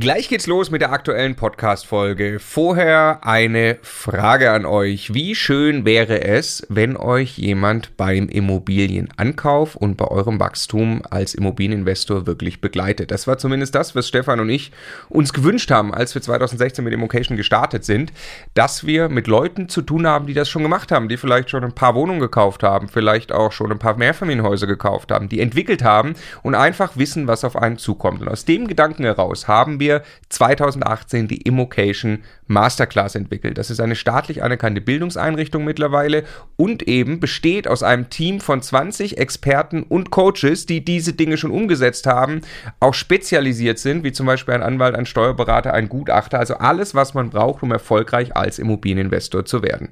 [0.00, 2.38] Gleich geht's los mit der aktuellen Podcast-Folge.
[2.38, 5.12] Vorher eine Frage an euch.
[5.12, 12.28] Wie schön wäre es, wenn euch jemand beim Immobilienankauf und bei eurem Wachstum als Immobilieninvestor
[12.28, 13.10] wirklich begleitet?
[13.10, 14.70] Das war zumindest das, was Stefan und ich
[15.08, 18.12] uns gewünscht haben, als wir 2016 mit Immocation gestartet sind,
[18.54, 21.64] dass wir mit Leuten zu tun haben, die das schon gemacht haben, die vielleicht schon
[21.64, 25.82] ein paar Wohnungen gekauft haben, vielleicht auch schon ein paar Mehrfamilienhäuser gekauft haben, die entwickelt
[25.82, 28.20] haben und einfach wissen, was auf einen zukommt.
[28.20, 33.58] Und aus dem Gedanken heraus haben wir wir 2018 die Immocation Masterclass entwickelt.
[33.58, 36.24] Das ist eine staatlich anerkannte Bildungseinrichtung mittlerweile
[36.56, 41.50] und eben besteht aus einem Team von 20 Experten und Coaches, die diese Dinge schon
[41.50, 42.42] umgesetzt haben,
[42.80, 47.14] auch spezialisiert sind, wie zum Beispiel ein Anwalt, ein Steuerberater, ein Gutachter, also alles, was
[47.14, 49.88] man braucht, um erfolgreich als Immobilieninvestor zu werden.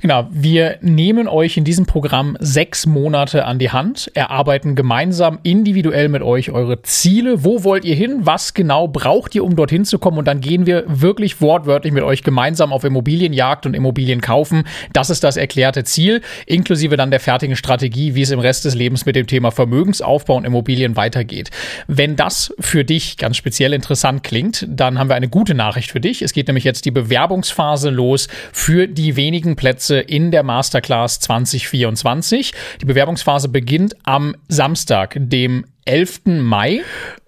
[0.00, 6.08] Genau, wir nehmen euch in diesem Programm sechs Monate an die Hand, erarbeiten gemeinsam individuell
[6.08, 7.44] mit euch eure Ziele.
[7.44, 8.20] Wo wollt ihr hin?
[8.20, 10.18] Was genau braucht ihr, um dorthin zu kommen?
[10.18, 14.64] Und dann gehen wir wirklich wortwörtlich mit euch gemeinsam auf Immobilienjagd und Immobilien kaufen.
[14.92, 18.74] Das ist das erklärte Ziel, inklusive dann der fertigen Strategie, wie es im Rest des
[18.74, 21.50] Lebens mit dem Thema Vermögensaufbau und Immobilien weitergeht.
[21.88, 26.00] Wenn das für dich ganz speziell interessant klingt, dann haben wir eine gute Nachricht für
[26.00, 26.22] dich.
[26.22, 32.52] Es geht nämlich jetzt die Bewerbungsphase los für die wenigen Plätze in der Masterclass 2024.
[32.80, 36.22] Die Bewerbungsphase beginnt am Samstag, dem 11.
[36.26, 36.82] Mai.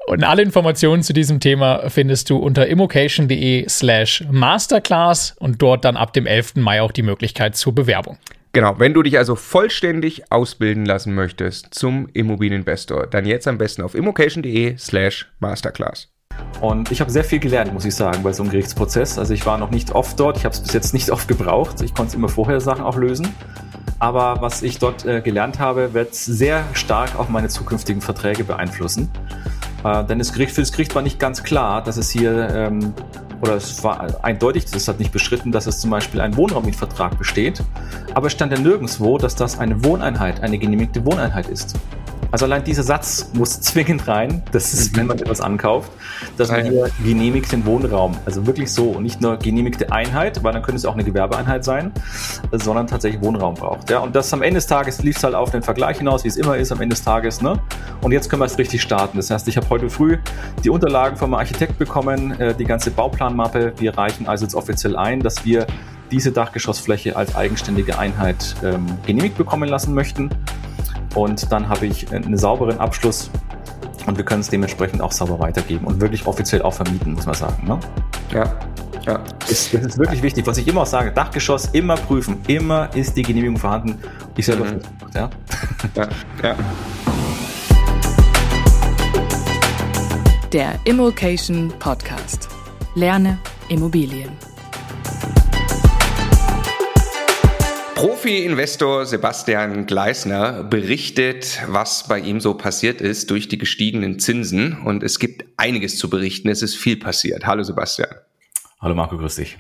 [0.07, 5.97] Und alle Informationen zu diesem Thema findest du unter immocation.de slash masterclass und dort dann
[5.97, 6.57] ab dem 11.
[6.57, 8.19] Mai auch die Möglichkeit zur Bewerbung.
[8.53, 13.83] Genau, wenn du dich also vollständig ausbilden lassen möchtest zum Immobilieninvestor, dann jetzt am besten
[13.83, 16.09] auf immocation.de slash masterclass.
[16.61, 19.19] Und ich habe sehr viel gelernt, muss ich sagen, bei so einem Gerichtsprozess.
[19.19, 21.81] Also ich war noch nicht oft dort, ich habe es bis jetzt nicht oft gebraucht.
[21.81, 23.29] Ich konnte immer vorher Sachen auch lösen.
[23.99, 29.11] Aber was ich dort äh, gelernt habe, wird sehr stark auch meine zukünftigen Verträge beeinflussen.
[29.85, 32.95] Äh, denn das Gericht, für das Gericht war nicht ganz klar, dass es hier, ähm,
[33.43, 37.63] oder es war eindeutig, das hat nicht beschritten, dass es zum Beispiel ein Wohnraummietvertrag besteht.
[38.15, 41.75] Aber es stand ja nirgendwo, dass das eine Wohneinheit, eine genehmigte Wohneinheit ist.
[42.33, 45.91] Also allein dieser Satz muss zwingend rein, das ist, wenn man etwas ankauft,
[46.37, 50.63] dass man hier genehmigten Wohnraum, also wirklich so und nicht nur genehmigte Einheit, weil dann
[50.63, 51.93] könnte es auch eine Gewerbeeinheit sein,
[52.53, 53.91] sondern tatsächlich Wohnraum braucht.
[53.91, 56.29] Ja, und das am Ende des Tages lief es halt auf den Vergleich hinaus, wie
[56.29, 57.43] es immer ist am Ende des Tages.
[57.43, 57.59] Ne?
[58.01, 59.17] Und jetzt können wir es richtig starten.
[59.17, 60.19] Das heißt, ich habe heute früh
[60.63, 63.73] die Unterlagen vom Architekt bekommen, äh, die ganze Bauplanmappe.
[63.79, 65.67] Wir reichen also jetzt offiziell ein, dass wir
[66.11, 70.31] diese Dachgeschossfläche als eigenständige Einheit ähm, genehmigt bekommen lassen möchten.
[71.15, 73.31] Und dann habe ich einen sauberen Abschluss
[74.07, 77.35] und wir können es dementsprechend auch sauber weitergeben und wirklich offiziell auch vermieten, muss man
[77.35, 77.67] sagen.
[77.67, 77.79] Ne?
[78.33, 78.59] Ja.
[79.07, 79.19] Ja.
[79.41, 80.47] Das, das ist wirklich wichtig.
[80.47, 82.39] Was ich immer auch sage, Dachgeschoss immer prüfen.
[82.47, 83.99] Immer ist die Genehmigung vorhanden.
[84.37, 84.81] Ich selber mhm.
[85.15, 85.31] ja.
[85.95, 86.09] ja.
[86.43, 86.57] ja.
[90.53, 92.49] Der Immokation Podcast.
[92.95, 93.39] Lerne
[93.69, 94.50] Immobilien.
[98.01, 104.79] Profi-Investor Sebastian Gleisner berichtet, was bei ihm so passiert ist durch die gestiegenen Zinsen.
[104.87, 106.49] Und es gibt einiges zu berichten.
[106.49, 107.47] Es ist viel passiert.
[107.47, 108.09] Hallo Sebastian.
[108.81, 109.59] Hallo Marco, grüß dich.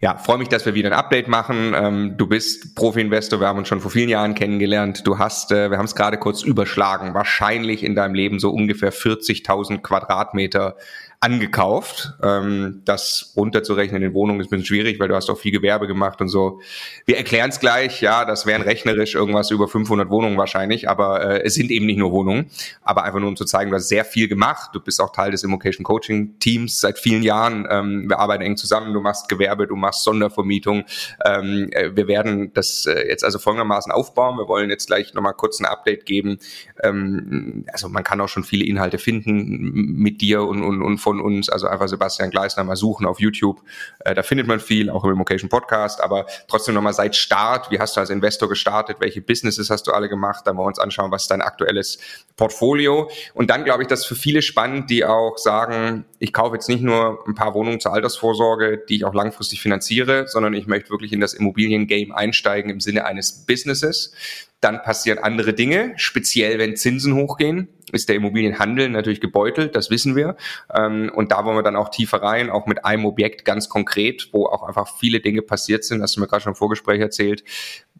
[0.00, 1.72] Ja, freue mich, dass wir wieder ein Update machen.
[1.76, 5.06] Ähm, du bist Profi-Investor, wir haben uns schon vor vielen Jahren kennengelernt.
[5.06, 8.92] Du hast, äh, wir haben es gerade kurz überschlagen, wahrscheinlich in deinem Leben so ungefähr
[8.92, 10.74] 40.000 Quadratmeter
[11.22, 12.14] angekauft.
[12.20, 15.86] Ähm, das runterzurechnen in Wohnungen ist ein bisschen schwierig, weil du hast auch viel Gewerbe
[15.86, 16.60] gemacht und so.
[17.06, 21.42] Wir erklären es gleich, ja, das wären rechnerisch irgendwas über 500 Wohnungen wahrscheinlich, aber äh,
[21.44, 22.50] es sind eben nicht nur Wohnungen,
[22.82, 24.70] aber einfach nur um zu zeigen, du hast sehr viel gemacht.
[24.72, 27.68] Du bist auch Teil des Immocation Coaching Teams seit vielen Jahren.
[27.70, 28.92] Ähm, wir arbeiten eng zusammen.
[28.92, 30.86] Du machst Gewerbe, du machst Sondervermietung.
[31.24, 34.38] Ähm, äh, wir werden das äh, jetzt also folgendermaßen aufbauen.
[34.38, 36.38] Wir wollen jetzt gleich nochmal kurz ein Update geben.
[36.82, 41.11] Ähm, also man kann auch schon viele Inhalte finden mit dir und, und, und von
[41.12, 43.60] von uns, also einfach Sebastian Gleisner mal suchen auf YouTube.
[44.00, 47.78] Äh, da findet man viel, auch im Immocation Podcast, aber trotzdem nochmal seit Start, wie
[47.78, 50.78] hast du als Investor gestartet, welche Businesses hast du alle gemacht, dann wollen wir uns
[50.78, 51.98] anschauen, was ist dein aktuelles
[52.36, 53.10] Portfolio.
[53.34, 56.68] Und dann glaube ich, das ist für viele spannend, die auch sagen, ich kaufe jetzt
[56.68, 60.90] nicht nur ein paar Wohnungen zur Altersvorsorge, die ich auch langfristig finanziere, sondern ich möchte
[60.90, 64.14] wirklich in das Immobiliengame einsteigen im Sinne eines Businesses.
[64.62, 70.16] Dann passieren andere Dinge, speziell wenn Zinsen hochgehen, ist der Immobilienhandel natürlich gebeutelt, das wissen
[70.16, 70.36] wir.
[70.74, 74.28] Ähm, und da wollen wir dann auch tiefer rein, auch mit einem Objekt ganz konkret,
[74.32, 77.44] wo auch einfach viele Dinge passiert sind, hast du mir gerade schon im Vorgespräch erzählt,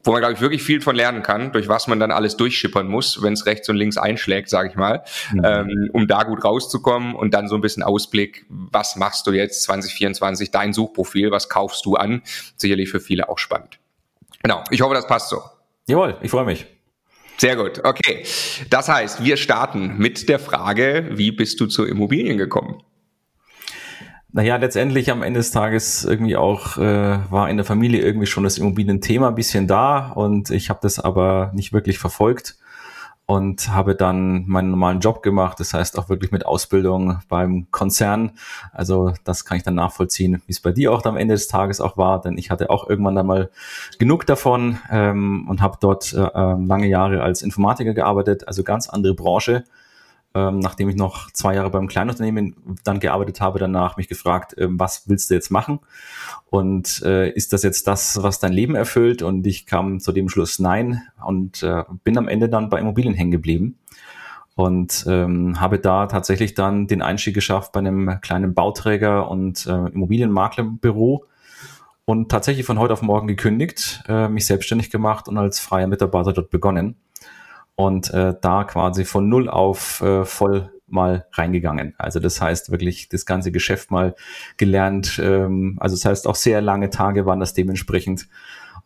[0.04, 2.88] wo man, glaube ich, wirklich viel von lernen kann, durch was man dann alles durchschippern
[2.88, 5.42] muss, wenn es rechts und links einschlägt, sage ich mal, mhm.
[5.44, 9.62] ähm, um da gut rauszukommen und dann so ein bisschen Ausblick, was machst du jetzt
[9.64, 12.22] 2024, dein Suchprofil, was kaufst du an,
[12.56, 13.78] sicherlich für viele auch spannend.
[14.42, 15.40] Genau, ich hoffe, das passt so.
[15.86, 16.66] Jawohl, ich freue mich.
[17.42, 18.24] Sehr gut, okay.
[18.70, 22.84] Das heißt, wir starten mit der Frage, wie bist du zu Immobilien gekommen?
[24.30, 28.44] Naja, letztendlich am Ende des Tages irgendwie auch äh, war in der Familie irgendwie schon
[28.44, 32.58] das Immobilienthema ein bisschen da und ich habe das aber nicht wirklich verfolgt
[33.32, 38.32] und habe dann meinen normalen Job gemacht, das heißt auch wirklich mit Ausbildung beim Konzern.
[38.72, 41.80] Also das kann ich dann nachvollziehen, wie es bei dir auch am Ende des Tages
[41.80, 43.48] auch war, denn ich hatte auch irgendwann dann mal
[43.98, 48.90] genug davon ähm, und habe dort äh, ähm, lange Jahre als Informatiker gearbeitet, also ganz
[48.90, 49.64] andere Branche
[50.34, 54.78] ähm, nachdem ich noch zwei Jahre beim Kleinunternehmen dann gearbeitet habe, danach mich gefragt, ähm,
[54.78, 55.80] was willst du jetzt machen?
[56.50, 59.22] Und äh, ist das jetzt das, was dein Leben erfüllt?
[59.22, 63.14] Und ich kam zu dem Schluss, nein, und äh, bin am Ende dann bei Immobilien
[63.14, 63.78] hängen geblieben
[64.54, 69.88] und ähm, habe da tatsächlich dann den Einstieg geschafft bei einem kleinen Bauträger und äh,
[69.88, 71.24] Immobilienmaklerbüro
[72.04, 76.32] und tatsächlich von heute auf morgen gekündigt, äh, mich selbstständig gemacht und als freier Mitarbeiter
[76.32, 76.96] dort begonnen
[77.74, 81.94] und äh, da quasi von null auf äh, voll mal reingegangen.
[81.98, 84.14] Also das heißt wirklich das ganze Geschäft mal
[84.58, 85.18] gelernt.
[85.22, 88.28] Ähm, also das heißt auch sehr lange Tage waren das dementsprechend.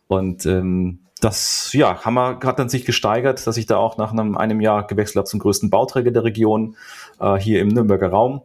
[0.07, 4.13] Und ähm, das ja, haben wir gerade dann sich gesteigert, dass ich da auch nach
[4.13, 6.77] einem, einem Jahr gewechselt habe zum größten Bauträger der Region,
[7.19, 8.41] äh, hier im Nürnberger Raum.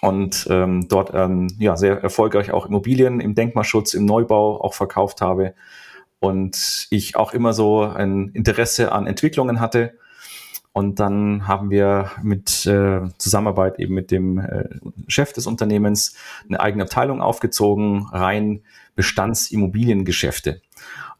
[0.00, 5.20] Und ähm, dort ähm, ja sehr erfolgreich auch Immobilien im Denkmalschutz, im Neubau auch verkauft
[5.20, 5.54] habe
[6.24, 9.98] und ich auch immer so ein Interesse an Entwicklungen hatte.
[10.72, 14.68] Und dann haben wir mit äh, Zusammenarbeit eben mit dem äh,
[15.06, 16.16] Chef des Unternehmens
[16.48, 18.62] eine eigene Abteilung aufgezogen, rein
[18.96, 20.62] Bestandsimmobiliengeschäfte.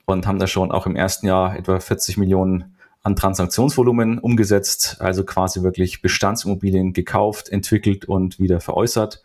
[0.07, 5.25] Und haben da schon auch im ersten Jahr etwa 40 Millionen an Transaktionsvolumen umgesetzt, also
[5.25, 9.23] quasi wirklich Bestandsimmobilien gekauft, entwickelt und wieder veräußert.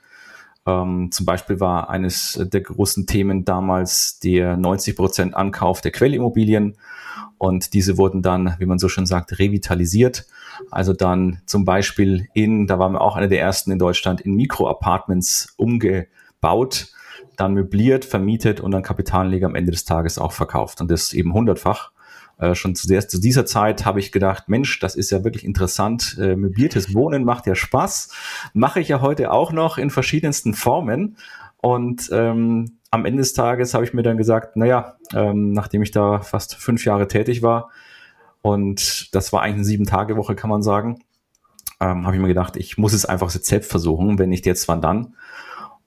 [0.65, 6.77] Ähm, zum Beispiel war eines der großen Themen damals der 90 Prozent Ankauf der Quellimmobilien.
[7.37, 10.25] Und diese wurden dann, wie man so schön sagt, revitalisiert.
[10.71, 14.35] Also dann zum Beispiel in, da waren wir auch einer der ersten in Deutschland, in
[14.35, 16.87] Mikroapartments umgebaut,
[17.37, 20.81] dann möbliert, vermietet und dann Kapitalanleger am Ende des Tages auch verkauft.
[20.81, 21.91] Und das eben hundertfach.
[22.39, 25.43] Äh, schon zu, der, zu, dieser Zeit habe ich gedacht, Mensch, das ist ja wirklich
[25.43, 26.17] interessant.
[26.19, 28.09] Äh, möbliertes Wohnen macht ja Spaß.
[28.53, 31.17] Mache ich ja heute auch noch in verschiedensten Formen.
[31.57, 35.91] Und ähm, am Ende des Tages habe ich mir dann gesagt, naja, ähm, nachdem ich
[35.91, 37.69] da fast fünf Jahre tätig war,
[38.41, 41.03] und das war eigentlich eine Sieben-Tage-Woche, kann man sagen,
[41.81, 44.81] ähm, habe ich mir gedacht, ich muss es einfach selbst versuchen, wenn nicht jetzt, wann
[44.81, 45.15] dann.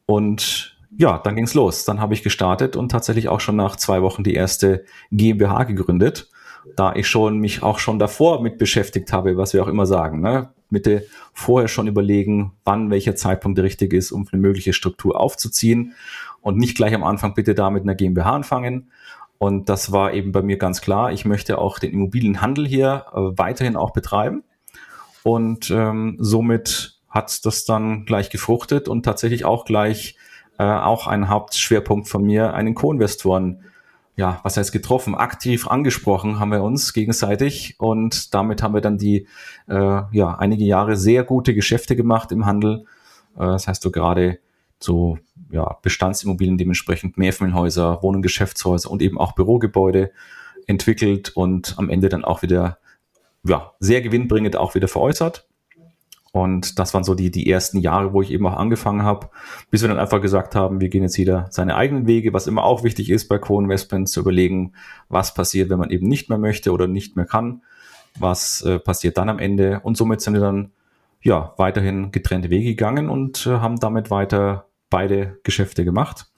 [0.05, 1.87] Und ja, dann ging's los.
[1.87, 6.31] Dann habe ich gestartet und tatsächlich auch schon nach zwei Wochen die erste GmbH gegründet
[6.77, 10.21] da ich schon mich auch schon davor mit beschäftigt habe, was wir auch immer sagen,
[10.21, 10.51] ne?
[10.71, 15.95] Mitte vorher schon überlegen, wann welcher Zeitpunkt der richtige ist, um eine mögliche Struktur aufzuziehen
[16.41, 18.91] und nicht gleich am Anfang bitte da mit einer GmbH anfangen.
[19.39, 21.13] Und das war eben bei mir ganz klar.
[21.13, 24.45] Ich möchte auch den Immobilienhandel hier äh, weiterhin auch betreiben.
[25.23, 30.17] Und ähm, somit hat das dann gleich gefruchtet und tatsächlich auch gleich
[30.59, 33.65] äh, auch ein Hauptschwerpunkt von mir, einen Co-Investoren
[34.15, 38.99] ja, was heißt getroffen, aktiv angesprochen haben wir uns gegenseitig und damit haben wir dann
[38.99, 39.27] die,
[39.69, 42.85] äh, ja, einige Jahre sehr gute Geschäfte gemacht im Handel.
[43.37, 44.39] Äh, das heißt so gerade
[44.79, 45.19] so,
[45.51, 50.13] ja, Bestandsimmobilien dementsprechend Mehrfamilienhäuser, Wohnen, Geschäftshäuser und eben auch Bürogebäude
[50.67, 52.79] entwickelt und am Ende dann auch wieder,
[53.45, 55.49] ja, sehr gewinnbringend auch wieder veräußert.
[56.33, 59.29] Und das waren so die, die ersten Jahre, wo ich eben auch angefangen habe,
[59.71, 62.65] bis wir dann einfach gesagt haben, wir gehen jetzt jeder seine eigenen Wege, was immer
[62.65, 64.73] auch wichtig ist bei Co-Investments, zu überlegen,
[65.11, 67.63] was passiert, wenn man eben nicht mehr möchte oder nicht mehr kann,
[68.19, 69.81] was äh, passiert dann am Ende.
[69.83, 70.73] Und somit sind wir dann
[71.21, 76.29] ja weiterhin getrennte Wege gegangen und äh, haben damit weiter beide Geschäfte gemacht.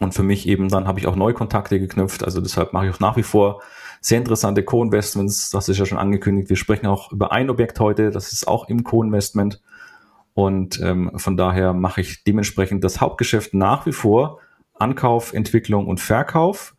[0.00, 2.24] Und für mich eben dann habe ich auch neue Kontakte geknüpft.
[2.24, 3.62] Also deshalb mache ich auch nach wie vor
[4.04, 5.48] sehr interessante Co-Investments.
[5.48, 6.50] Das ist ja schon angekündigt.
[6.50, 8.10] Wir sprechen auch über ein Objekt heute.
[8.10, 9.62] Das ist auch im Co-Investment.
[10.34, 14.40] Und ähm, von daher mache ich dementsprechend das Hauptgeschäft nach wie vor
[14.74, 16.76] Ankauf, Entwicklung und Verkauf.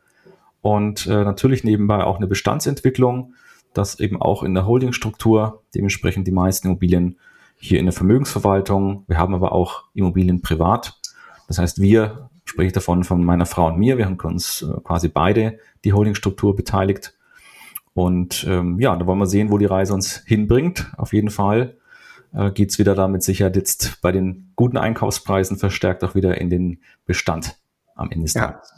[0.62, 3.34] Und äh, natürlich nebenbei auch eine Bestandsentwicklung.
[3.74, 5.64] Das eben auch in der Holdingstruktur.
[5.74, 7.18] Dementsprechend die meisten Immobilien
[7.58, 9.04] hier in der Vermögensverwaltung.
[9.08, 11.00] Wir haben aber auch Immobilien privat.
[11.48, 13.98] Das heißt, wir spreche ich davon von meiner Frau und mir.
[13.98, 17.14] Wir haben uns äh, quasi beide die Holdingstruktur beteiligt.
[17.94, 20.92] Und ähm, ja, da wollen wir sehen, wo die Reise uns hinbringt.
[20.98, 21.78] Auf jeden Fall
[22.34, 26.40] äh, geht es wieder da mit Sicherheit jetzt bei den guten Einkaufspreisen verstärkt auch wieder
[26.40, 27.58] in den Bestand
[27.96, 28.74] am Ende des Tages.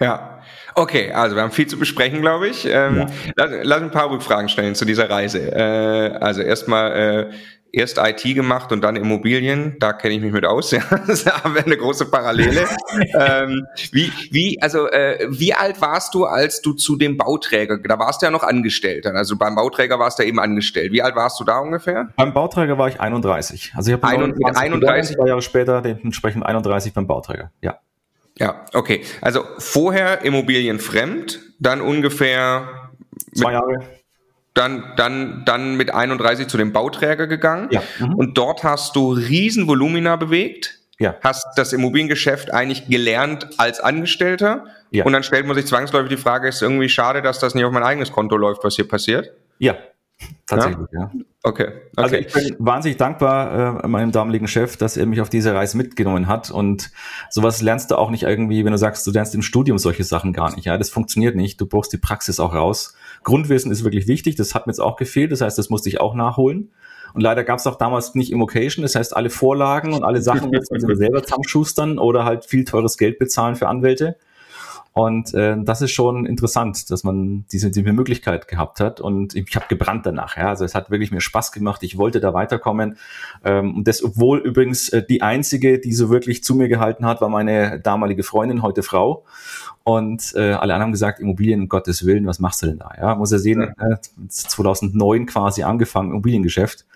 [0.00, 0.40] Ja,
[0.74, 2.66] okay, also wir haben viel zu besprechen, glaube ich.
[2.66, 3.06] Ähm, ja.
[3.36, 5.52] lass, lass, ein paar Rückfragen stellen zu dieser Reise.
[5.52, 7.30] Äh, also erstmal, äh,
[7.72, 10.82] erst IT gemacht und dann Immobilien, da kenne ich mich mit aus, ja.
[10.90, 12.66] da haben wir eine große Parallele.
[13.18, 17.98] ähm, wie, wie, also äh, wie alt warst du, als du zu dem Bauträger, da
[17.98, 20.92] warst du ja noch angestellt, also beim Bauträger warst du eben angestellt.
[20.92, 22.10] Wie alt warst du da ungefähr?
[22.16, 23.72] Beim Bauträger war ich 31.
[23.74, 27.78] Also ich habe 31, 31 zwei Jahre später, dementsprechend 31 beim Bauträger, ja.
[28.38, 29.02] Ja, okay.
[29.20, 32.90] Also vorher Immobilien fremd, dann ungefähr
[33.34, 33.80] zwei Jahre
[34.54, 37.68] dann, dann, dann mit 31 zu dem Bauträger gegangen.
[37.70, 37.82] Ja.
[37.98, 38.14] Mhm.
[38.14, 40.78] Und dort hast du Riesenvolumina bewegt.
[40.98, 41.16] Ja.
[41.22, 44.66] Hast das Immobiliengeschäft eigentlich gelernt als Angestellter.
[44.90, 45.04] Ja.
[45.04, 47.72] Und dann stellt man sich zwangsläufig die Frage, ist irgendwie schade, dass das nicht auf
[47.72, 49.32] mein eigenes Konto läuft, was hier passiert?
[49.58, 49.76] Ja,
[50.46, 51.00] tatsächlich, ja.
[51.00, 51.10] ja.
[51.44, 51.66] Okay.
[51.66, 51.72] okay.
[51.96, 55.76] Also ich bin wahnsinnig dankbar äh, meinem damaligen Chef, dass er mich auf diese Reise
[55.76, 56.52] mitgenommen hat.
[56.52, 56.92] Und
[57.30, 60.32] sowas lernst du auch nicht irgendwie, wenn du sagst, du lernst im Studium solche Sachen
[60.32, 60.66] gar nicht.
[60.66, 61.60] Ja, das funktioniert nicht.
[61.60, 62.94] Du brauchst die Praxis auch raus.
[63.22, 64.36] Grundwissen ist wirklich wichtig.
[64.36, 65.32] Das hat mir jetzt auch gefehlt.
[65.32, 66.70] Das heißt, das musste ich auch nachholen.
[67.14, 68.82] Und leider gab es auch damals nicht Immocation.
[68.82, 72.96] Das heißt, alle Vorlagen und alle Sachen müssen wir selber zusammenschustern oder halt viel teures
[72.96, 74.16] Geld bezahlen für Anwälte.
[74.94, 79.00] Und äh, das ist schon interessant, dass man diese, diese Möglichkeit gehabt hat.
[79.00, 80.36] Und ich, ich habe gebrannt danach.
[80.36, 80.48] Ja?
[80.48, 81.82] Also es hat wirklich mir Spaß gemacht.
[81.82, 82.98] Ich wollte da weiterkommen.
[83.42, 87.22] Ähm, und das, obwohl übrigens äh, die einzige, die so wirklich zu mir gehalten hat,
[87.22, 89.24] war meine damalige Freundin, heute Frau.
[89.84, 92.92] Und äh, alle anderen haben gesagt, Immobilien, um Gottes Willen, was machst du denn da?
[92.96, 93.88] Ja, muss er sehen, ja.
[93.88, 93.96] äh,
[94.28, 96.86] 2009 quasi angefangen, Immobiliengeschäft.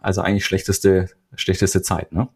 [0.00, 2.28] Also eigentlich schlechteste, schlechteste Zeit, ne?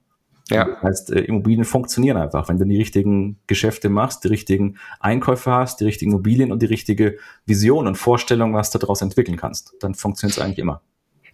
[0.50, 0.64] Ja.
[0.64, 2.48] Das heißt, äh, Immobilien funktionieren einfach.
[2.48, 6.66] Wenn du die richtigen Geschäfte machst, die richtigen Einkäufe hast, die richtigen Immobilien und die
[6.66, 10.82] richtige Vision und Vorstellung, was du daraus entwickeln kannst, dann funktioniert es eigentlich immer.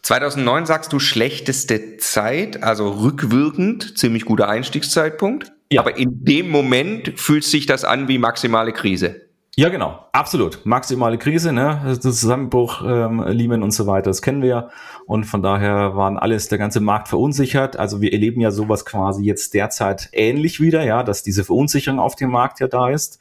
[0.08, 5.52] 2009 sagst du schlechteste Zeit, also rückwirkend, ziemlich guter Einstiegszeitpunkt.
[5.70, 5.82] Ja.
[5.82, 9.20] Aber in dem Moment fühlt sich das an wie maximale Krise.
[9.54, 10.64] Ja, genau, absolut.
[10.64, 11.82] Maximale Krise, ne?
[11.84, 14.70] Das Zusammenbruch, ähm, Lehman und so weiter, das kennen wir ja.
[15.04, 17.78] Und von daher waren alles, der ganze Markt verunsichert.
[17.78, 22.16] Also wir erleben ja sowas quasi jetzt derzeit ähnlich wieder, ja, dass diese Verunsicherung auf
[22.16, 23.20] dem Markt ja da ist.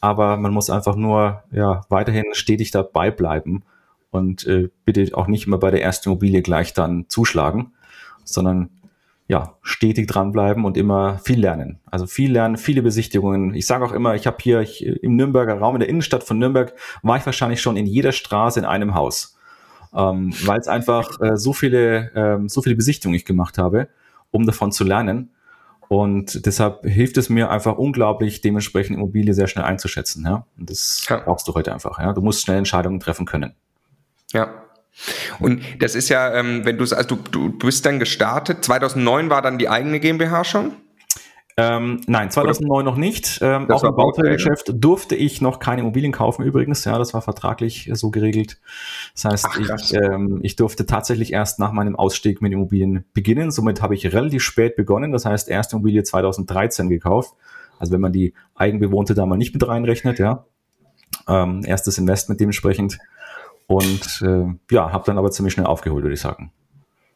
[0.00, 3.62] Aber man muss einfach nur ja weiterhin stetig dabei bleiben
[4.16, 7.72] und äh, bitte auch nicht immer bei der ersten Immobilie gleich dann zuschlagen,
[8.24, 8.70] sondern
[9.28, 11.80] ja, stetig dranbleiben und immer viel lernen.
[11.86, 13.54] Also viel lernen, viele Besichtigungen.
[13.54, 16.38] Ich sage auch immer, ich habe hier ich, im Nürnberger Raum, in der Innenstadt von
[16.38, 19.36] Nürnberg, war ich wahrscheinlich schon in jeder Straße in einem Haus.
[19.92, 23.88] Ähm, Weil es einfach äh, so viele, ähm, so viele Besichtigungen ich gemacht habe,
[24.30, 25.30] um davon zu lernen.
[25.88, 30.24] Und deshalb hilft es mir einfach unglaublich, dementsprechend Immobilie sehr schnell einzuschätzen.
[30.24, 30.46] Ja?
[30.58, 31.18] Und das ja.
[31.18, 31.98] brauchst du heute einfach.
[31.98, 32.12] Ja?
[32.12, 33.54] Du musst schnell Entscheidungen treffen können.
[34.32, 34.66] Ja,
[35.40, 39.42] und das ist ja, ähm, wenn du also du, du bist dann gestartet, 2009 war
[39.42, 40.72] dann die eigene GmbH schon?
[41.58, 42.84] Ähm, nein, 2009 Oder?
[42.84, 43.38] noch nicht.
[43.40, 46.84] Ähm, auch im Bauträgergeschäft durfte ich noch keine Immobilien kaufen übrigens.
[46.84, 48.60] Ja, das war vertraglich so geregelt.
[49.14, 53.50] Das heißt, Ach, ich, ähm, ich durfte tatsächlich erst nach meinem Ausstieg mit Immobilien beginnen.
[53.50, 55.12] Somit habe ich relativ spät begonnen.
[55.12, 57.34] Das heißt, erste Immobilie 2013 gekauft.
[57.78, 60.44] Also wenn man die eigenbewohnte da mal nicht mit reinrechnet, ja.
[61.26, 62.98] Ähm, erstes Investment dementsprechend.
[63.66, 66.52] Und äh, ja, habe dann aber ziemlich schnell aufgeholt, würde ich sagen.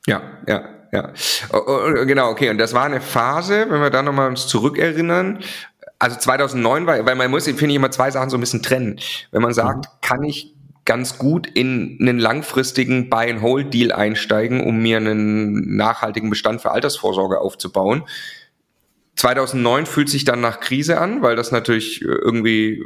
[0.06, 1.12] Ja, ja, ja.
[1.52, 2.50] Oh, oh, genau, okay.
[2.50, 5.40] Und das war eine Phase, wenn wir da nochmal uns zurückerinnern.
[5.98, 8.98] Also 2009 war, weil man muss, finde ich, immer zwei Sachen so ein bisschen trennen.
[9.30, 9.90] Wenn man sagt, mhm.
[10.00, 10.54] kann ich
[10.84, 18.04] ganz gut in einen langfristigen Buy-and-Hold-Deal einsteigen, um mir einen nachhaltigen Bestand für Altersvorsorge aufzubauen,
[19.20, 22.82] 2009 fühlt sich dann nach Krise an, weil das natürlich irgendwie,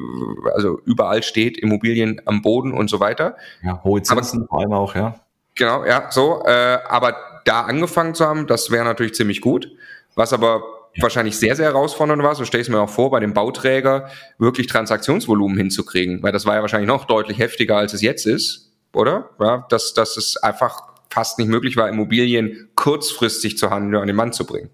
[0.52, 3.36] also überall steht, Immobilien am Boden und so weiter.
[3.62, 5.20] Ja, hohe Zinsen aber, vor allem auch, ja.
[5.54, 6.42] Genau, ja, so.
[6.44, 7.14] Äh, aber
[7.44, 9.70] da angefangen zu haben, das wäre natürlich ziemlich gut.
[10.16, 10.64] Was aber
[10.94, 11.04] ja.
[11.04, 14.10] wahrscheinlich sehr, sehr herausfordernd war, so stelle ich es mir auch vor, bei dem Bauträger
[14.38, 16.20] wirklich Transaktionsvolumen hinzukriegen.
[16.24, 19.30] Weil das war ja wahrscheinlich noch deutlich heftiger, als es jetzt ist, oder?
[19.38, 24.16] Ja, dass, dass es einfach fast nicht möglich war, Immobilien kurzfristig zur Handel an den
[24.16, 24.70] Mann zu bringen.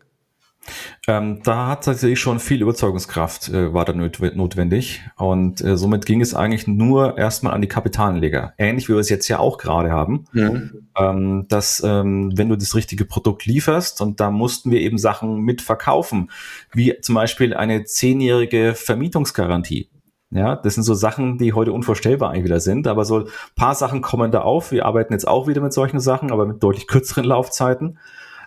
[1.07, 6.21] Ähm, da hat tatsächlich schon viel Überzeugungskraft äh, war da notwendig und äh, somit ging
[6.21, 8.55] es eigentlich nur erstmal an die Kapitalanleger.
[8.59, 10.89] Ähnlich wie wir es jetzt ja auch gerade haben, mhm.
[10.97, 15.41] ähm, dass ähm, wenn du das richtige Produkt lieferst und da mussten wir eben Sachen
[15.41, 16.31] mit verkaufen,
[16.73, 19.91] wie zum Beispiel eine zehnjährige Vermietungsgarantie.
[20.33, 24.01] Ja, das sind so Sachen, die heute unvorstellbar eigentlich wieder sind, aber so paar Sachen
[24.01, 24.71] kommen da auf.
[24.71, 27.99] Wir arbeiten jetzt auch wieder mit solchen Sachen, aber mit deutlich kürzeren Laufzeiten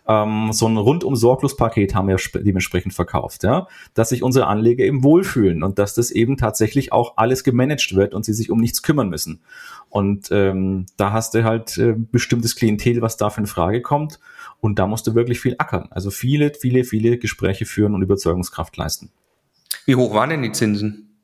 [0.08, 4.84] ähm, so ein rundum sorglos Paket haben wir dementsprechend verkauft, ja, dass sich unsere Anleger
[4.84, 8.60] eben wohlfühlen und dass das eben tatsächlich auch alles gemanagt wird und sie sich um
[8.60, 9.42] nichts kümmern müssen.
[9.90, 14.20] Und ähm, da hast du halt äh, bestimmtes Klientel, was dafür in Frage kommt.
[14.60, 15.88] Und da musst du wirklich viel ackern.
[15.92, 19.12] Also viele, viele, viele Gespräche führen und Überzeugungskraft leisten.
[19.86, 21.20] Wie hoch waren denn die Zinsen?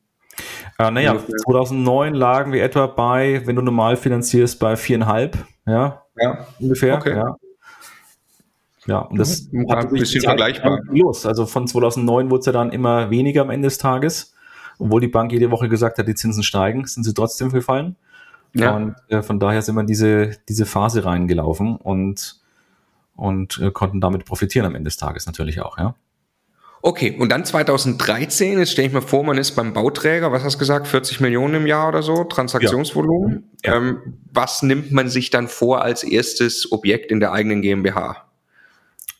[0.77, 6.48] Äh, naja, 2009 lagen wir etwa bei, wenn du normal finanzierst, bei viereinhalb, ja, ja.
[6.59, 6.95] ungefähr.
[6.98, 7.15] Okay.
[7.15, 7.36] Ja.
[8.86, 10.79] Ja, und das ja, hat ein bisschen vergleichbar.
[10.89, 11.25] Los.
[11.25, 14.33] Also von 2009 wurde es ja dann immer weniger am Ende des Tages.
[14.77, 17.98] Obwohl die Bank jede Woche gesagt hat, die Zinsen steigen, sind sie trotzdem gefallen.
[18.53, 18.75] Ja.
[18.75, 22.39] Und äh, von daher sind wir in diese, diese Phase reingelaufen und,
[23.15, 25.95] und äh, konnten damit profitieren am Ende des Tages natürlich auch, ja.
[26.81, 30.55] Okay, und dann 2013, jetzt stelle ich mir vor, man ist beim Bauträger, was hast
[30.55, 33.50] du gesagt, 40 Millionen im Jahr oder so, Transaktionsvolumen.
[33.65, 33.74] Ja.
[33.74, 33.77] Ja.
[33.77, 38.28] Ähm, was nimmt man sich dann vor als erstes Objekt in der eigenen GmbH?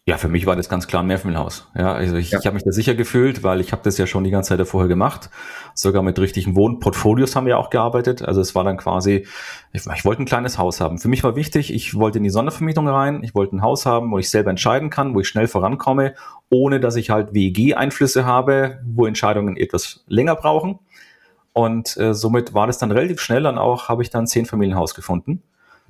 [0.10, 1.68] Ja, für mich war das ganz klar ein Mehrfamilienhaus.
[1.76, 2.40] Ja, also ich, ja.
[2.40, 4.68] ich habe mich da sicher gefühlt, weil ich habe das ja schon die ganze Zeit
[4.68, 5.30] vorher gemacht.
[5.76, 8.24] Sogar mit richtigen Wohnportfolios haben wir auch gearbeitet.
[8.24, 9.28] Also es war dann quasi,
[9.72, 10.98] ich, ich wollte ein kleines Haus haben.
[10.98, 13.22] Für mich war wichtig, ich wollte in die Sondervermietung rein.
[13.22, 16.16] Ich wollte ein Haus haben, wo ich selber entscheiden kann, wo ich schnell vorankomme,
[16.50, 20.80] ohne dass ich halt WEG-Einflüsse habe, wo Entscheidungen etwas länger brauchen.
[21.54, 23.44] Und äh, somit war das dann relativ schnell.
[23.44, 25.44] Dann auch habe ich dann zehn Familienhaus gefunden,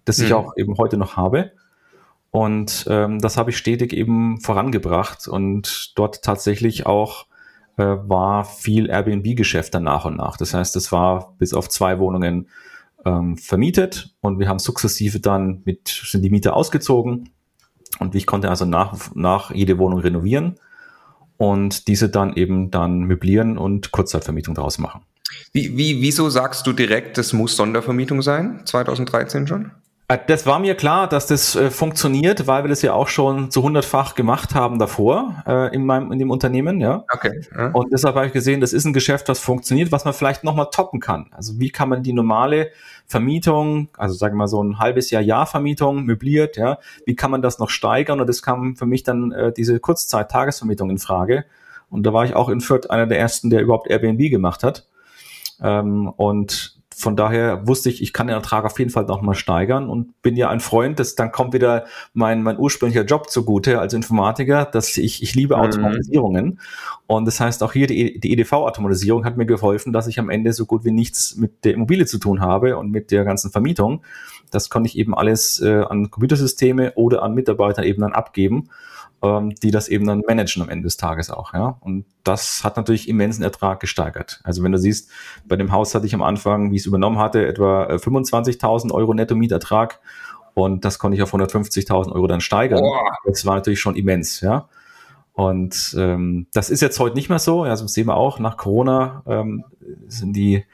[0.03, 0.25] das mhm.
[0.25, 1.53] ich auch eben heute noch habe.
[2.31, 7.25] Und ähm, das habe ich stetig eben vorangebracht und dort tatsächlich auch
[7.77, 10.37] äh, war viel Airbnb-Geschäft dann nach und nach.
[10.37, 12.49] Das heißt, es war bis auf zwei Wohnungen
[13.05, 17.29] ähm, vermietet und wir haben sukzessive dann mit, sind die Mieter ausgezogen
[17.99, 20.59] und ich konnte also nach, nach jede Wohnung renovieren
[21.37, 25.01] und diese dann eben dann möblieren und Kurzzeitvermietung daraus machen.
[25.51, 29.71] Wie, wie, wieso sagst du direkt, das muss Sondervermietung sein, 2013 schon?
[30.09, 33.51] Äh, das war mir klar, dass das äh, funktioniert, weil wir das ja auch schon
[33.51, 37.05] zu hundertfach gemacht haben davor äh, in meinem in dem Unternehmen, ja.
[37.13, 37.41] Okay.
[37.55, 37.67] Ja.
[37.71, 40.67] Und deshalb habe ich gesehen, das ist ein Geschäft, das funktioniert, was man vielleicht nochmal
[40.71, 41.27] toppen kann.
[41.31, 42.71] Also wie kann man die normale
[43.05, 47.31] Vermietung, also sagen wir mal so ein halbes Jahr Jahr Vermietung möbliert, ja, wie kann
[47.31, 48.19] man das noch steigern?
[48.19, 51.45] Und das kam für mich dann äh, diese Kurzzeit-Tagesvermietung in Frage.
[51.89, 54.87] Und da war ich auch in Fürth einer der ersten, der überhaupt Airbnb gemacht hat.
[55.61, 59.89] Ähm, und von daher wusste ich, ich kann den Ertrag auf jeden Fall nochmal steigern
[59.89, 63.93] und bin ja ein Freund, dass dann kommt wieder mein, mein ursprünglicher Job zugute als
[63.93, 65.61] Informatiker, dass ich, ich liebe mhm.
[65.61, 66.45] Automatisierungen.
[66.45, 66.59] Mhm.
[67.07, 70.51] Und das heißt, auch hier die, die EDV-Automatisierung hat mir geholfen, dass ich am Ende
[70.51, 74.01] so gut wie nichts mit der Immobilie zu tun habe und mit der ganzen Vermietung.
[74.51, 78.69] Das konnte ich eben alles äh, an Computersysteme oder an Mitarbeiter eben dann abgeben
[79.21, 81.53] ähm, die das eben dann managen am Ende des Tages auch.
[81.53, 81.77] Ja?
[81.81, 84.39] Und das hat natürlich immensen Ertrag gesteigert.
[84.43, 85.09] Also wenn du siehst,
[85.45, 88.93] bei dem Haus hatte ich am Anfang, wie ich es übernommen hatte, etwa 25.000 äh,
[88.93, 89.99] Euro Netto-Mietertrag
[90.53, 92.81] und das konnte ich auf 150.000 Euro dann steigern.
[92.83, 92.93] Oh.
[93.25, 94.67] Das war natürlich schon immens, ja.
[95.33, 97.63] Und ähm, das ist jetzt heute nicht mehr so.
[97.63, 99.63] Also das sehen wir auch, nach Corona ähm,
[100.07, 100.65] sind die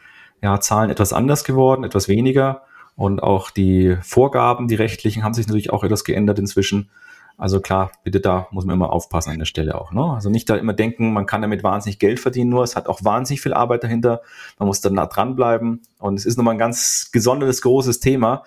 [0.42, 2.64] ja, Zahlen etwas anders geworden, etwas weniger.
[2.96, 6.90] Und auch die Vorgaben, die rechtlichen, haben sich natürlich auch etwas geändert inzwischen.
[7.38, 9.92] Also klar, bitte da muss man immer aufpassen an der Stelle auch.
[9.92, 10.04] Ne?
[10.04, 13.04] Also nicht da immer denken, man kann damit wahnsinnig Geld verdienen, nur es hat auch
[13.04, 14.22] wahnsinnig viel Arbeit dahinter.
[14.58, 18.44] Man muss da nah dranbleiben und es ist nochmal ein ganz gesondertes, großes Thema.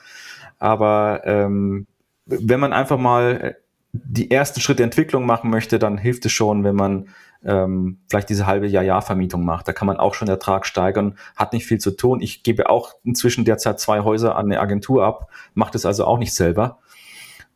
[0.58, 1.86] Aber ähm,
[2.24, 3.56] wenn man einfach mal
[3.92, 7.08] die ersten Schritte Entwicklung machen möchte, dann hilft es schon, wenn man
[7.44, 9.68] ähm, vielleicht diese halbe Jahr-Jahr-Vermietung macht.
[9.68, 12.20] Da kann man auch schon Ertrag steigern, hat nicht viel zu tun.
[12.20, 16.18] Ich gebe auch inzwischen derzeit zwei Häuser an eine Agentur ab, macht es also auch
[16.18, 16.78] nicht selber.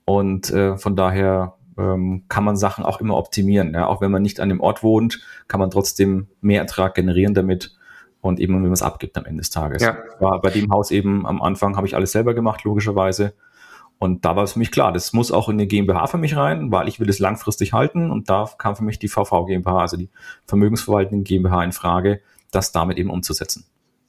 [0.04, 3.74] Und äh, von daher ähm, kann man Sachen auch immer optimieren.
[3.74, 3.86] Ja?
[3.86, 7.76] Auch wenn man nicht an dem Ort wohnt, kann man trotzdem mehr Ertrag generieren damit
[8.20, 9.82] und eben, wenn man es abgibt am Ende des Tages.
[9.82, 9.98] Ja.
[10.20, 13.34] War bei dem Haus eben am Anfang habe ich alles selber gemacht, logischerweise.
[13.98, 16.36] Und da war es für mich klar, das muss auch in eine GmbH für mich
[16.36, 18.10] rein, weil ich will es langfristig halten.
[18.10, 20.08] Und da kam für mich die VV GmbH, also die
[20.46, 23.64] Vermögensverwaltende GmbH in Frage, das damit eben umzusetzen.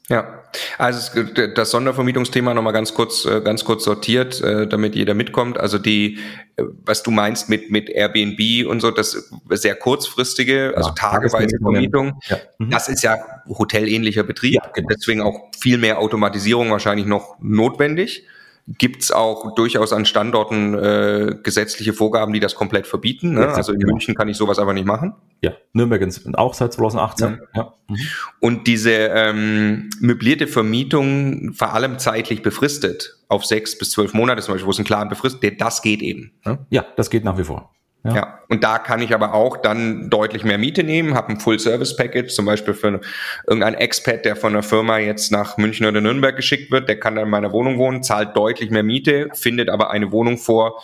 [0.10, 0.44] Ja,
[0.78, 1.24] also
[1.56, 5.58] das Sondervermietungsthema nochmal ganz kurz, äh, ganz kurz sortiert, äh, damit jeder mitkommt.
[5.58, 6.20] Also die,
[6.58, 11.58] äh, was du meinst mit mit Airbnb und so, das sehr kurzfristige, also ja, tageweise
[11.58, 12.38] Vermietung, ja.
[12.58, 12.70] mhm.
[12.70, 14.90] das ist ja hotelähnlicher Betrieb, ja, genau.
[14.90, 18.28] deswegen auch viel mehr Automatisierung wahrscheinlich noch notwendig.
[18.66, 23.34] Gibt es auch durchaus an Standorten äh, gesetzliche Vorgaben, die das komplett verbieten?
[23.34, 23.42] Ne?
[23.42, 23.92] Ja, also in genau.
[23.94, 25.16] München kann ich sowas aber nicht machen.
[25.42, 26.02] Ja, Nürnberg
[26.36, 27.40] auch seit 2018.
[27.54, 27.62] Ja.
[27.62, 27.74] ja.
[27.90, 27.98] Mhm.
[28.40, 34.54] Und diese ähm, möblierte Vermietung vor allem zeitlich befristet auf sechs bis zwölf Monate zum
[34.54, 36.32] Beispiel, wo es einen klaren befristet, das geht eben.
[36.46, 36.66] Ne?
[36.70, 37.74] Ja, das geht nach wie vor.
[38.06, 38.16] Ja.
[38.16, 38.40] ja.
[38.50, 42.46] und da kann ich aber auch dann deutlich mehr Miete nehmen, habe ein Full-Service-Package, zum
[42.46, 43.00] Beispiel für
[43.48, 47.16] irgendein Expat, der von einer Firma jetzt nach München oder Nürnberg geschickt wird, der kann
[47.16, 50.82] dann in meiner Wohnung wohnen, zahlt deutlich mehr Miete, findet aber eine Wohnung vor,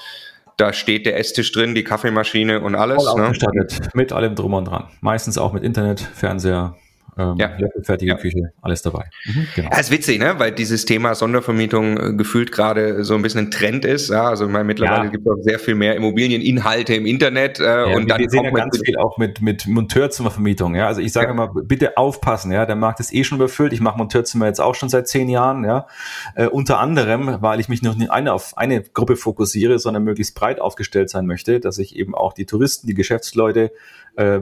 [0.55, 3.03] da steht der Esstisch drin, die Kaffeemaschine und alles.
[3.05, 3.67] Voll ne?
[3.93, 4.87] mit allem drum und dran.
[5.01, 6.75] Meistens auch mit Internet, Fernseher,
[7.17, 7.51] Ähm, Ja.
[7.83, 8.17] fertige Ja.
[8.17, 9.09] Küche, alles dabei.
[9.25, 9.69] Mhm, genau.
[9.71, 10.35] Ja, ist witzig, ne?
[10.37, 14.09] Weil dieses Thema Sondervermietung äh, gefühlt gerade so ein bisschen ein Trend ist.
[14.09, 15.09] Ja, also ich meine, mittlerweile Ja.
[15.11, 17.59] gibt es auch sehr viel mehr Immobilieninhalte im Internet.
[17.59, 20.75] Äh, Ja, und wir, dann wir sehen ja ganz viel auch mit, mit Monteurzimmervermietung.
[20.75, 20.87] Ja?
[20.87, 21.31] Also ich sage Ja.
[21.33, 23.73] immer, bitte aufpassen, ja, der Markt ist eh schon überfüllt.
[23.73, 25.87] Ich mache Monteurzimmer jetzt auch schon seit zehn Jahren, ja.
[26.35, 30.35] Äh, unter anderem, weil ich mich noch nicht eine auf eine Gruppe fokussiere, sondern möglichst
[30.35, 33.71] breit aufgestellt sein möchte, dass ich eben auch die Touristen, die Geschäftsleute,
[34.19, 34.39] äh,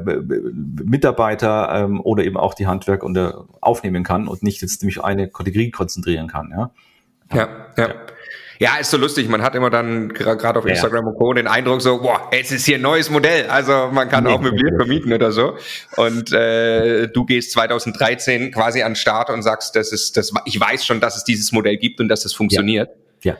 [0.83, 5.29] Mitarbeiter ähm, oder eben auch die Handwerk unter aufnehmen kann und nicht jetzt auf eine
[5.29, 6.71] Kategorie konzentrieren kann, ja.
[7.33, 7.89] Ja, ja.
[8.59, 9.29] Ja, ist so lustig.
[9.29, 11.31] Man hat immer dann gerade auf Ja, Instagram und Co.
[11.33, 13.45] den Eindruck so, boah, jetzt ist hier ein neues Modell.
[13.47, 14.77] Also man kann Nee, auch möbliert nee.
[14.77, 15.57] vermieten oder so.
[15.95, 20.59] Und äh, du gehst 2013 quasi an den Start und sagst, das ist, das, ich
[20.59, 22.89] weiß schon, dass es dieses Modell gibt und dass es funktioniert.
[23.21, 23.33] Ja.
[23.33, 23.37] Ja.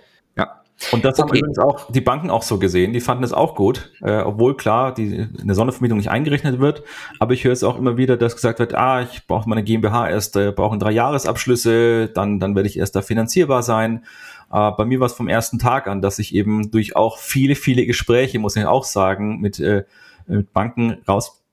[0.91, 1.39] Und das haben Okay.
[1.39, 2.93] übrigens auch die Banken auch so gesehen.
[2.93, 6.83] Die fanden es auch gut, äh, obwohl klar die eine Sondervermietung nicht eingerechnet wird.
[7.19, 10.09] Aber ich höre es auch immer wieder, dass gesagt wird, ah, ich brauche meine GmbH
[10.09, 14.05] erst, äh, brauchen drei Jahresabschlüsse, dann dann werde ich erst da finanzierbar sein.
[14.51, 17.55] Äh, bei mir war es vom ersten Tag an, dass ich eben durch auch viele
[17.55, 19.83] viele Gespräche, muss ich auch sagen, mit äh,
[20.27, 20.97] mit Banken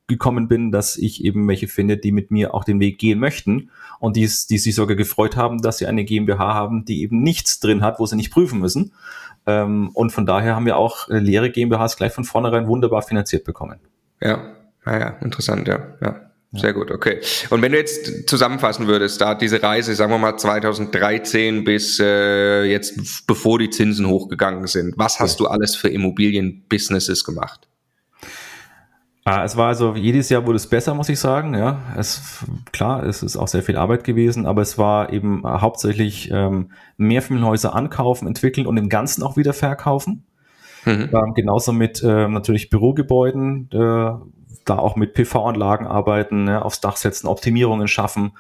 [0.05, 3.71] rausgekommen bin, dass ich eben welche finde, die mit mir auch den Weg gehen möchten
[4.01, 7.61] und die, die sich sogar gefreut haben, dass sie eine GmbH haben, die eben nichts
[7.61, 8.93] drin hat, wo sie nicht prüfen müssen.
[9.47, 13.45] Ähm, und von daher haben wir auch äh, leere GmbHs gleich von vornherein wunderbar finanziert
[13.45, 13.79] bekommen.
[14.21, 15.81] Ja, ah ja, interessant, ja.
[16.01, 16.21] ja.
[16.57, 17.21] Sehr gut, okay.
[17.51, 22.63] Und wenn du jetzt zusammenfassen würdest, da diese Reise, sagen wir mal 2013 bis äh,
[22.63, 27.69] jetzt, bevor die Zinsen hochgegangen sind, was hast du alles für Immobilienbusinesses gemacht?
[29.27, 31.55] Ah, es war also jedes Jahr wurde es besser, muss ich sagen.
[31.55, 36.31] Ja, es klar, es ist auch sehr viel Arbeit gewesen, aber es war eben hauptsächlich
[36.31, 40.27] ähm, Mehrfamilienhäuser ankaufen, entwickeln und im Ganzen auch wieder verkaufen.
[40.85, 41.09] Mhm.
[41.11, 44.13] Ähm, genauso mit ähm, natürlich Bürogebäuden, äh,
[44.67, 48.33] da auch mit PV-Anlagen arbeiten, ne, aufs Dach setzen, Optimierungen schaffen.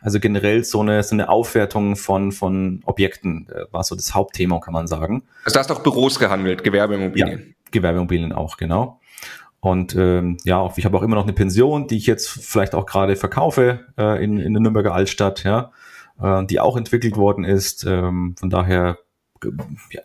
[0.00, 4.58] Also generell so eine, so eine Aufwertung von, von Objekten äh, war so das Hauptthema,
[4.58, 5.22] kann man sagen.
[5.44, 7.54] Also du hast auch Büros gehandelt, Gewerbeimmobilien.
[7.70, 9.00] Gewerbeimmobilien auch, genau.
[9.62, 12.84] Und ähm, ja, ich habe auch immer noch eine Pension, die ich jetzt vielleicht auch
[12.84, 15.70] gerade verkaufe äh, in, in der Nürnberger Altstadt, ja,
[16.20, 17.84] äh, die auch entwickelt worden ist.
[17.84, 18.98] Ähm, von daher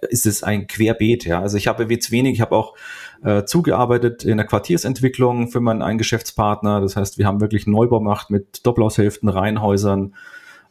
[0.10, 1.41] ist es ein Querbeet, ja.
[1.41, 2.76] Also ich habe jetzt wenig, ich habe auch
[3.24, 6.80] äh, zugearbeitet in der Quartiersentwicklung für meinen einen Geschäftspartner.
[6.80, 10.13] Das heißt, wir haben wirklich Neubau gemacht mit Doppelhaushälften, Reihenhäusern,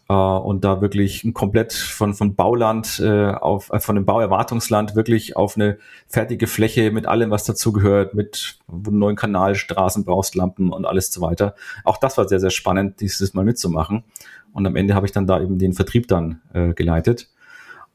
[0.08, 5.36] äh, und da wirklich komplett von, von Bauland äh, auf, äh, von dem Bauerwartungsland wirklich
[5.36, 11.20] auf eine fertige Fläche mit allem, was dazugehört, mit neuen Kanal, Straßen und alles so
[11.20, 11.54] weiter.
[11.84, 14.04] Auch das war sehr, sehr spannend, dieses Mal mitzumachen.
[14.52, 17.28] Und am Ende habe ich dann da eben den Vertrieb dann äh, geleitet.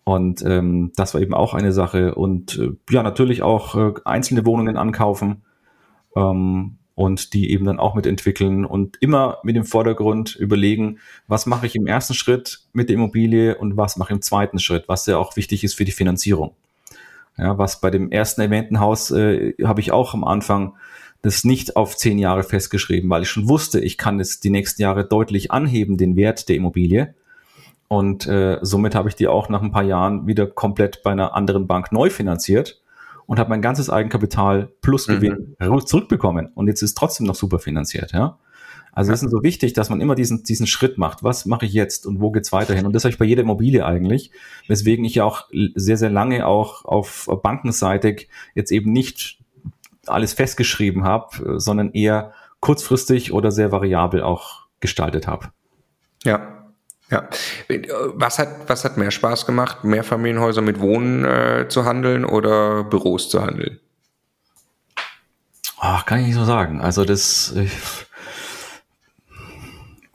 [0.04, 2.16] Und ähm, das war eben auch eine Sache.
[2.16, 5.44] Und äh, ja, natürlich auch äh, einzelne Wohnungen ankaufen.
[6.16, 11.66] Ähm, und die eben dann auch mitentwickeln und immer mit dem Vordergrund überlegen, was mache
[11.66, 15.08] ich im ersten Schritt mit der Immobilie und was mache ich im zweiten Schritt, was
[15.08, 16.52] ja auch wichtig ist für die Finanzierung.
[17.40, 20.76] Ja, was bei dem ersten erwähnten Haus äh, habe ich auch am Anfang
[21.24, 24.84] das nicht auf zehn Jahre festgeschrieben, weil ich schon wusste, ich kann es die nächsten
[24.84, 27.16] Jahre deutlich anheben, den Wert der Immobilie.
[27.88, 31.34] Und äh, somit habe ich die auch nach ein paar Jahren wieder komplett bei einer
[31.34, 32.81] anderen Bank neu finanziert
[33.32, 35.86] und habe mein ganzes Eigenkapital plus Gewinn mhm.
[35.86, 36.48] zurückbekommen.
[36.54, 38.38] Und jetzt ist trotzdem noch super finanziert, ja.
[38.92, 41.24] Also es ist so wichtig, dass man immer diesen, diesen Schritt macht.
[41.24, 42.86] Was mache ich jetzt und wo geht's weiterhin?
[42.86, 44.32] Und das habe ich bei jeder Immobilie eigentlich,
[44.68, 49.40] weswegen ich ja auch sehr, sehr lange auch auf bankenseitig jetzt eben nicht
[50.08, 55.54] alles festgeschrieben habe, sondern eher kurzfristig oder sehr variabel auch gestaltet habe.
[56.26, 56.61] Ja,
[57.12, 57.28] ja.
[58.16, 63.30] Was hat, was hat mehr Spaß gemacht, Mehrfamilienhäuser mit Wohnen äh, zu handeln oder Büros
[63.30, 63.80] zu handeln?
[65.80, 66.80] Ach, kann ich nicht so sagen.
[66.80, 67.72] Also das ich,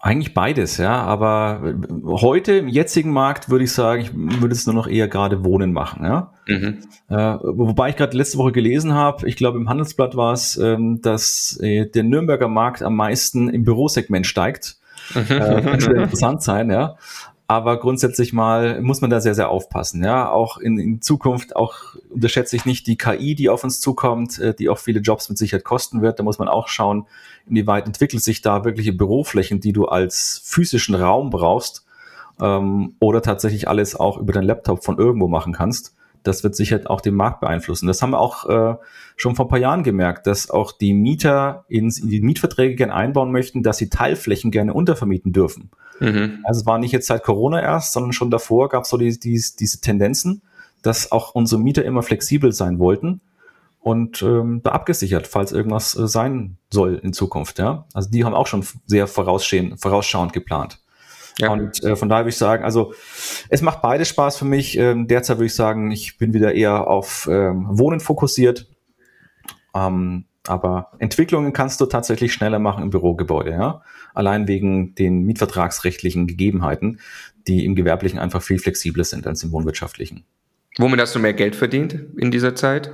[0.06, 1.02] eigentlich beides, ja.
[1.02, 5.44] Aber heute im jetzigen Markt würde ich sagen, ich würde es nur noch eher gerade
[5.44, 6.32] Wohnen machen, ja.
[6.46, 6.78] Mhm.
[7.08, 11.00] Äh, wobei ich gerade letzte Woche gelesen habe, ich glaube im Handelsblatt war es, ähm,
[11.02, 14.76] dass äh, der Nürnberger Markt am meisten im Bürosegment steigt.
[15.14, 16.96] Äh, kann schon interessant sein, ja.
[17.48, 20.02] Aber grundsätzlich mal muss man da sehr, sehr aufpassen.
[20.02, 21.76] Ja, auch in, in Zukunft, auch
[22.10, 25.38] unterschätze ich nicht die KI, die auf uns zukommt, äh, die auch viele Jobs mit
[25.38, 26.18] Sicherheit kosten wird.
[26.18, 27.06] Da muss man auch schauen,
[27.48, 31.86] inwieweit entwickelt sich da wirkliche Büroflächen, die du als physischen Raum brauchst
[32.40, 35.94] ähm, oder tatsächlich alles auch über deinen Laptop von irgendwo machen kannst.
[36.26, 37.86] Das wird sicher auch den Markt beeinflussen.
[37.86, 38.76] Das haben wir auch äh,
[39.16, 42.94] schon vor ein paar Jahren gemerkt, dass auch die Mieter ins, in die Mietverträge gerne
[42.94, 45.70] einbauen möchten, dass sie Teilflächen gerne untervermieten dürfen.
[46.00, 46.40] Mhm.
[46.44, 49.18] Also es war nicht jetzt seit Corona erst, sondern schon davor gab es so die,
[49.18, 50.42] die, diese Tendenzen,
[50.82, 53.20] dass auch unsere Mieter immer flexibel sein wollten
[53.80, 57.58] und ähm, da abgesichert, falls irgendwas äh, sein soll in Zukunft.
[57.58, 60.80] Ja, also die haben auch schon sehr vorausschauend geplant.
[61.38, 61.50] Ja.
[61.50, 62.94] Und äh, von daher würde ich sagen, also
[63.48, 64.78] es macht beides Spaß für mich.
[64.78, 68.66] Ähm, derzeit würde ich sagen, ich bin wieder eher auf ähm, Wohnen fokussiert.
[69.74, 73.82] Ähm, aber Entwicklungen kannst du tatsächlich schneller machen im Bürogebäude, ja.
[74.14, 77.00] Allein wegen den mietvertragsrechtlichen Gegebenheiten,
[77.46, 80.24] die im Gewerblichen einfach viel flexibler sind als im Wohnwirtschaftlichen.
[80.78, 82.92] Womit hast du mehr Geld verdient in dieser Zeit?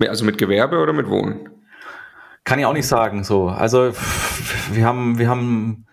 [0.00, 1.48] Also mit Gewerbe oder mit Wohnen?
[2.44, 3.48] Kann ich auch nicht sagen, so.
[3.48, 3.92] Also,
[4.72, 5.86] wir haben, wir haben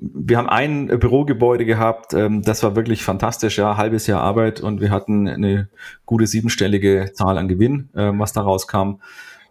[0.00, 4.80] wir haben ein Bürogebäude gehabt, ähm, das war wirklich fantastisch, ja, halbes Jahr Arbeit und
[4.80, 5.68] wir hatten eine
[6.06, 9.00] gute siebenstellige Zahl an Gewinn, ähm, was da rauskam,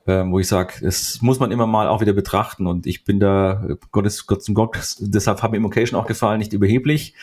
[0.08, 3.20] ähm, wo ich sage, das muss man immer mal auch wieder betrachten und ich bin
[3.20, 7.14] da, Gottes, Gott zum Gott, deshalb hat mir Immocation auch gefallen, nicht überheblich.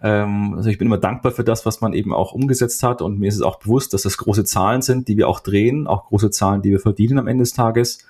[0.00, 3.18] Ähm, also ich bin immer dankbar für das, was man eben auch umgesetzt hat und
[3.18, 6.06] mir ist es auch bewusst, dass das große Zahlen sind, die wir auch drehen, auch
[6.06, 8.06] große Zahlen, die wir verdienen am Ende des Tages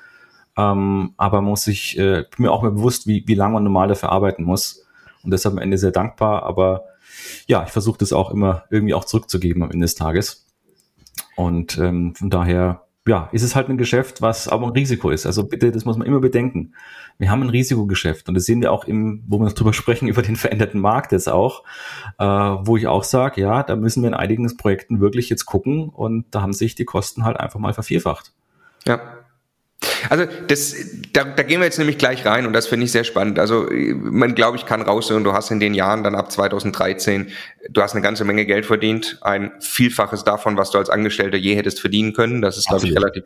[0.58, 3.86] ähm, aber muss ich, äh, bin mir auch mal bewusst, wie, wie lange man normal
[3.86, 4.84] dafür arbeiten muss.
[5.22, 6.42] Und deshalb am Ende sehr dankbar.
[6.42, 6.84] Aber
[7.46, 10.46] ja, ich versuche das auch immer irgendwie auch zurückzugeben am Ende des Tages.
[11.36, 15.26] Und ähm, von daher, ja, ist es halt ein Geschäft, was aber ein Risiko ist.
[15.26, 16.74] Also bitte, das muss man immer bedenken.
[17.18, 20.08] Wir haben ein Risikogeschäft und das sehen wir auch im, wo wir noch drüber sprechen,
[20.08, 21.62] über den veränderten Markt jetzt auch,
[22.18, 25.88] äh, wo ich auch sage, ja, da müssen wir in einigen Projekten wirklich jetzt gucken
[25.88, 28.32] und da haben sich die Kosten halt einfach mal vervierfacht.
[28.86, 29.17] Ja,
[30.10, 30.74] also das,
[31.12, 33.38] da, da gehen wir jetzt nämlich gleich rein und das finde ich sehr spannend.
[33.38, 37.30] Also man glaube ich kann raushören, du hast in den Jahren dann ab 2013,
[37.70, 41.54] du hast eine ganze Menge Geld verdient, ein Vielfaches davon, was du als Angestellter je
[41.54, 42.42] hättest verdienen können.
[42.42, 43.24] Das ist glaube ich relativ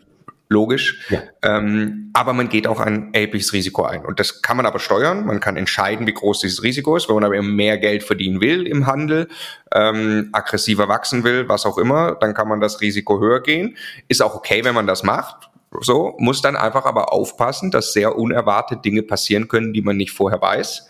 [0.48, 1.00] logisch.
[1.08, 1.22] Ja.
[1.42, 4.04] Ähm, aber man geht auch ein erhebliches Risiko ein.
[4.04, 5.24] Und das kann man aber steuern.
[5.24, 7.08] Man kann entscheiden, wie groß dieses Risiko ist.
[7.08, 9.28] Wenn man aber mehr Geld verdienen will im Handel,
[9.74, 13.78] ähm, aggressiver wachsen will, was auch immer, dann kann man das Risiko höher gehen.
[14.08, 15.48] Ist auch okay, wenn man das macht
[15.80, 20.12] so, muss dann einfach aber aufpassen, dass sehr unerwartet Dinge passieren können, die man nicht
[20.12, 20.88] vorher weiß.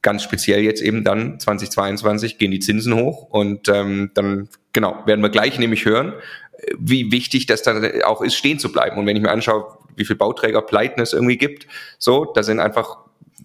[0.00, 5.20] Ganz speziell jetzt eben dann 2022 gehen die Zinsen hoch und ähm, dann, genau, werden
[5.20, 6.14] wir gleich nämlich hören,
[6.78, 8.98] wie wichtig das dann auch ist, stehen zu bleiben.
[8.98, 11.66] Und wenn ich mir anschaue, wie viel Bauträger Pleiten es irgendwie gibt,
[11.98, 12.98] so, da sind einfach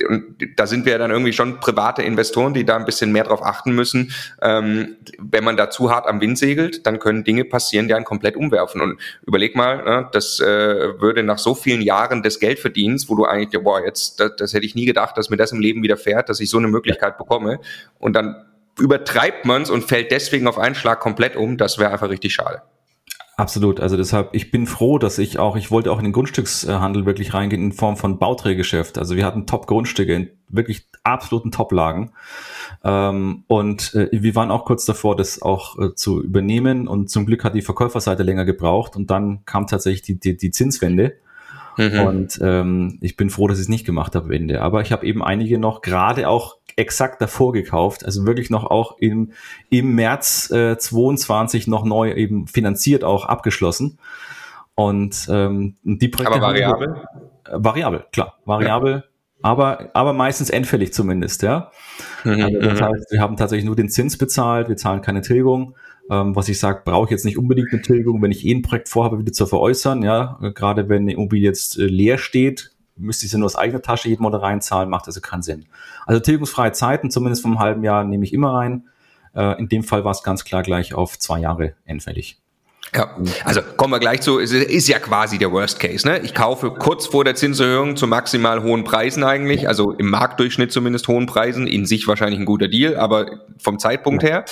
[0.08, 3.24] und da sind wir ja dann irgendwie schon private Investoren, die da ein bisschen mehr
[3.24, 4.12] drauf achten müssen.
[4.42, 8.06] Ähm, wenn man da zu hart am Wind segelt, dann können Dinge passieren, die einen
[8.06, 8.82] komplett umwerfen.
[8.82, 13.26] Und überleg mal, ne, das äh, würde nach so vielen Jahren des Geldverdienens, wo du
[13.26, 16.30] eigentlich, boah, jetzt, das, das hätte ich nie gedacht, dass mir das im Leben widerfährt,
[16.30, 17.60] dass ich so eine Möglichkeit bekomme.
[18.00, 18.46] Und dann
[18.80, 21.58] übertreibt man es und fällt deswegen auf einen Schlag komplett um.
[21.58, 22.62] Das wäre einfach richtig schade.
[23.40, 23.80] Absolut.
[23.80, 27.36] Also deshalb, ich bin froh, dass ich auch, ich wollte auch in den Grundstückshandel wirklich
[27.36, 28.98] reingehen in Form von Bauträgergeschäft.
[28.98, 32.14] Also wir hatten Top-Grundstücke in wirklich absoluten Top-Lagen.
[32.84, 36.88] Ähm, und äh, wir waren auch kurz davor, das auch äh, zu übernehmen.
[36.88, 38.96] Und zum Glück hat die Verkäuferseite länger gebraucht.
[38.96, 41.18] Und dann kam tatsächlich die, die, die Zinswende.
[41.78, 42.00] Mhm.
[42.00, 44.62] Und ähm, ich bin froh, dass ich es nicht gemacht habe, Wende.
[44.62, 48.98] Aber ich habe eben einige noch gerade auch exakt davor gekauft, also wirklich noch auch
[49.00, 49.32] im,
[49.70, 53.98] im März äh, 22 noch neu eben finanziert auch abgeschlossen.
[54.76, 56.36] Und ähm, die Projekte.
[56.36, 56.88] Aber variabel?
[57.46, 58.38] Wir, äh, variabel, klar.
[58.46, 58.92] Variabel.
[58.92, 59.04] Ja.
[59.42, 61.72] Aber, aber meistens endfällig zumindest, ja.
[62.24, 62.86] Mhm, also das mhm.
[62.86, 65.76] heißt, wir haben tatsächlich nur den Zins bezahlt, wir zahlen keine Tilgung.
[66.10, 68.62] Ähm, was ich sage, brauche ich jetzt nicht unbedingt eine Tilgung, wenn ich eh ein
[68.62, 70.40] Projekt vorhabe, wieder zu veräußern, ja.
[70.54, 74.10] Gerade wenn eine Immobilie jetzt äh, leer steht, müsste ich sie nur aus eigener Tasche
[74.10, 75.66] jeden Monat reinzahlen, macht also keinen Sinn.
[76.06, 78.88] Also tilgungsfreie Zeiten, zumindest vom halben Jahr, nehme ich immer rein.
[79.36, 82.40] Äh, in dem Fall war es ganz klar gleich auf zwei Jahre endfällig.
[82.96, 86.08] Ja, also kommen wir gleich zu, es ist ja quasi der Worst Case.
[86.08, 86.20] Ne?
[86.20, 91.08] Ich kaufe kurz vor der Zinserhöhung zu maximal hohen Preisen eigentlich, also im Marktdurchschnitt zumindest
[91.10, 94.46] hohen Preisen, in sich wahrscheinlich ein guter Deal, aber vom Zeitpunkt her.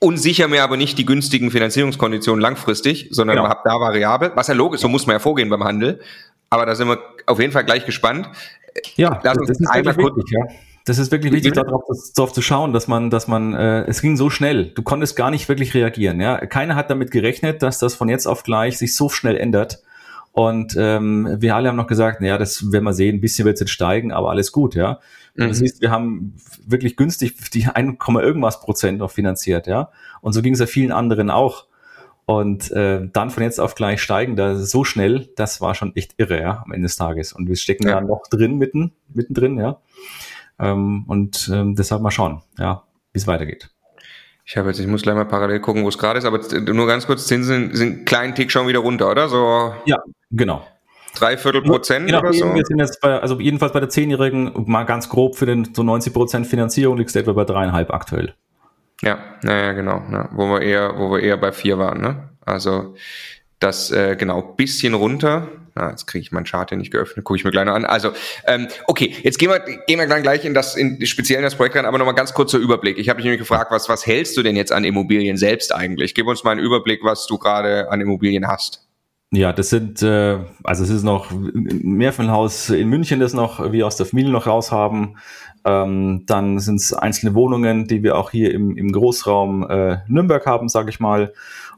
[0.00, 3.48] Und sicher mir aber nicht die günstigen Finanzierungskonditionen langfristig, sondern genau.
[3.48, 6.00] habe da variabel, was ja logisch, so muss man ja vorgehen beim Handel.
[6.50, 8.28] Aber da sind wir auf jeden Fall gleich gespannt.
[8.96, 10.46] Ja, Lass das ist einmal kurz, wichtig, ja.
[10.84, 11.82] Das ist wirklich wichtig, darauf,
[12.14, 14.72] darauf zu schauen, dass man, dass man, äh, es ging so schnell.
[14.74, 16.20] Du konntest gar nicht wirklich reagieren.
[16.20, 19.82] Ja, keiner hat damit gerechnet, dass das von jetzt auf gleich sich so schnell ändert.
[20.32, 23.54] Und ähm, wir alle haben noch gesagt, naja, das werden wir sehen, ein bisschen wird
[23.54, 25.00] es jetzt steigen, aber alles gut, ja.
[25.38, 25.48] Mhm.
[25.48, 26.34] Das heißt, wir haben
[26.66, 29.90] wirklich günstig die 1, irgendwas Prozent noch finanziert, ja.
[30.20, 31.66] Und so ging es ja vielen anderen auch.
[32.26, 36.14] Und äh, dann von jetzt auf gleich steigen, da so schnell, das war schon echt
[36.18, 37.32] irre, ja, am Ende des Tages.
[37.32, 39.80] Und wir stecken ja, ja noch drin, mitten, mittendrin, ja.
[40.58, 43.70] Ähm, und ähm, deshalb mal schauen, ja, wie es weitergeht.
[44.44, 46.40] Ich habe jetzt, ich muss gleich mal parallel gucken, wo es gerade ist, aber
[46.72, 49.28] nur ganz kurz, Zinsen sind einen kleinen Tick schon wieder runter, oder?
[49.28, 49.74] So.
[49.84, 50.66] Ja, genau.
[51.18, 52.54] Dreiviertel Prozent genau, oder so?
[52.54, 55.82] Wir sind jetzt bei, also jedenfalls bei der Zehnjährigen, mal ganz grob für den so
[55.82, 58.34] 90 Prozent Finanzierung liegt es etwa bei dreieinhalb aktuell.
[59.02, 60.02] Ja, naja, genau.
[60.10, 62.30] Ja, wo wir eher, wo wir eher bei vier waren, ne?
[62.44, 62.94] Also
[63.60, 65.48] das äh, genau bisschen runter.
[65.74, 67.84] Ah, jetzt kriege ich meinen Chart hier nicht geöffnet, gucke ich mir gleich noch an.
[67.84, 68.12] Also,
[68.46, 71.54] ähm, okay, jetzt gehen wir, gehen wir dann gleich in das, in speziell in das
[71.54, 72.98] Projekt rein, aber nochmal ganz kurzer Überblick.
[72.98, 76.14] Ich habe mich nämlich gefragt, was, was hältst du denn jetzt an Immobilien selbst eigentlich?
[76.14, 78.87] Gib uns mal einen Überblick, was du gerade an Immobilien hast.
[79.30, 83.96] Ja, das sind, äh, also es ist noch Mehrfamilienhaus in München, das noch wir aus
[83.96, 85.16] der Familie noch raus haben.
[85.66, 90.46] Ähm, dann sind es einzelne Wohnungen, die wir auch hier im, im Großraum äh, Nürnberg
[90.46, 91.34] haben, sage ich mal.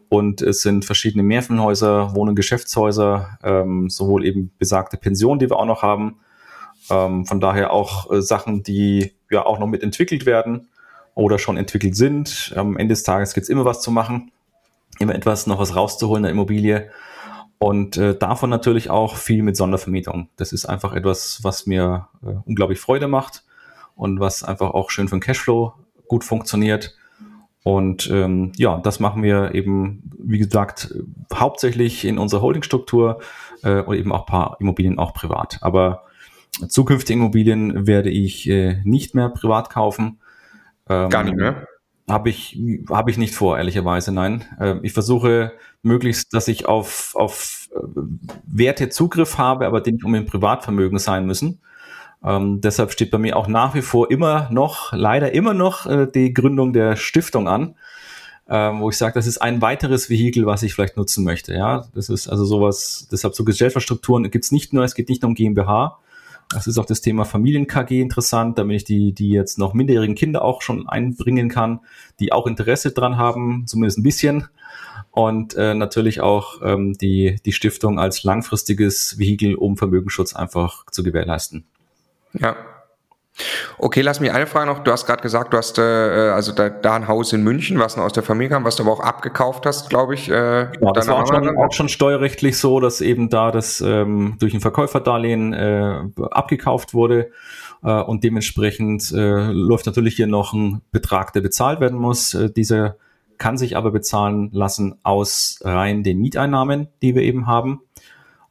[0.09, 5.67] Und es sind verschiedene Mehrfamilienhäuser, Wohnen, Geschäftshäuser, ähm, sowohl eben besagte Pensionen, die wir auch
[5.67, 6.21] noch haben.
[6.89, 10.69] Ähm, von daher auch äh, Sachen, die ja auch noch mitentwickelt werden
[11.17, 12.53] oder schon entwickelt sind.
[12.57, 14.31] Am Ende des Tages gibt es immer was zu machen,
[15.01, 16.91] immer etwas noch was rauszuholen in der Immobilie.
[17.63, 20.31] Und äh, davon natürlich auch viel mit Sondervermietung.
[20.37, 23.45] Das ist einfach etwas, was mir äh, unglaublich Freude macht
[23.95, 25.75] und was einfach auch schön für den Cashflow
[26.09, 26.97] gut funktioniert.
[27.63, 30.95] Und ähm, ja, das machen wir eben, wie gesagt,
[31.35, 33.21] hauptsächlich in unserer Holdingstruktur
[33.63, 35.59] äh, und eben auch paar Immobilien auch privat.
[35.61, 36.05] Aber
[36.67, 40.19] zukünftige Immobilien werde ich äh, nicht mehr privat kaufen.
[40.89, 41.67] Ähm, Gar nicht mehr?
[42.11, 44.45] Habe ich, hab ich nicht vor, ehrlicherweise, nein.
[44.59, 47.79] Äh, ich versuche möglichst, dass ich auf, auf äh,
[48.47, 51.61] Werte Zugriff habe, aber die nicht um ein Privatvermögen sein müssen.
[52.23, 56.07] Ähm, deshalb steht bei mir auch nach wie vor immer noch, leider immer noch äh,
[56.07, 57.77] die Gründung der Stiftung an,
[58.49, 61.55] ähm, wo ich sage, das ist ein weiteres Vehikel, was ich vielleicht nutzen möchte.
[61.55, 65.23] Ja, das ist also sowas, deshalb so Gesellschaftsstrukturen gibt es nicht nur, es geht nicht
[65.23, 65.99] nur um GmbH.
[66.57, 70.43] Es ist auch das Thema Familien-KG interessant, damit ich die, die jetzt noch minderjährigen Kinder
[70.43, 71.81] auch schon einbringen kann,
[72.19, 74.49] die auch Interesse dran haben, zumindest ein bisschen.
[75.13, 81.03] Und äh, natürlich auch ähm, die, die Stiftung als langfristiges Vehikel, um Vermögensschutz einfach zu
[81.03, 81.65] gewährleisten.
[82.33, 82.57] Ja.
[83.79, 84.81] Okay, lass mich eine Frage noch.
[84.81, 87.79] Du hast gerade gesagt, du hast äh, äh, also da, da ein Haus in München,
[87.79, 90.29] was noch aus der Familie kam, was du aber auch abgekauft hast, glaube ich.
[90.29, 94.37] Äh, genau, das war auch schon, auch schon, steuerrechtlich so, dass eben da das ähm,
[94.39, 97.31] durch ein Verkäuferdarlehen äh, abgekauft wurde
[97.83, 102.35] äh, und dementsprechend äh, läuft natürlich hier noch ein Betrag, der bezahlt werden muss.
[102.35, 102.97] Äh, dieser
[103.39, 107.81] kann sich aber bezahlen lassen aus rein den Mieteinnahmen, die wir eben haben.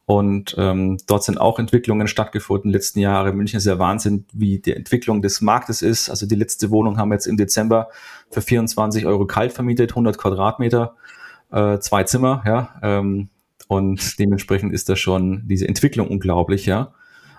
[0.10, 3.32] Und ähm, dort sind auch Entwicklungen stattgefunden letzten Jahre.
[3.32, 6.10] München ist ja Wahnsinn, wie die Entwicklung des Marktes ist.
[6.10, 7.89] Also die letzte Wohnung haben wir jetzt im Dezember
[8.32, 10.95] für 24 Euro kalt vermietet, 100 Quadratmeter,
[11.52, 12.80] äh, zwei Zimmer, ja.
[12.82, 13.30] Ähm,
[13.67, 16.91] und dementsprechend ist das schon diese Entwicklung unglaublich, ja.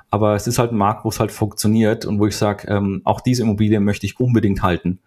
[0.08, 3.00] Aber es ist halt ein Markt, wo es halt funktioniert und wo ich sage, ähm,
[3.02, 5.00] auch diese Immobilie möchte ich unbedingt halten.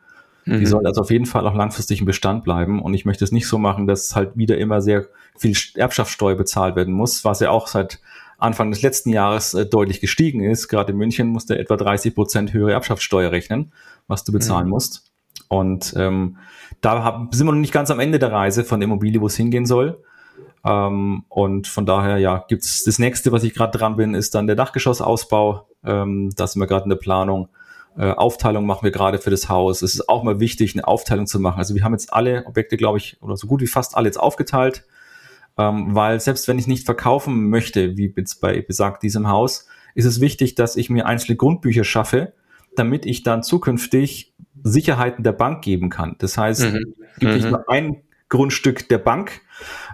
[0.43, 0.59] Mhm.
[0.59, 2.81] Die soll also auf jeden Fall auch langfristig im Bestand bleiben.
[2.81, 6.75] Und ich möchte es nicht so machen, dass halt wieder immer sehr viel Erbschaftssteuer bezahlt
[6.75, 7.99] werden muss, was ja auch seit
[8.37, 10.67] Anfang des letzten Jahres äh, deutlich gestiegen ist.
[10.67, 13.71] Gerade in München musst du etwa 30 Prozent höhere Erbschaftssteuer rechnen,
[14.07, 14.71] was du bezahlen mhm.
[14.71, 15.11] musst.
[15.47, 16.37] Und ähm,
[16.81, 19.27] da hab, sind wir noch nicht ganz am Ende der Reise von der Immobilie, wo
[19.27, 20.03] es hingehen soll.
[20.65, 24.47] Ähm, und von daher, ja, gibt's das nächste, was ich gerade dran bin, ist dann
[24.47, 25.67] der Dachgeschossausbau.
[25.83, 27.49] Ähm, da sind wir gerade in der Planung.
[27.97, 29.81] Äh, Aufteilung machen wir gerade für das Haus.
[29.81, 31.59] Es ist auch mal wichtig, eine Aufteilung zu machen.
[31.59, 34.19] Also wir haben jetzt alle Objekte, glaube ich, oder so gut wie fast alle jetzt
[34.19, 34.85] aufgeteilt,
[35.57, 40.05] ähm, weil selbst wenn ich nicht verkaufen möchte, wie jetzt bei besagt diesem Haus, ist
[40.05, 42.33] es wichtig, dass ich mir einzelne Grundbücher schaffe,
[42.75, 46.15] damit ich dann zukünftig Sicherheiten der Bank geben kann.
[46.19, 46.93] Das heißt, mhm.
[47.19, 47.37] gibt mhm.
[47.37, 49.41] nicht nur ein Grundstück der Bank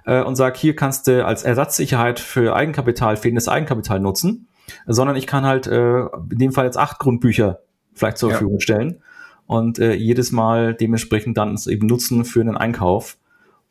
[0.06, 4.48] äh, und sage, hier kannst du als Ersatzsicherheit für Eigenkapital, fehlendes Eigenkapital nutzen,
[4.86, 7.60] sondern ich kann halt äh, in dem Fall jetzt acht Grundbücher
[7.94, 8.62] vielleicht zur Verfügung ja.
[8.62, 9.04] stellen
[9.46, 13.18] und äh, jedes Mal dementsprechend dann es eben nutzen für einen Einkauf.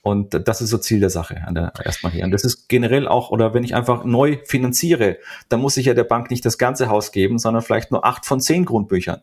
[0.08, 2.24] Und das ist so Ziel der Sache an der, erstmal hier.
[2.24, 5.18] Und das ist generell auch, oder wenn ich einfach neu finanziere,
[5.50, 8.24] dann muss ich ja der Bank nicht das ganze Haus geben, sondern vielleicht nur acht
[8.24, 9.20] von zehn Grundbüchern.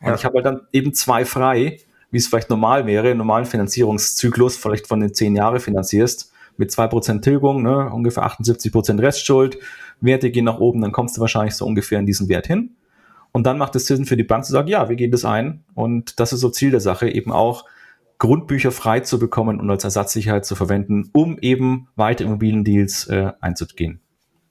[0.00, 0.14] Und ja.
[0.14, 1.78] ich habe halt dann eben zwei frei,
[2.10, 6.70] wie es vielleicht normal wäre, im normalen Finanzierungszyklus, vielleicht von den zehn Jahren finanzierst, mit
[6.70, 9.58] zwei Prozent Tilgung, ne, ungefähr 78 Prozent Restschuld,
[10.02, 12.76] Werte gehen nach oben, dann kommst du wahrscheinlich so ungefähr in diesen Wert hin.
[13.32, 15.64] Und dann macht es Sinn für die Bank zu sagen, ja, wir gehen das ein.
[15.74, 17.64] Und das ist so Ziel der Sache, eben auch
[18.18, 24.00] Grundbücher frei zu bekommen und als Ersatzsicherheit zu verwenden, um eben weitere Immobiliendeals äh, einzugehen.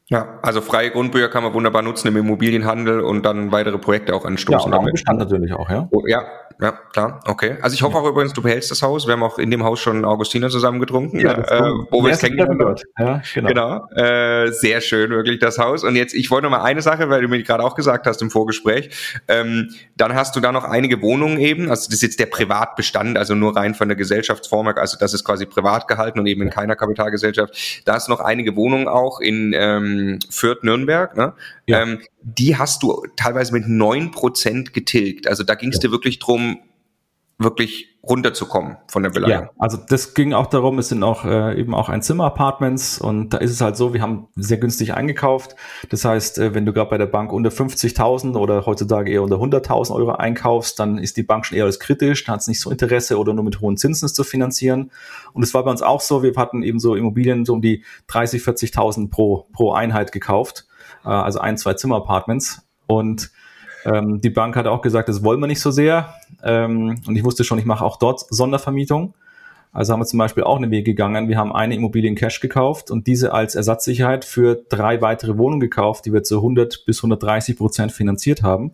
[0.10, 4.24] Ja, also freie Grundbücher kann man wunderbar nutzen im Immobilienhandel und dann weitere Projekte auch
[4.24, 4.72] anstoßen.
[4.72, 5.90] Ja, und auch Bestand natürlich auch, ja.
[5.92, 6.24] Oh, ja,
[6.60, 7.58] ja, klar, okay.
[7.62, 9.06] Also ich hoffe auch übrigens, du behältst das Haus.
[9.06, 12.20] Wir haben auch in dem Haus schon Augustiner zusammen getrunken, ja, äh, wo wir es
[12.20, 12.76] kennengelernt haben.
[12.98, 13.48] Ja, genau.
[13.50, 13.88] genau.
[13.96, 15.84] Äh, sehr schön, wirklich das Haus.
[15.84, 18.24] Und jetzt, ich wollte noch mal eine Sache, weil du mir gerade auch gesagt hast
[18.24, 18.90] im Vorgespräch.
[19.28, 21.70] Ähm, dann hast du da noch einige Wohnungen eben.
[21.70, 24.68] Also das ist jetzt der Privatbestand, also nur rein von der Gesellschaftsform.
[24.68, 27.84] Also das ist quasi privat gehalten und eben in keiner Kapitalgesellschaft.
[27.86, 31.16] Da hast du noch einige Wohnungen auch in ähm, Fürth, Nürnberg.
[31.16, 31.34] Ne?
[31.68, 31.84] Ja.
[31.84, 35.28] Ähm, die hast du teilweise mit neun Prozent getilgt.
[35.28, 36.47] Also da ging es dir wirklich drum,
[37.40, 39.44] wirklich runterzukommen von der Beleihung.
[39.46, 43.32] Ja, also das ging auch darum, es sind auch äh, eben auch ein Zimmer-Apartments und
[43.32, 45.56] da ist es halt so, wir haben sehr günstig eingekauft.
[45.90, 49.36] Das heißt, äh, wenn du gerade bei der Bank unter 50.000 oder heutzutage eher unter
[49.36, 52.62] 100.000 Euro einkaufst, dann ist die Bank schon eher als kritisch, da hat es nicht
[52.62, 54.92] so Interesse oder nur mit hohen Zinsen zu finanzieren.
[55.34, 57.84] Und es war bei uns auch so, wir hatten eben so Immobilien so um die
[58.08, 60.66] 30, 40.000 pro, pro Einheit gekauft,
[61.04, 63.32] äh, also ein, zwei Zimmer-Apartments und
[63.88, 66.14] ähm, die Bank hat auch gesagt, das wollen wir nicht so sehr.
[66.44, 69.14] Ähm, und ich wusste schon, ich mache auch dort Sondervermietung.
[69.74, 71.28] Also haben wir zum Beispiel auch einen Weg gegangen.
[71.30, 75.60] Wir haben eine Immobilie in Cash gekauft und diese als Ersatzsicherheit für drei weitere Wohnungen
[75.60, 78.72] gekauft, die wir zu 100 bis 130 Prozent finanziert haben.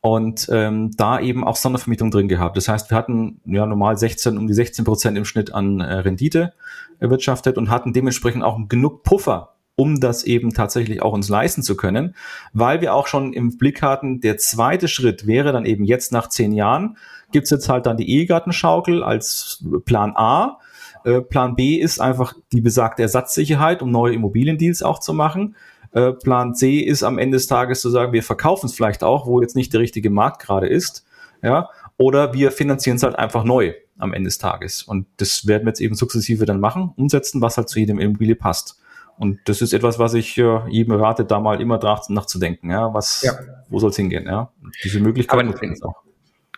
[0.00, 2.56] Und ähm, da eben auch Sondervermietung drin gehabt.
[2.56, 5.94] Das heißt, wir hatten ja normal 16, um die 16 Prozent im Schnitt an äh,
[5.94, 6.54] Rendite
[6.98, 11.76] erwirtschaftet und hatten dementsprechend auch genug Puffer um das eben tatsächlich auch uns leisten zu
[11.76, 12.14] können,
[12.52, 16.28] weil wir auch schon im Blick hatten, der zweite Schritt wäre dann eben jetzt nach
[16.28, 16.96] zehn Jahren,
[17.32, 20.58] gibt's jetzt halt dann die Ehegattenschaukel als Plan A.
[21.04, 25.56] Äh, Plan B ist einfach die besagte Ersatzsicherheit, um neue Immobiliendeals auch zu machen.
[25.92, 29.26] Äh, Plan C ist am Ende des Tages zu sagen, wir verkaufen es vielleicht auch,
[29.26, 31.04] wo jetzt nicht der richtige Markt gerade ist.
[31.42, 34.82] Ja, oder wir finanzieren es halt einfach neu am Ende des Tages.
[34.82, 38.36] Und das werden wir jetzt eben sukzessive dann machen, umsetzen, was halt zu jedem Immobilie
[38.36, 38.81] passt.
[39.22, 42.70] Und das ist etwas, was ich äh, jedem rate, da mal immer drauf nachzudenken.
[42.70, 43.34] Ja, was, ja.
[43.68, 44.26] wo soll es hingehen?
[44.26, 44.50] Ja,
[44.82, 46.02] diese Möglichkeit es auch.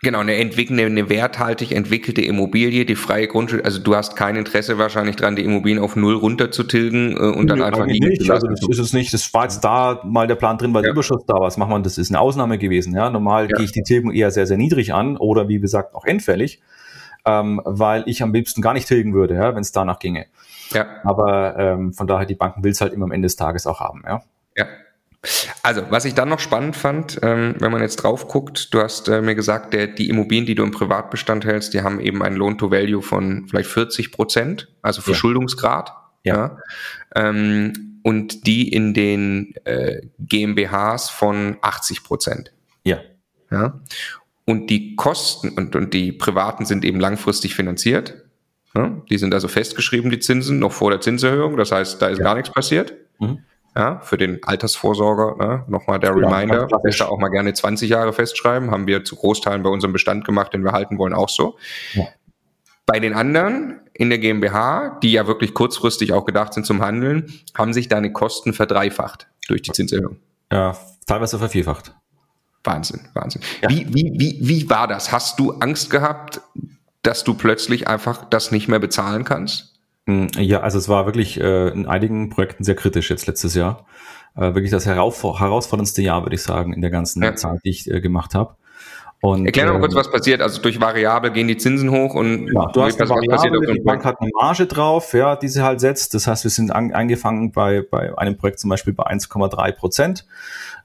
[0.01, 4.79] Genau, eine entwickelnde, eine werthaltig entwickelte Immobilie, die freie Grundschuld, also du hast kein Interesse
[4.79, 8.31] wahrscheinlich dran, die Immobilien auf null runterzutilgen äh, und dann einfach liegen nicht.
[8.31, 9.13] Also das ist es nicht.
[9.13, 10.87] Das war jetzt da mal der Plan drin, weil ja.
[10.87, 11.41] der Überschuss da war.
[11.41, 11.83] Was macht man?
[11.83, 12.95] Das ist eine Ausnahme gewesen.
[12.95, 13.57] Ja, normal ja.
[13.57, 16.61] gehe ich die Tilgung eher sehr, sehr niedrig an oder wie gesagt auch endfällig,
[17.25, 20.25] ähm, weil ich am liebsten gar nicht tilgen würde, ja, wenn es danach ginge.
[20.71, 20.87] Ja.
[21.03, 23.79] Aber ähm, von daher, die Banken will es halt immer am Ende des Tages auch
[23.79, 24.23] haben, ja.
[24.57, 24.67] Ja.
[25.63, 29.07] Also, was ich dann noch spannend fand, ähm, wenn man jetzt drauf guckt, du hast
[29.07, 32.35] äh, mir gesagt, der, die Immobilien, die du im Privatbestand hältst, die haben eben einen
[32.35, 35.93] Loan-to-Value von vielleicht 40 Prozent, also Verschuldungsgrad.
[36.23, 36.35] Ja.
[36.35, 36.57] ja.
[37.15, 42.53] Ähm, und die in den äh, GmbHs von 80 Prozent.
[42.83, 42.99] Ja.
[43.49, 43.79] Ja.
[44.45, 48.24] Und die Kosten und, und die Privaten sind eben langfristig finanziert.
[48.75, 51.57] Ja, die sind also festgeschrieben, die Zinsen, noch vor der Zinserhöhung.
[51.57, 52.23] Das heißt, da ist ja.
[52.23, 52.93] gar nichts passiert.
[53.19, 53.39] Mhm.
[53.77, 58.13] Ja, für den Altersvorsorger, ne, nochmal der ja, Reminder, besser auch mal gerne 20 Jahre
[58.13, 61.57] festschreiben, haben wir zu Großteilen bei unserem Bestand gemacht, den wir halten wollen, auch so.
[61.93, 62.05] Ja.
[62.85, 67.33] Bei den anderen in der GmbH, die ja wirklich kurzfristig auch gedacht sind zum Handeln,
[67.53, 70.17] haben sich deine Kosten verdreifacht durch die Zinserhöhung.
[70.51, 71.93] Ja, teilweise vervierfacht.
[72.63, 73.41] Wahnsinn, Wahnsinn.
[73.61, 73.69] Ja.
[73.69, 75.11] Wie, wie, wie, wie war das?
[75.11, 76.41] Hast du Angst gehabt,
[77.05, 79.75] dass du plötzlich einfach das nicht mehr bezahlen kannst?
[80.07, 83.85] Hm, ja, also es war wirklich äh, in einigen Projekten sehr kritisch jetzt letztes Jahr.
[84.35, 87.35] Äh, wirklich das herausforderndste Jahr, würde ich sagen, in der ganzen ja.
[87.35, 88.55] Zeit, die ich äh, gemacht habe.
[89.21, 90.41] Und, Erklär noch äh, kurz, was passiert.
[90.41, 94.05] Also durch Variable gehen die Zinsen hoch und ja, du hast eine Variable, die Bank
[94.05, 96.13] hat eine Marge drauf, ja, die sie halt setzt.
[96.13, 100.27] Das heißt, wir sind an, angefangen bei, bei einem Projekt zum Beispiel bei 1,3 Prozent,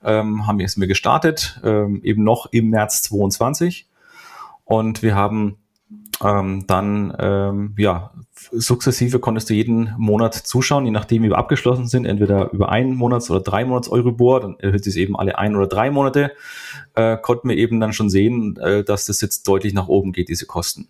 [0.03, 3.89] ähm, haben wir es mir gestartet, ähm, eben noch im März 22.
[4.65, 5.59] Und wir haben
[6.23, 8.13] ähm, dann ähm, ja
[8.53, 12.95] sukzessive konntest du jeden Monat zuschauen, je nachdem wie wir abgeschlossen sind, entweder über einen
[12.95, 16.33] Monats- oder drei Monats Euribor, dann erhöht sich eben alle ein oder drei Monate,
[16.95, 20.29] äh, konnten wir eben dann schon sehen, äh, dass das jetzt deutlich nach oben geht,
[20.29, 20.89] diese Kosten.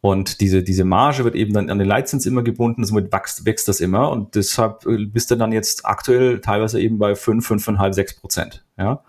[0.00, 3.66] Und diese, diese Marge wird eben dann an den Leitzins immer gebunden, somit wächst, wächst
[3.66, 7.94] das immer und deshalb äh, bist du dann jetzt aktuell teilweise eben bei fünf, fünfeinhalb,
[7.94, 8.64] sechs Prozent.
[8.78, 9.02] Ja?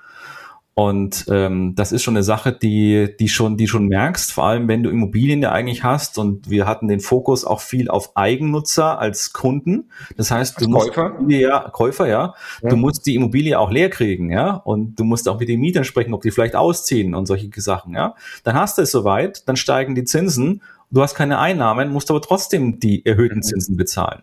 [0.80, 4.69] Und ähm, das ist schon eine Sache, die, die schon, die schon merkst, vor allem
[4.69, 6.17] wenn du Immobilien ja eigentlich hast.
[6.17, 9.89] Und wir hatten den Fokus auch viel auf Eigennutzer als Kunden.
[10.15, 11.19] Das heißt, als du musst Käufer?
[11.27, 12.34] ja, Käufer, ja.
[12.61, 12.69] ja.
[12.69, 14.53] Du musst die Immobilie auch leer kriegen, ja.
[14.53, 17.93] Und du musst auch mit den Mietern sprechen, ob die vielleicht ausziehen und solche Sachen,
[17.93, 18.15] ja.
[18.45, 20.61] Dann hast du es soweit, dann steigen die Zinsen.
[20.91, 23.43] Du hast keine Einnahmen, musst aber trotzdem die erhöhten mhm.
[23.43, 24.21] Zinsen bezahlen.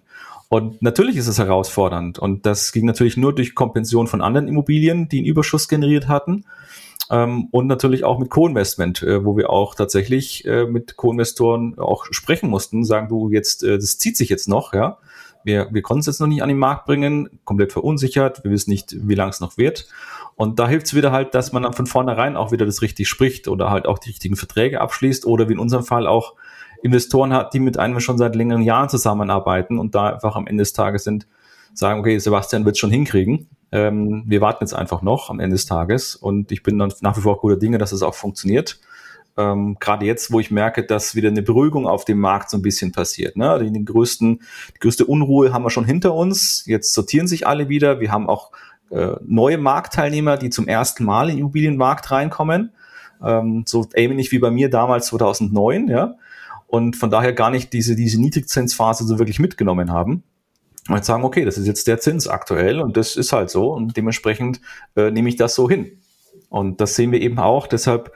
[0.49, 2.19] Und natürlich ist es herausfordernd.
[2.19, 6.45] Und das ging natürlich nur durch Kompension von anderen Immobilien, die einen Überschuss generiert hatten.
[7.11, 12.05] Ähm, und natürlich auch mit Co-Investment, äh, wo wir auch tatsächlich äh, mit Co-Investoren auch
[12.11, 14.99] sprechen mussten, sagen, du jetzt, äh, das zieht sich jetzt noch, ja.
[15.45, 18.71] Wir, wir konnten es jetzt noch nicht an den Markt bringen, komplett verunsichert, wir wissen
[18.71, 19.87] nicht, wie lange es noch wird.
[20.35, 23.09] Und da hilft es wieder halt, dass man dann von vornherein auch wieder das richtig
[23.09, 26.35] spricht oder halt auch die richtigen Verträge abschließt oder wie in unserem Fall auch
[26.83, 30.63] Investoren hat, die mit einem schon seit längeren Jahren zusammenarbeiten und da einfach am Ende
[30.63, 31.27] des Tages sind,
[31.75, 33.49] sagen, okay, Sebastian wird es schon hinkriegen.
[33.73, 37.17] Ähm, wir warten jetzt einfach noch am Ende des Tages und ich bin dann nach
[37.17, 38.81] wie vor guter Dinge, dass es auch funktioniert.
[39.37, 42.63] Ähm, Gerade jetzt, wo ich merke, dass wieder eine Beruhigung auf dem Markt so ein
[42.63, 43.37] bisschen passiert.
[43.37, 43.59] Ne?
[43.63, 44.41] Die, den größten,
[44.75, 46.65] die größte Unruhe haben wir schon hinter uns.
[46.67, 48.01] Jetzt sortieren sich alle wieder.
[48.01, 48.53] Wir haben auch
[48.91, 52.71] äh, neue Marktteilnehmer, die zum ersten Mal in den Immobilienmarkt reinkommen
[53.25, 56.17] ähm, so ähnlich wie bei mir damals 2009, ja,
[56.67, 60.23] und von daher gar nicht diese, diese Niedrigzinsphase so wirklich mitgenommen haben.
[60.89, 63.97] Und sagen, okay, das ist jetzt der Zins aktuell und das ist halt so und
[63.97, 64.61] dementsprechend
[64.95, 65.91] äh, nehme ich das so hin.
[66.49, 68.13] Und das sehen wir eben auch, deshalb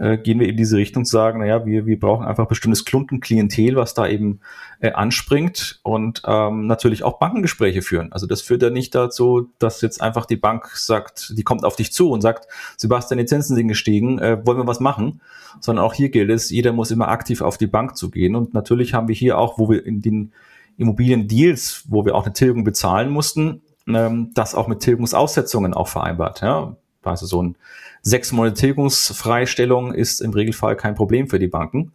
[0.00, 3.76] äh, gehen wir in diese Richtung zu sagen, naja, wir, wir brauchen einfach bestimmtes Klumpenklientel,
[3.76, 4.40] was da eben
[4.80, 8.10] äh, anspringt und ähm, natürlich auch Bankengespräche führen.
[8.10, 11.76] Also das führt ja nicht dazu, dass jetzt einfach die Bank sagt, die kommt auf
[11.76, 12.48] dich zu und sagt,
[12.78, 15.20] Sebastian, die Zinsen sind gestiegen, äh, wollen wir was machen?
[15.60, 18.36] Sondern auch hier gilt es, jeder muss immer aktiv auf die Bank zu gehen.
[18.36, 20.32] Und natürlich haben wir hier auch, wo wir in den
[20.78, 26.40] Immobilien-Deals, wo wir auch eine Tilgung bezahlen mussten, ähm, das auch mit Tilgungsaussetzungen auch vereinbart.
[26.40, 26.76] Ja?
[27.02, 27.56] Also so ein
[28.02, 31.92] sechs Monate Tilgungsfreistellung ist im Regelfall kein Problem für die Banken.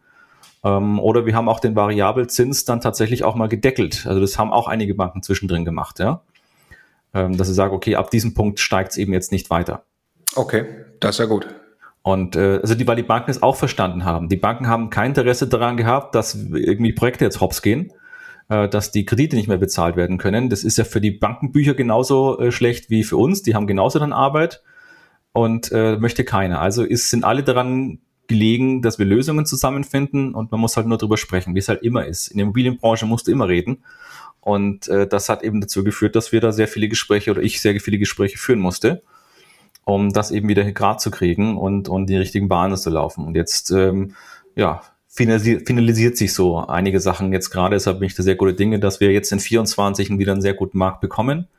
[0.64, 4.06] Ähm, oder wir haben auch den Variabelzins dann tatsächlich auch mal gedeckelt.
[4.08, 6.22] Also das haben auch einige Banken zwischendrin gemacht, ja.
[7.14, 9.84] Ähm, dass sie sagen, okay, ab diesem Punkt steigt es eben jetzt nicht weiter.
[10.36, 10.66] Okay,
[11.00, 11.48] das ist ja gut.
[12.02, 14.28] Und äh, also die, weil die Banken es auch verstanden haben.
[14.30, 17.94] Die Banken haben kein Interesse daran gehabt, dass irgendwie Projekte jetzt hops gehen,
[18.50, 20.50] äh, dass die Kredite nicht mehr bezahlt werden können.
[20.50, 23.44] Das ist ja für die Bankenbücher genauso äh, schlecht wie für uns.
[23.44, 24.62] Die haben genauso dann Arbeit
[25.36, 26.62] und äh, möchte keiner.
[26.62, 30.98] Also ist, sind alle daran gelegen, dass wir Lösungen zusammenfinden und man muss halt nur
[30.98, 32.30] drüber sprechen, wie es halt immer ist.
[32.30, 33.84] In der Immobilienbranche musst du immer reden.
[34.40, 37.60] Und äh, das hat eben dazu geführt, dass wir da sehr viele Gespräche oder ich
[37.60, 39.04] sehr viele Gespräche führen musste,
[39.84, 43.26] um das eben wieder gerade zu kriegen und, und die richtigen Bahnen zu laufen.
[43.26, 44.16] Und jetzt, ähm,
[44.56, 47.76] ja, finalisiert, finalisiert sich so einige Sachen jetzt gerade.
[47.76, 50.54] Deshalb bin ich da sehr gute Dinge, dass wir jetzt in 24 wieder einen sehr
[50.54, 51.50] guten Markt bekommen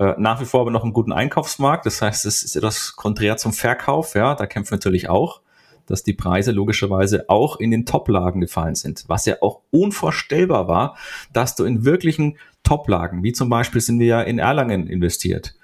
[0.00, 1.84] äh, nach wie vor aber noch einen guten Einkaufsmarkt.
[1.84, 4.14] Das heißt, es ist etwas konträr zum Verkauf.
[4.14, 5.42] Ja, da kämpfen wir natürlich auch,
[5.84, 9.04] dass die Preise logischerweise auch in den Top-Lagen gefallen sind.
[9.08, 10.96] Was ja auch unvorstellbar war,
[11.34, 15.54] dass du in wirklichen Top-Lagen, wie zum Beispiel sind wir ja in Erlangen investiert.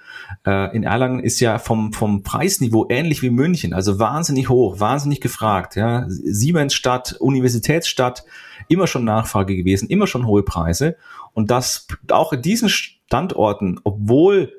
[0.46, 5.22] Äh, in Erlangen ist ja vom, vom Preisniveau ähnlich wie München, also wahnsinnig hoch, wahnsinnig
[5.22, 5.76] gefragt.
[5.76, 6.04] Ja.
[6.08, 8.24] Siemensstadt, Universitätsstadt,
[8.68, 10.96] immer schon Nachfrage gewesen, immer schon hohe Preise.
[11.32, 12.68] Und das auch in diesen
[13.06, 14.52] Standorten, obwohl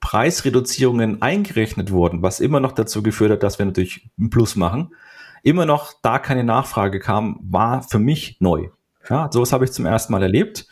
[0.00, 4.94] Preisreduzierungen eingerechnet wurden, was immer noch dazu geführt hat, dass wir natürlich ein Plus machen,
[5.42, 8.68] immer noch da keine Nachfrage kam, war für mich neu.
[9.08, 10.66] Ja, sowas habe ich zum ersten Mal erlebt,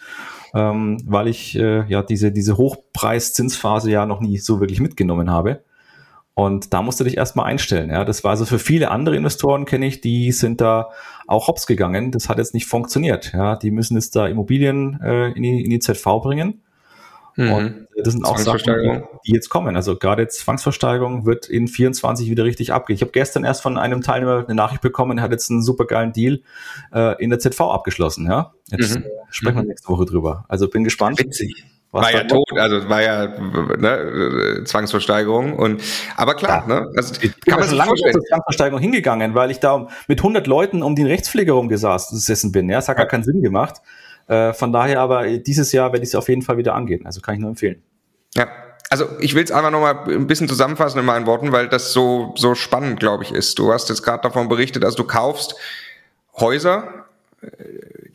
[0.55, 5.65] ähm, weil ich äh, ja diese, diese Hochpreiszinsphase ja noch nie so wirklich mitgenommen habe.
[6.35, 7.89] Und da musst du dich erstmal einstellen.
[7.89, 10.91] Ja, das war also für viele andere Investoren, kenne ich, die sind da
[11.27, 12.13] auch hops gegangen.
[12.13, 13.33] Das hat jetzt nicht funktioniert.
[13.33, 16.61] Ja, die müssen jetzt da Immobilien äh, in, die, in die ZV bringen.
[17.37, 17.53] Mhm.
[17.53, 19.77] Und das sind auch Sachen, die jetzt kommen.
[19.77, 22.97] Also gerade Zwangsversteigerung wird in 24 wieder richtig abgehen.
[22.97, 26.13] Ich habe gestern erst von einem Teilnehmer eine Nachricht bekommen, er hat jetzt einen supergeilen
[26.13, 26.41] Deal
[26.93, 28.27] äh, in der ZV abgeschlossen.
[28.27, 29.05] Ja, jetzt mhm.
[29.05, 29.69] äh, sprechen wir mhm.
[29.69, 30.47] nächste Woche drüber.
[30.49, 31.19] Also bin gespannt.
[31.19, 31.65] Witzig.
[31.93, 35.83] war ja tot, also war ja ne, Zwangsversteigerung und
[36.17, 36.81] aber klar, ja.
[36.81, 40.47] ne, also ich kann man sich lange zur Zwangsversteigerung hingegangen, weil ich da mit 100
[40.47, 42.71] Leuten um den Rechtspfleger rumgesessen bin.
[42.71, 43.83] Ja, es hat gar keinen Sinn gemacht.
[44.29, 47.07] Äh, von daher aber dieses Jahr werde ich es auf jeden Fall wieder angehen.
[47.07, 47.83] Also kann ich nur empfehlen.
[48.35, 48.49] Ja,
[48.91, 52.35] also ich will es einfach nochmal ein bisschen zusammenfassen in meinen Worten, weil das so,
[52.37, 53.59] so spannend, glaube ich, ist.
[53.59, 55.57] Du hast jetzt gerade davon berichtet, dass du kaufst
[56.39, 57.07] Häuser,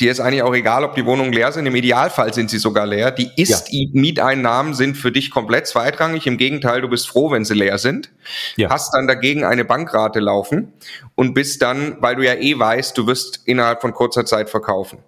[0.01, 1.65] dir ist eigentlich auch egal, ob die Wohnungen leer sind.
[1.65, 3.11] Im Idealfall sind sie sogar leer.
[3.11, 6.27] Die Ist-Mieteinnahmen sind für dich komplett zweitrangig.
[6.27, 8.09] Im Gegenteil, du bist froh, wenn sie leer sind.
[8.55, 8.69] Ja.
[8.69, 10.73] Hast dann dagegen eine Bankrate laufen
[11.15, 14.99] und bist dann, weil du ja eh weißt, du wirst innerhalb von kurzer Zeit verkaufen.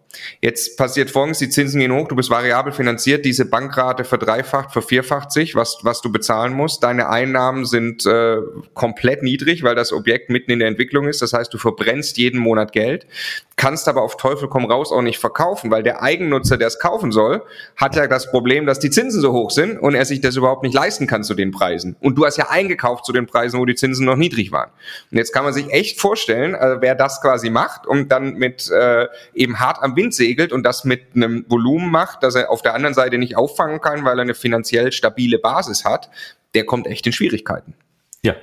[0.41, 5.31] Jetzt passiert folgendes, die Zinsen gehen hoch, du bist variabel finanziert, diese Bankrate verdreifacht, vervierfacht
[5.31, 6.83] sich, was, was du bezahlen musst.
[6.83, 8.37] Deine Einnahmen sind äh,
[8.73, 11.21] komplett niedrig, weil das Objekt mitten in der Entwicklung ist.
[11.21, 13.07] Das heißt, du verbrennst jeden Monat Geld,
[13.55, 17.11] kannst aber auf Teufel komm raus auch nicht verkaufen, weil der Eigennutzer, der es kaufen
[17.11, 17.43] soll,
[17.75, 20.63] hat ja das Problem, dass die Zinsen so hoch sind und er sich das überhaupt
[20.63, 21.95] nicht leisten kann zu den Preisen.
[21.99, 24.71] Und du hast ja eingekauft zu den Preisen, wo die Zinsen noch niedrig waren.
[25.11, 28.69] Und jetzt kann man sich echt vorstellen, äh, wer das quasi macht und dann mit
[28.69, 32.61] äh, eben hart am Wind segelt und das mit einem Volumen macht, das er auf
[32.61, 36.09] der anderen Seite nicht auffangen kann, weil er eine finanziell stabile Basis hat,
[36.53, 37.73] der kommt echt in Schwierigkeiten.
[38.21, 38.35] Ja,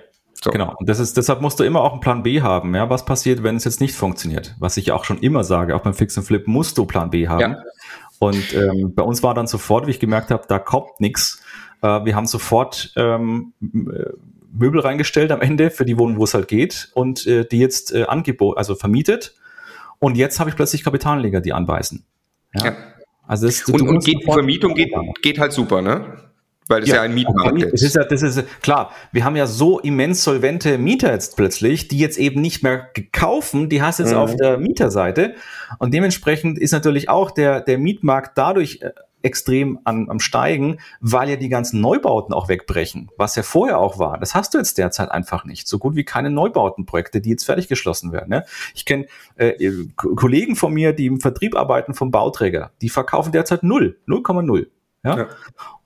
[0.43, 0.51] so.
[0.51, 0.75] Genau.
[0.79, 2.75] Und das ist, deshalb musst du immer auch einen Plan B haben.
[2.75, 4.57] Ja, was passiert, wenn es jetzt nicht funktioniert?
[4.59, 7.29] Was ich auch schon immer sage, auch beim Fix and Flip musst du Plan B
[7.29, 7.41] haben.
[7.41, 7.63] Ja.
[8.19, 11.43] Und ähm, bei uns war dann sofort, wie ich gemerkt habe, da kommt nichts.
[11.83, 14.11] Äh, wir haben sofort ähm, äh,
[14.53, 17.95] Möbel reingestellt am Ende für die Wohnung, wo es halt geht und äh, die jetzt
[17.95, 19.35] äh, angeboten, also vermietet.
[19.99, 22.05] Und jetzt habe ich plötzlich Kapitalanleger, die anbeißen.
[22.55, 22.65] Ja.
[22.65, 22.77] ja.
[23.27, 26.30] Also das, und, und geht, Vermietung geht, geht halt super, ne?
[26.71, 27.83] Weil es ja, ja ein Mietmarkt ist.
[27.83, 28.93] ist ja, das ist klar.
[29.13, 33.69] Wir haben ja so immens solvente Mieter jetzt plötzlich, die jetzt eben nicht mehr kaufen,
[33.69, 34.19] die hast jetzt mhm.
[34.19, 35.35] auf der Mieterseite
[35.79, 38.93] und dementsprechend ist natürlich auch der der Mietmarkt dadurch äh,
[39.23, 43.99] extrem an, am Steigen, weil ja die ganzen Neubauten auch wegbrechen, was ja vorher auch
[43.99, 44.19] war.
[44.19, 45.69] Das hast du jetzt derzeit einfach nicht.
[45.69, 48.31] So gut wie keine Neubautenprojekte, die jetzt fertig geschlossen werden.
[48.31, 48.45] Ne?
[48.75, 49.07] Ich kenne
[49.37, 54.67] äh, Kollegen von mir, die im Vertrieb arbeiten vom Bauträger, die verkaufen derzeit null, 0,0.
[55.03, 55.19] Ja?
[55.19, 55.27] ja.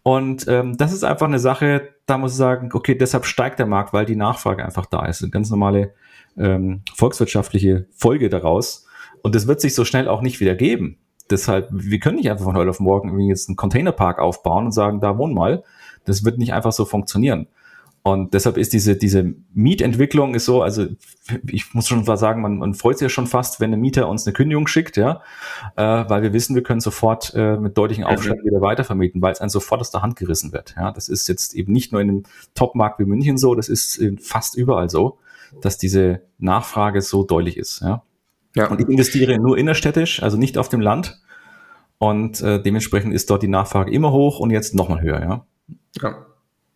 [0.02, 3.66] Und ähm, das ist einfach eine Sache, da muss ich sagen, okay, deshalb steigt der
[3.66, 5.22] Markt, weil die Nachfrage einfach da ist.
[5.22, 5.94] Eine ganz normale
[6.36, 8.86] ähm, volkswirtschaftliche Folge daraus.
[9.22, 10.98] Und das wird sich so schnell auch nicht wieder geben.
[11.30, 14.72] Deshalb, wir können nicht einfach von heute auf morgen irgendwie jetzt einen Containerpark aufbauen und
[14.72, 15.64] sagen, da wohn mal.
[16.04, 17.46] Das wird nicht einfach so funktionieren.
[18.06, 20.84] Und deshalb ist diese, diese Mietentwicklung ist so, also
[21.50, 24.10] ich muss schon mal sagen, man, man freut sich ja schon fast, wenn ein Mieter
[24.10, 25.22] uns eine Kündigung schickt, ja,
[25.76, 28.46] äh, weil wir wissen, wir können sofort äh, mit deutlichen Aufschlag mhm.
[28.46, 30.74] wieder weitervermieten, weil es einem sofort aus der Hand gerissen wird.
[30.76, 32.22] Ja, das ist jetzt eben nicht nur in einem
[32.54, 35.18] Topmarkt wie München so, das ist fast überall so,
[35.62, 37.80] dass diese Nachfrage so deutlich ist.
[37.80, 38.02] Ja.
[38.54, 38.68] ja.
[38.68, 41.22] Und ich investiere nur innerstädtisch, also nicht auf dem Land.
[41.96, 45.46] Und äh, dementsprechend ist dort die Nachfrage immer hoch und jetzt nochmal höher, ja.
[46.02, 46.26] Ja.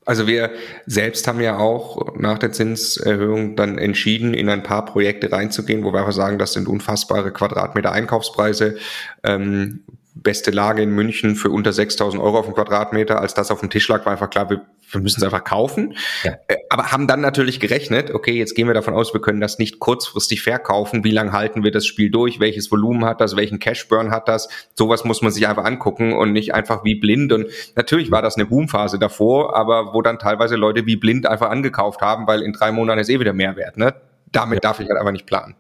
[0.08, 0.52] Also wir
[0.86, 5.92] selbst haben ja auch nach der Zinserhöhung dann entschieden, in ein paar Projekte reinzugehen, wo
[5.92, 8.78] wir einfach sagen, das sind unfassbare Quadratmeter Einkaufspreise.
[9.22, 9.80] Ähm,
[10.22, 13.20] beste Lage in München für unter 6000 Euro auf den Quadratmeter.
[13.20, 15.94] Als das auf dem Tisch lag, war einfach klar, wir wir müssen es einfach kaufen.
[16.24, 16.32] Ja.
[16.48, 19.58] Äh, aber haben dann natürlich gerechnet, okay, jetzt gehen wir davon aus, wir können das
[19.58, 21.04] nicht kurzfristig verkaufen.
[21.04, 22.40] Wie lange halten wir das Spiel durch?
[22.40, 23.36] Welches Volumen hat das?
[23.36, 24.48] Welchen Cashburn hat das?
[24.74, 27.32] Sowas muss man sich einfach angucken und nicht einfach wie blind.
[27.32, 27.46] Und
[27.76, 32.00] natürlich war das eine Boomphase davor, aber wo dann teilweise Leute wie blind einfach angekauft
[32.00, 33.76] haben, weil in drei Monaten ist eh wieder Mehrwert.
[33.76, 33.94] Ne?
[34.32, 34.60] Damit ja.
[34.60, 35.54] darf ich halt einfach nicht planen.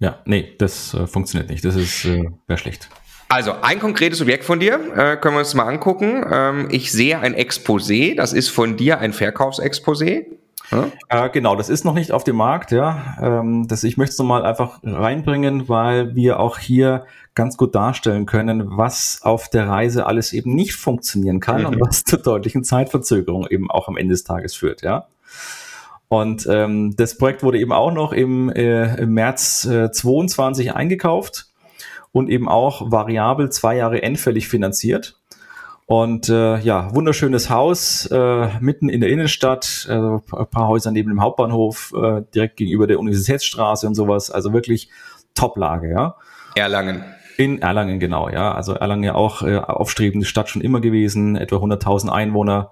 [0.00, 1.64] Ja, nee, das äh, funktioniert nicht.
[1.64, 2.88] Das ist äh, wäre schlecht.
[3.34, 6.24] Also ein konkretes Objekt von dir, äh, können wir uns mal angucken.
[6.30, 10.26] Ähm, ich sehe ein Exposé, das ist von dir ein Verkaufsexposé.
[10.70, 10.92] Ja?
[11.08, 13.16] Äh, genau, das ist noch nicht auf dem Markt, ja.
[13.20, 18.24] Ähm, das, ich möchte es nochmal einfach reinbringen, weil wir auch hier ganz gut darstellen
[18.24, 21.66] können, was auf der Reise alles eben nicht funktionieren kann mhm.
[21.66, 25.08] und was zu deutlichen Zeitverzögerungen eben auch am Ende des Tages führt, ja.
[26.06, 31.48] Und ähm, das Projekt wurde eben auch noch im, äh, im März äh, 22 eingekauft
[32.14, 35.20] und eben auch variabel zwei Jahre endfällig finanziert.
[35.86, 41.10] Und äh, ja, wunderschönes Haus äh, mitten in der Innenstadt, äh, ein paar Häuser neben
[41.10, 44.30] dem Hauptbahnhof, äh, direkt gegenüber der Universitätsstraße und sowas.
[44.30, 44.88] Also wirklich
[45.34, 46.14] Top-Lage, ja.
[46.54, 47.04] Erlangen.
[47.36, 48.54] In Erlangen, genau, ja.
[48.54, 52.70] Also Erlangen ja auch äh, aufstrebende Stadt schon immer gewesen, etwa 100.000 Einwohner.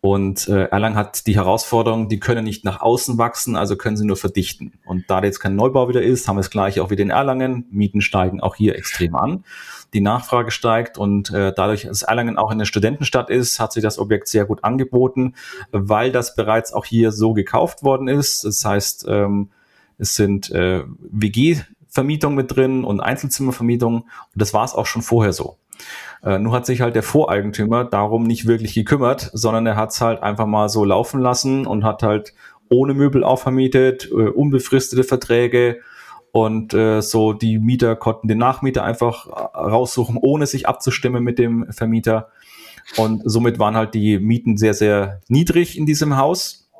[0.00, 4.06] Und äh, Erlangen hat die Herausforderung, die können nicht nach außen wachsen, also können sie
[4.06, 4.78] nur verdichten.
[4.84, 7.66] Und da jetzt kein Neubau wieder ist, haben wir es gleich auch wieder in Erlangen.
[7.70, 9.44] Mieten steigen auch hier extrem an.
[9.94, 13.98] Die Nachfrage steigt und äh, dadurch, dass Erlangen auch eine Studentenstadt ist, hat sich das
[13.98, 15.34] Objekt sehr gut angeboten,
[15.72, 18.44] weil das bereits auch hier so gekauft worden ist.
[18.44, 19.50] Das heißt, ähm,
[19.96, 24.02] es sind äh, WG-Vermietungen mit drin und Einzelzimmervermietungen.
[24.02, 25.56] Und das war es auch schon vorher so.
[26.22, 30.00] Äh, nur hat sich halt der Voreigentümer darum nicht wirklich gekümmert, sondern er hat es
[30.00, 32.34] halt einfach mal so laufen lassen und hat halt
[32.70, 35.80] ohne Möbel aufvermietet, äh, unbefristete Verträge
[36.32, 41.38] und äh, so die Mieter konnten den Nachmieter einfach äh, raussuchen, ohne sich abzustimmen mit
[41.38, 42.28] dem Vermieter.
[42.96, 46.70] Und somit waren halt die Mieten sehr, sehr niedrig in diesem Haus.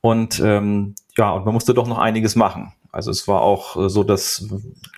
[0.00, 2.72] Und ähm, ja, und man musste doch noch einiges machen.
[2.92, 4.48] Also es war auch äh, so, dass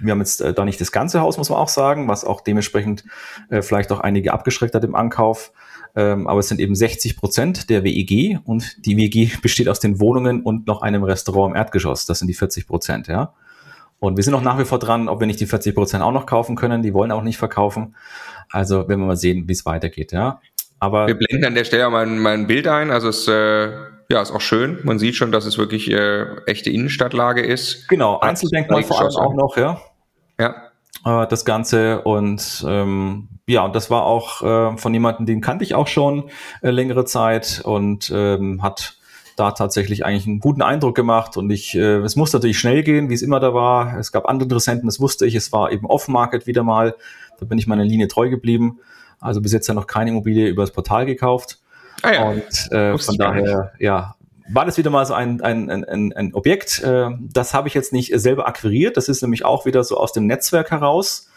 [0.01, 2.40] wir haben jetzt äh, da nicht das ganze Haus, muss man auch sagen, was auch
[2.40, 3.05] dementsprechend
[3.51, 5.53] äh, vielleicht auch einige abgeschreckt hat im Ankauf.
[5.95, 10.01] Ähm, aber es sind eben 60 Prozent der WEG und die WEG besteht aus den
[10.01, 12.07] Wohnungen und noch einem Restaurant im Erdgeschoss.
[12.07, 13.34] Das sind die 40 Prozent, ja.
[13.99, 16.11] Und wir sind auch nach wie vor dran, ob wir nicht die 40 Prozent auch
[16.11, 16.82] noch kaufen können.
[16.82, 17.95] Die wollen auch nicht verkaufen.
[18.51, 20.40] Also werden wir mal sehen, wie es weitergeht, ja.
[20.80, 22.90] Aber wir blenden an der Stelle mal ein, mal ein Bild ein.
[22.90, 23.70] Also es äh
[24.12, 24.78] ja, ist auch schön.
[24.84, 27.88] Man sieht schon, dass es wirklich äh, echte Innenstadtlage ist.
[27.88, 29.80] Genau, Einzeldenkmal vor allem auch noch, ja.
[30.38, 30.54] Ja.
[31.04, 35.64] Äh, das Ganze und ähm, ja, und das war auch äh, von jemandem, den kannte
[35.64, 38.98] ich auch schon äh, längere Zeit und ähm, hat
[39.36, 43.08] da tatsächlich eigentlich einen guten Eindruck gemacht und ich, äh, es muss natürlich schnell gehen,
[43.08, 43.98] wie es immer da war.
[43.98, 45.34] Es gab andere Interessenten, das wusste ich.
[45.34, 46.94] Es war eben Off-Market wieder mal.
[47.40, 48.78] Da bin ich meiner Linie treu geblieben.
[49.20, 51.61] Also bis jetzt ja noch keine Immobilie übers Portal gekauft.
[52.03, 52.28] Ah ja.
[52.28, 54.16] Und äh, von daher, ja,
[54.48, 56.82] war das wieder mal so ein, ein, ein, ein Objekt.
[56.82, 58.96] Äh, das habe ich jetzt nicht selber akquiriert.
[58.96, 61.28] Das ist nämlich auch wieder so aus dem Netzwerk heraus.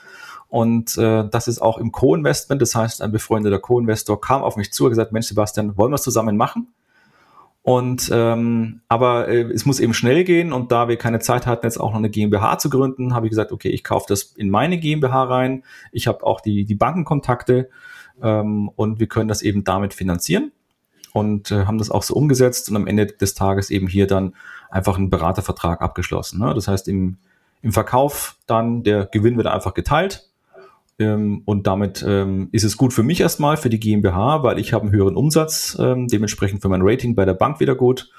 [0.47, 2.61] Und äh, das ist auch im Co-Investment.
[2.61, 5.95] Das heißt, ein befreundeter Co-Investor kam auf mich zu und gesagt, Mensch, Sebastian, wollen wir
[5.95, 6.74] es zusammen machen?
[7.61, 11.66] Und ähm, aber äh, es muss eben schnell gehen und da wir keine Zeit hatten,
[11.66, 14.51] jetzt auch noch eine GmbH zu gründen, habe ich gesagt, okay, ich kaufe das in
[14.51, 15.63] meine GmbH rein.
[15.91, 17.70] Ich habe auch die, die Bankenkontakte
[18.22, 20.51] ähm, und wir können das eben damit finanzieren
[21.13, 24.34] und äh, haben das auch so umgesetzt und am Ende des Tages eben hier dann
[24.70, 26.39] einfach einen Beratervertrag abgeschlossen.
[26.39, 26.53] Ne?
[26.53, 27.18] Das heißt, im,
[27.61, 30.30] im Verkauf dann der Gewinn wird einfach geteilt
[30.97, 34.72] Ähm, und damit ähm, ist es gut für mich erstmal, für die GmbH, weil ich
[34.72, 38.09] habe einen höheren Umsatz, ähm, dementsprechend für mein Rating bei der Bank wieder gut.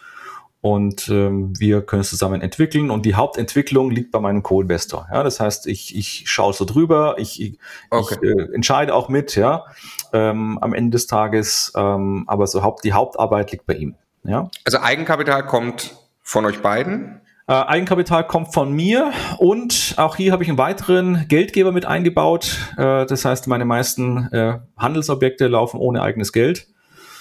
[0.66, 2.90] Und ähm, wir können es zusammen entwickeln.
[2.90, 5.06] Und die Hauptentwicklung liegt bei meinem Co-Investor.
[5.12, 7.58] Ja, das heißt, ich, ich schaue so drüber, ich, ich,
[7.90, 8.16] okay.
[8.20, 9.66] ich äh, entscheide auch mit, ja,
[10.12, 11.72] ähm, am Ende des Tages.
[11.76, 13.94] Ähm, aber so Haupt, die Hauptarbeit liegt bei ihm.
[14.24, 14.50] Ja.
[14.64, 17.20] Also Eigenkapital kommt von euch beiden?
[17.46, 22.58] Äh, Eigenkapital kommt von mir und auch hier habe ich einen weiteren Geldgeber mit eingebaut.
[22.76, 26.66] Äh, das heißt, meine meisten äh, Handelsobjekte laufen ohne eigenes Geld.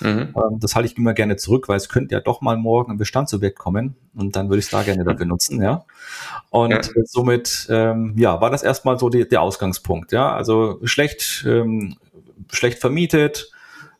[0.02, 0.34] Mhm.
[0.36, 2.98] Ähm, das halte ich immer gerne zurück, weil es könnte ja doch mal morgen ein
[2.98, 5.86] Bestandsobjekt kommen und dann würde ich es da gerne dafür nutzen, ja.
[6.50, 6.82] Und ja.
[7.06, 10.34] somit, ähm, ja, war das erstmal so die, der Ausgangspunkt, ja.
[10.34, 11.98] Also schlecht, ähm,
[12.52, 13.52] schlecht vermietet,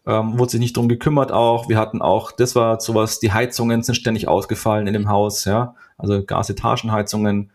[0.06, 1.70] ähm, wurde sich nicht drum gekümmert auch.
[1.70, 5.76] Wir hatten auch, das war sowas, die Heizungen sind ständig ausgefallen in dem Haus, ja,
[5.98, 7.52] also Gasetagenheizungen.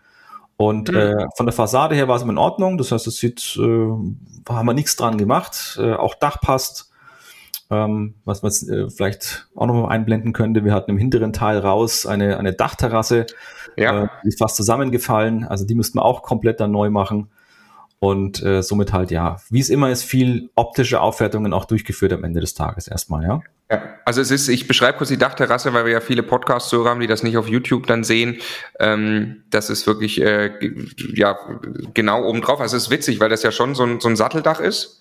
[0.60, 0.96] Und mhm.
[0.96, 2.76] äh, von der Fassade her war es immer in Ordnung.
[2.76, 3.88] Das heißt, es sieht, äh,
[4.46, 5.78] haben wir nichts dran gemacht.
[5.80, 6.89] Äh, auch Dach passt.
[7.70, 11.58] Ähm, was man äh, vielleicht auch noch mal einblenden könnte, wir hatten im hinteren Teil
[11.58, 13.26] raus eine, eine Dachterrasse,
[13.76, 14.04] ja.
[14.04, 15.44] äh, die ist fast zusammengefallen.
[15.44, 17.30] Also die müssten wir auch komplett dann neu machen.
[18.00, 22.24] Und äh, somit halt, ja, wie es immer ist, viel optische Aufwertungen auch durchgeführt am
[22.24, 23.42] Ende des Tages erstmal, ja.
[23.70, 27.00] Ja, also es ist, ich beschreibe kurz die Dachterrasse, weil wir ja viele Podcasts-Hörer haben,
[27.00, 28.38] die das nicht auf YouTube dann sehen.
[28.80, 30.50] Ähm, das ist wirklich äh,
[31.14, 31.38] ja
[31.94, 32.60] genau oben drauf.
[32.60, 34.99] Also es ist witzig, weil das ja schon so ein, so ein Satteldach ist.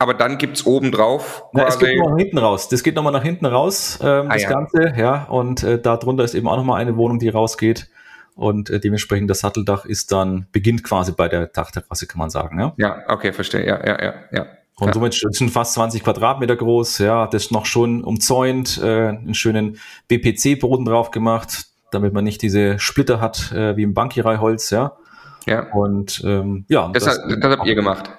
[0.00, 1.44] Aber dann gibt's oben drauf.
[1.52, 2.70] Na, es geht noch hinten raus.
[2.70, 4.48] Das geht nochmal nach hinten raus, ähm, ah, das ja.
[4.48, 5.24] Ganze, ja.
[5.24, 7.90] Und äh, darunter ist eben auch nochmal eine Wohnung, die rausgeht.
[8.34, 12.58] Und äh, dementsprechend das Satteldach ist dann, beginnt quasi bei der Dachterrasse, kann man sagen.
[12.58, 13.66] Ja, ja okay, verstehe.
[13.66, 14.46] Ja, ja, ja, ja.
[14.78, 19.34] Und somit sind fast 20 Quadratmeter groß, ja, das ist noch schon umzäunt, äh, einen
[19.34, 19.78] schönen
[20.08, 24.96] BPC-Boden drauf gemacht, damit man nicht diese Splitter hat, äh, wie im Bankierei-Holz, ja.
[25.44, 25.70] Ja.
[25.74, 26.88] Und ähm, ja.
[26.94, 28.10] Das, das, das habt ihr gemacht.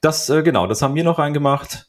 [0.00, 1.88] Das, äh, genau, das haben wir noch reingemacht.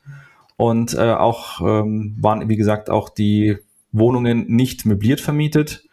[0.58, 3.58] Und äh, auch ähm, waren, wie gesagt, auch die
[3.92, 5.86] Wohnungen nicht möbliert vermietet.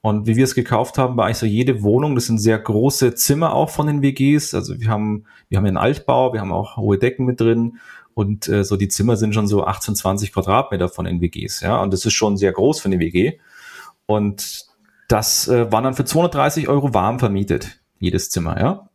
[0.00, 3.14] Und wie wir es gekauft haben, war eigentlich so jede Wohnung, das sind sehr große
[3.14, 4.54] Zimmer auch von den WGs.
[4.54, 7.78] Also wir haben, wir haben einen Altbau, wir haben auch hohe Decken mit drin.
[8.14, 11.82] Und äh, so die Zimmer sind schon so 18, 20 Quadratmeter von den WGs, ja.
[11.82, 13.38] Und das ist schon sehr groß für eine WG.
[14.06, 14.66] Und
[15.08, 18.88] das äh, war dann für 230 Euro warm vermietet, jedes Zimmer, ja.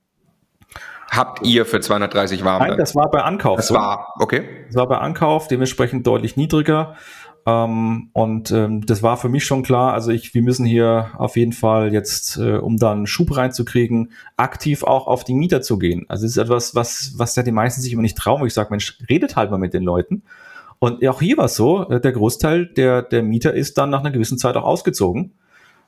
[1.11, 2.65] Habt ihr für 230 warm?
[2.65, 3.57] Nein, das war bei Ankauf.
[3.57, 4.43] Das war, okay.
[4.67, 6.95] Das war bei Ankauf, dementsprechend deutlich niedriger.
[7.45, 9.91] Ähm, und ähm, das war für mich schon klar.
[9.91, 14.83] Also ich, wir müssen hier auf jeden Fall jetzt, äh, um dann Schub reinzukriegen, aktiv
[14.83, 16.05] auch auf die Mieter zu gehen.
[16.07, 18.47] Also es ist etwas, was, was ja die meisten sich immer nicht trauen.
[18.47, 20.23] Ich sage, Mensch, redet halt mal mit den Leuten.
[20.79, 23.99] Und auch hier war es so, äh, der Großteil der, der Mieter ist dann nach
[23.99, 25.33] einer gewissen Zeit auch ausgezogen.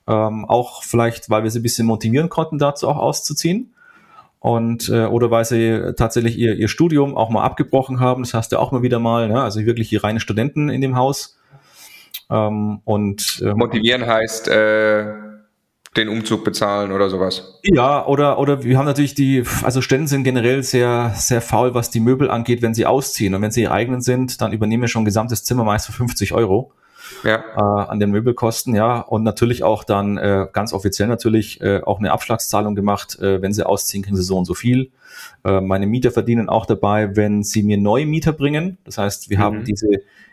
[0.06, 3.73] Ähm, auch vielleicht, weil wir sie ein bisschen motivieren konnten, dazu auch auszuziehen.
[4.44, 8.24] Und äh, oder weil sie tatsächlich ihr, ihr Studium auch mal abgebrochen haben.
[8.24, 9.41] Das heißt ja auch mal wieder mal, ne?
[9.41, 11.39] also wirklich die reine Studenten in dem Haus.
[12.30, 15.06] Ähm, und ähm, motivieren heißt äh,
[15.96, 17.62] den Umzug bezahlen oder sowas.
[17.64, 21.89] Ja, oder oder wir haben natürlich die, also Ständen sind generell sehr sehr faul, was
[21.89, 24.89] die Möbel angeht, wenn sie ausziehen und wenn sie ihre eigenen sind, dann übernehmen wir
[24.89, 26.74] schon ein gesamtes Zimmer meist für 50 Euro.
[27.24, 27.43] Ja.
[27.55, 31.99] Äh, an den Möbelkosten, ja, und natürlich auch dann äh, ganz offiziell natürlich äh, auch
[31.99, 34.91] eine Abschlagszahlung gemacht, äh, wenn sie ausziehen, kriegen sie so und so viel.
[35.43, 38.78] Äh, meine Mieter verdienen auch dabei, wenn sie mir neue Mieter bringen.
[38.84, 39.41] Das heißt, wir mhm.
[39.41, 39.88] haben diese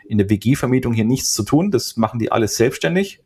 [0.07, 1.71] in der WG-Vermietung hier nichts zu tun.
[1.71, 3.21] Das machen die alles selbstständig,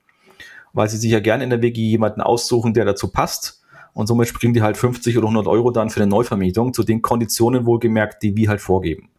[0.73, 3.61] weil sie sich ja gerne in der WG jemanden aussuchen, der dazu passt.
[3.93, 7.01] Und somit springen die halt 50 oder 100 Euro dann für eine Neuvermietung zu den
[7.01, 9.09] Konditionen wohlgemerkt, die wir halt vorgeben.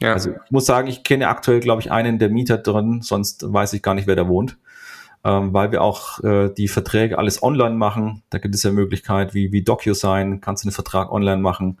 [0.00, 0.12] Ja.
[0.12, 3.72] Also ich muss sagen, ich kenne aktuell, glaube ich, einen der Mieter drin, sonst weiß
[3.72, 4.58] ich gar nicht, wer da wohnt.
[5.24, 8.22] Ähm, weil wir auch äh, die Verträge alles online machen.
[8.30, 11.78] Da gibt es ja Möglichkeit wie, wie DocuSign, kannst du einen Vertrag online machen.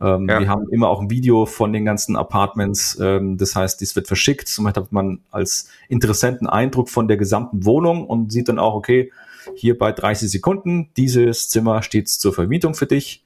[0.00, 0.40] Ähm, ja.
[0.40, 2.98] Wir haben immer auch ein Video von den ganzen Apartments.
[3.00, 4.48] Ähm, das heißt, dies wird verschickt.
[4.48, 9.12] Somit hat man als Interessenten Eindruck von der gesamten Wohnung und sieht dann auch, okay,
[9.54, 13.24] hier bei 30 Sekunden, dieses Zimmer steht zur Vermietung für dich.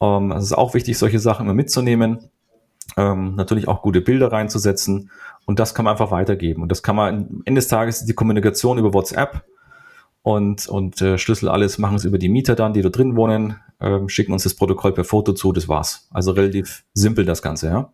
[0.00, 2.30] Ähm, es ist auch wichtig, solche Sachen immer mitzunehmen.
[2.96, 5.10] Ähm, natürlich auch gute Bilder reinzusetzen.
[5.46, 6.62] Und das kann man einfach weitergeben.
[6.62, 9.44] Und das kann man, am Ende des Tages die Kommunikation über WhatsApp
[10.22, 13.56] und, und äh, Schlüssel alles machen es über die Mieter dann, die da drin wohnen,
[13.80, 16.08] ähm, schicken uns das Protokoll per Foto zu, das war's.
[16.12, 17.92] Also relativ simpel das Ganze, ja.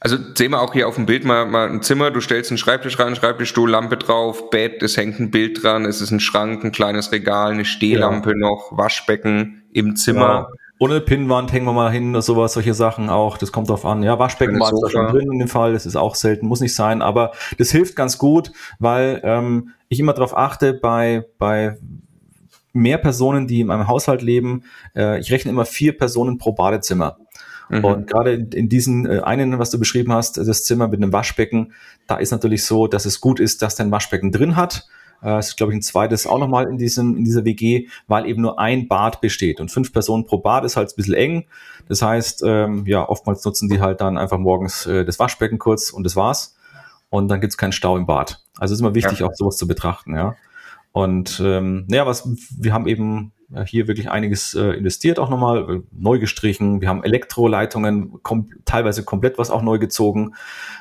[0.00, 2.58] Also sehen wir auch hier auf dem Bild mal, mal ein Zimmer, du stellst einen
[2.58, 6.64] Schreibtisch rein, Schreibtischstuhl, Lampe drauf, Bett, es hängt ein Bild dran, es ist ein Schrank,
[6.64, 8.36] ein kleines Regal, eine Stehlampe ja.
[8.36, 10.20] noch, Waschbecken im Zimmer.
[10.20, 10.48] Ja.
[10.78, 13.38] Ohne Pinnwand hängen wir mal hin oder sowas, solche Sachen auch.
[13.38, 14.02] Das kommt drauf an.
[14.02, 15.72] Ja, Waschbecken war da schon drin in dem Fall.
[15.72, 17.00] Das ist auch selten, muss nicht sein.
[17.00, 21.78] Aber das hilft ganz gut, weil ähm, ich immer darauf achte, bei, bei
[22.74, 24.64] mehr Personen, die in meinem Haushalt leben,
[24.94, 27.16] äh, ich rechne immer vier Personen pro Badezimmer.
[27.68, 27.84] Mhm.
[27.84, 31.12] Und gerade in, in diesen äh, einen, was du beschrieben hast, das Zimmer mit einem
[31.12, 31.72] Waschbecken,
[32.06, 34.86] da ist natürlich so, dass es gut ist, dass dein Waschbecken drin hat.
[35.22, 38.26] Äh, es ist, glaube ich, ein zweites auch nochmal in, diesem, in dieser WG, weil
[38.26, 39.60] eben nur ein Bad besteht.
[39.60, 41.44] Und fünf Personen pro Bad ist halt ein bisschen eng.
[41.88, 45.90] Das heißt, ähm, ja, oftmals nutzen die halt dann einfach morgens äh, das Waschbecken kurz
[45.90, 46.56] und das war's.
[47.08, 48.42] Und dann gibt's keinen Stau im Bad.
[48.58, 49.26] Also ist immer wichtig, ja.
[49.26, 50.36] auch sowas zu betrachten, ja.
[50.96, 52.26] Und ähm, naja, was
[52.58, 53.32] wir haben eben
[53.66, 56.80] hier wirklich einiges äh, investiert, auch nochmal äh, neu gestrichen.
[56.80, 60.34] Wir haben Elektroleitungen kom teilweise komplett was auch neu gezogen.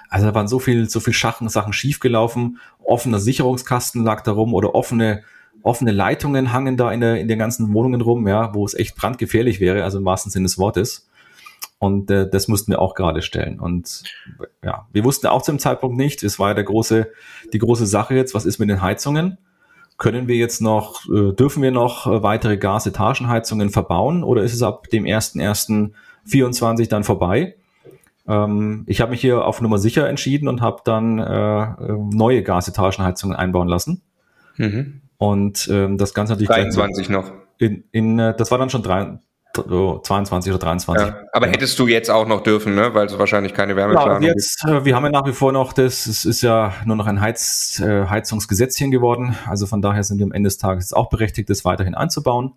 [0.08, 2.60] Also da waren so viel, so viel Schachen, Sachen schiefgelaufen.
[2.82, 5.22] Offener Sicherungskasten lag da rum oder offene,
[5.64, 8.96] offene Leitungen hangen da in, der, in den ganzen Wohnungen rum, ja, wo es echt
[8.96, 11.10] brandgefährlich wäre, also im wahrsten Sinne des Wortes.
[11.78, 13.60] Und äh, das mussten wir auch gerade stellen.
[13.60, 14.04] Und
[14.64, 17.12] ja, wir wussten auch zum Zeitpunkt nicht, es war ja der große,
[17.52, 19.40] die große Sache jetzt, was ist mit den Heizungen?
[19.98, 24.62] Können wir jetzt noch, äh, dürfen wir noch äh, weitere Gasetagenheizungen verbauen oder ist es
[24.62, 27.56] ab dem 1.1.24 dann vorbei?
[28.28, 31.68] Ähm, ich habe mich hier auf Nummer sicher entschieden und habe dann äh,
[32.12, 34.02] neue Gasetagenheizungen einbauen lassen.
[34.58, 35.02] Mhm.
[35.18, 37.32] Und ähm, das Ganze natürlich 23 noch.
[37.58, 39.18] In, in, das war dann schon drei,
[39.64, 41.08] 22 oder 23.
[41.08, 42.94] Ja, aber hättest du jetzt auch noch dürfen, ne?
[42.94, 44.74] weil es wahrscheinlich keine Wärmeplanung ja, jetzt, gibt.
[44.74, 47.22] Äh, wir haben ja nach wie vor noch das, es ist ja nur noch ein
[47.22, 49.36] Heiz, äh, Heizungsgesetzchen geworden.
[49.48, 52.54] Also von daher sind wir am Ende des Tages auch berechtigt, das weiterhin einzubauen.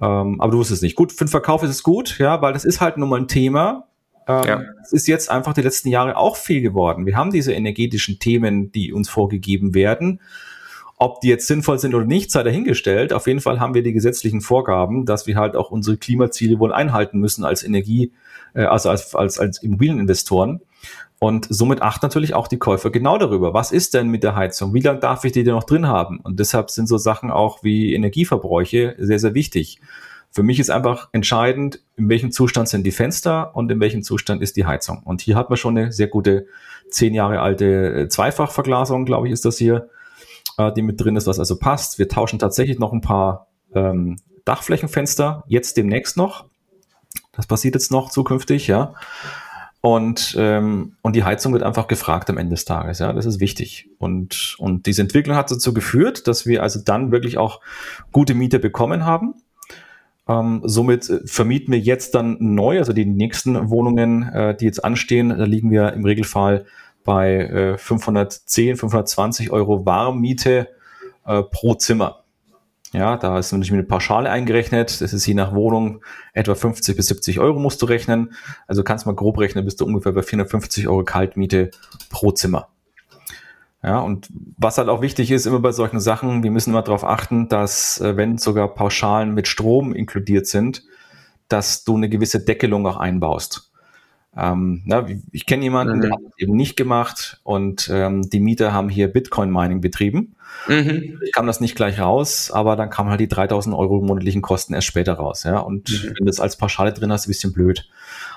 [0.00, 0.96] Ähm, aber du wusstest nicht.
[0.96, 3.28] Gut, für den Verkauf ist es gut, ja, weil das ist halt nun mal ein
[3.28, 3.86] Thema.
[4.28, 4.62] Ähm, ja.
[4.82, 7.06] Es ist jetzt einfach die letzten Jahre auch viel geworden.
[7.06, 10.20] Wir haben diese energetischen Themen, die uns vorgegeben werden.
[10.98, 13.12] Ob die jetzt sinnvoll sind oder nicht, sei dahingestellt.
[13.12, 16.72] Auf jeden Fall haben wir die gesetzlichen Vorgaben, dass wir halt auch unsere Klimaziele wohl
[16.72, 18.12] einhalten müssen als Energie,
[18.54, 20.62] äh, also als, als, als Immobilieninvestoren.
[21.18, 23.54] Und somit achten natürlich auch die Käufer genau darüber.
[23.54, 24.74] Was ist denn mit der Heizung?
[24.74, 26.20] Wie lange darf ich die denn noch drin haben?
[26.20, 29.80] Und deshalb sind so Sachen auch wie Energieverbräuche sehr, sehr wichtig.
[30.30, 34.42] Für mich ist einfach entscheidend, in welchem Zustand sind die Fenster und in welchem Zustand
[34.42, 35.02] ist die Heizung.
[35.02, 36.46] Und hier hat man schon eine sehr gute
[36.90, 39.88] zehn Jahre alte äh, Zweifachverglasung, glaube ich, ist das hier
[40.58, 41.98] äh, die mit drin ist, was also passt.
[41.98, 46.46] Wir tauschen tatsächlich noch ein paar ähm, Dachflächenfenster, jetzt demnächst noch.
[47.32, 48.94] Das passiert jetzt noch zukünftig, ja.
[49.80, 53.12] Und, ähm, und die Heizung wird einfach gefragt am Ende des Tages, ja.
[53.12, 53.88] Das ist wichtig.
[53.98, 57.60] Und, und diese Entwicklung hat dazu geführt, dass wir also dann wirklich auch
[58.12, 59.34] gute Miete bekommen haben.
[60.28, 64.84] Ähm, somit äh, vermieten wir jetzt dann neu, also die nächsten Wohnungen, äh, die jetzt
[64.84, 66.66] anstehen, da liegen wir im Regelfall
[67.06, 70.68] bei äh, 510, 520 Euro Warmmiete
[71.24, 72.24] äh, pro Zimmer.
[72.92, 75.00] Ja, da ist natürlich mit eine Pauschale eingerechnet.
[75.00, 76.02] Das ist je nach Wohnung
[76.34, 78.34] etwa 50 bis 70 Euro musst du rechnen.
[78.66, 81.70] Also kannst mal grob rechnen, bist du ungefähr bei 450 Euro Kaltmiete
[82.10, 82.68] pro Zimmer.
[83.82, 84.28] Ja, und
[84.58, 88.00] was halt auch wichtig ist, immer bei solchen Sachen, wir müssen immer darauf achten, dass,
[88.00, 90.82] äh, wenn sogar Pauschalen mit Strom inkludiert sind,
[91.48, 93.70] dass du eine gewisse Deckelung auch einbaust.
[94.36, 96.00] Ähm, na, ich kenne jemanden, mhm.
[96.02, 100.36] der hat das eben nicht gemacht und ähm, die Mieter haben hier Bitcoin-Mining betrieben.
[100.68, 101.20] Mhm.
[101.24, 104.74] Ich kam das nicht gleich raus, aber dann kamen halt die 3000 Euro monatlichen Kosten
[104.74, 105.44] erst später raus.
[105.44, 105.58] Ja?
[105.58, 106.08] Und mhm.
[106.08, 107.88] wenn du das als Pauschale drin hast, ein bisschen blöd.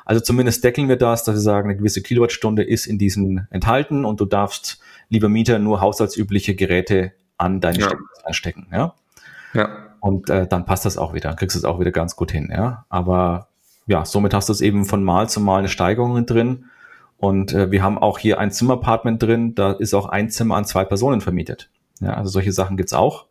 [0.05, 4.05] Also zumindest deckeln wir das, dass wir sagen, eine gewisse Kilowattstunde ist in diesen enthalten
[4.05, 4.79] und du darfst,
[5.09, 7.85] lieber Mieter, nur haushaltsübliche Geräte an deine ja.
[7.85, 8.67] Steckdose anstecken.
[8.71, 8.93] Ja.
[9.53, 9.69] ja.
[9.99, 12.49] Und äh, dann passt das auch wieder, kriegst du es auch wieder ganz gut hin.
[12.51, 12.85] Ja.
[12.89, 13.48] Aber
[13.89, 16.65] ja, somit hast du es eben von Mal zu Mal eine Steigerung drin.
[17.17, 20.63] Und äh, wir haben auch hier ein Zimmerapartment drin, da ist auch ein Zimmer an
[20.63, 21.69] zwei Personen vermietet.
[21.99, 23.25] Ja, also solche Sachen gibt's auch.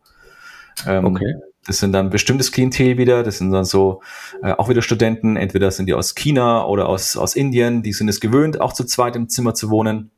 [0.86, 1.36] Ähm, okay.
[1.64, 4.02] Das sind dann bestimmtes Klientel wieder, das sind dann so
[4.42, 8.08] äh, auch wieder Studenten, entweder sind die aus China oder aus, aus Indien, die sind
[8.08, 10.10] es gewöhnt, auch zu zweit im Zimmer zu wohnen.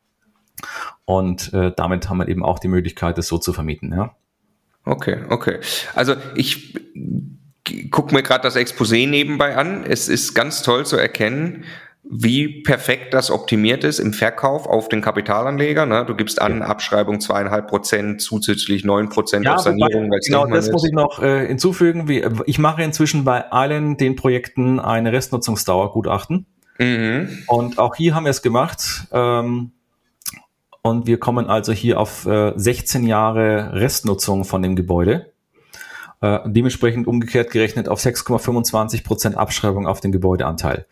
[1.05, 3.93] Und äh, damit haben wir eben auch die Möglichkeit, das so zu vermieten.
[3.93, 4.15] Ja.
[4.85, 5.61] Okay, okay.
[5.95, 6.79] Also ich
[7.91, 9.85] guck mir gerade das Exposé nebenbei an.
[9.85, 11.65] Es ist ganz toll zu erkennen,
[12.03, 15.87] wie perfekt das optimiert ist im Verkauf auf den Kapitalanleger.
[15.87, 16.05] Ne?
[16.07, 20.07] Du gibst an, Abschreibung zweieinhalb Prozent, zusätzlich neun Prozent ja, auf Sanierung.
[20.07, 20.73] Wobei, genau, das ist.
[20.73, 22.09] muss ich noch äh, hinzufügen.
[22.09, 26.47] Wie, ich mache inzwischen bei allen den Projekten eine Restnutzungsdauergutachten.
[26.79, 27.45] Mhm.
[27.47, 29.07] Und auch hier haben wir es gemacht.
[29.13, 29.73] Ähm,
[30.83, 35.30] und wir kommen also hier auf äh, 16 Jahre Restnutzung von dem Gebäude.
[36.23, 40.87] Äh, dementsprechend umgekehrt gerechnet auf 6,25 Prozent Abschreibung auf den Gebäudeanteil.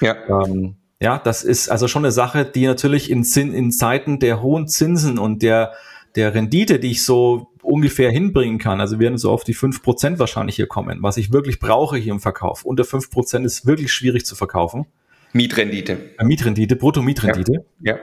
[0.00, 0.16] Ja.
[0.28, 4.42] Ähm, ja, das ist also schon eine Sache, die natürlich in, Zin, in Zeiten der
[4.42, 5.72] hohen Zinsen und der,
[6.16, 10.18] der Rendite, die ich so ungefähr hinbringen kann, also werden so auf die fünf Prozent
[10.18, 12.64] wahrscheinlich hier kommen, was ich wirklich brauche hier im Verkauf.
[12.64, 14.86] Unter fünf Prozent ist wirklich schwierig zu verkaufen.
[15.34, 15.98] Mietrendite.
[16.18, 17.64] Äh, Mietrendite, Brutto-Mietrendite.
[17.80, 17.96] Ja.
[17.96, 17.98] ja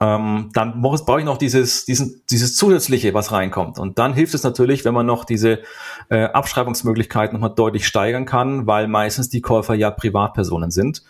[0.00, 3.78] ähm, dann brauche ich noch dieses, diesen, dieses zusätzliche, was reinkommt.
[3.78, 5.60] Und dann hilft es natürlich, wenn man noch diese
[6.10, 11.02] äh, Abschreibungsmöglichkeiten nochmal deutlich steigern kann, weil meistens die Käufer ja Privatpersonen sind.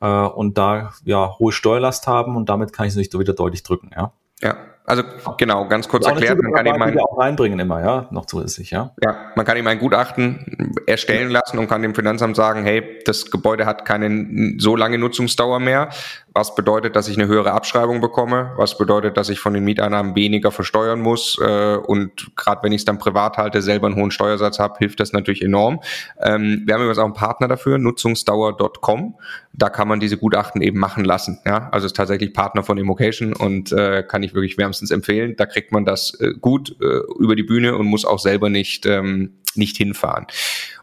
[0.00, 3.62] äh, und da ja hohe Steuerlast haben und damit kann ich es nicht wieder deutlich
[3.62, 3.90] drücken.
[3.94, 4.12] Ja.
[4.42, 4.56] Ja,
[4.86, 5.02] also
[5.36, 8.94] genau, ganz kurz erklärt, man kann ihm ein, auch reinbringen immer, ja, noch zusätzlich, ja.
[9.04, 13.30] Ja, man kann ihm ein Gutachten erstellen lassen und kann dem Finanzamt sagen, hey, das
[13.30, 15.90] Gebäude hat keine so lange Nutzungsdauer mehr
[16.32, 20.14] was bedeutet, dass ich eine höhere Abschreibung bekomme, was bedeutet, dass ich von den Mieteinnahmen
[20.14, 24.10] weniger versteuern muss äh, und gerade wenn ich es dann privat halte, selber einen hohen
[24.10, 25.80] Steuersatz habe, hilft das natürlich enorm.
[26.20, 29.14] Ähm, wir haben übrigens auch einen Partner dafür, nutzungsdauer.com,
[29.52, 31.40] da kann man diese Gutachten eben machen lassen.
[31.44, 31.68] Ja?
[31.72, 35.34] Also ist tatsächlich Partner von Immocation und äh, kann ich wirklich wärmstens empfehlen.
[35.36, 38.86] Da kriegt man das äh, gut äh, über die Bühne und muss auch selber nicht,
[38.86, 40.26] ähm, nicht hinfahren.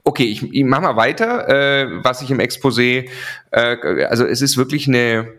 [0.08, 3.10] Okay, ich, ich mache mal weiter, äh, was ich im Exposé,
[3.51, 5.34] äh, also es ist wirklich eine,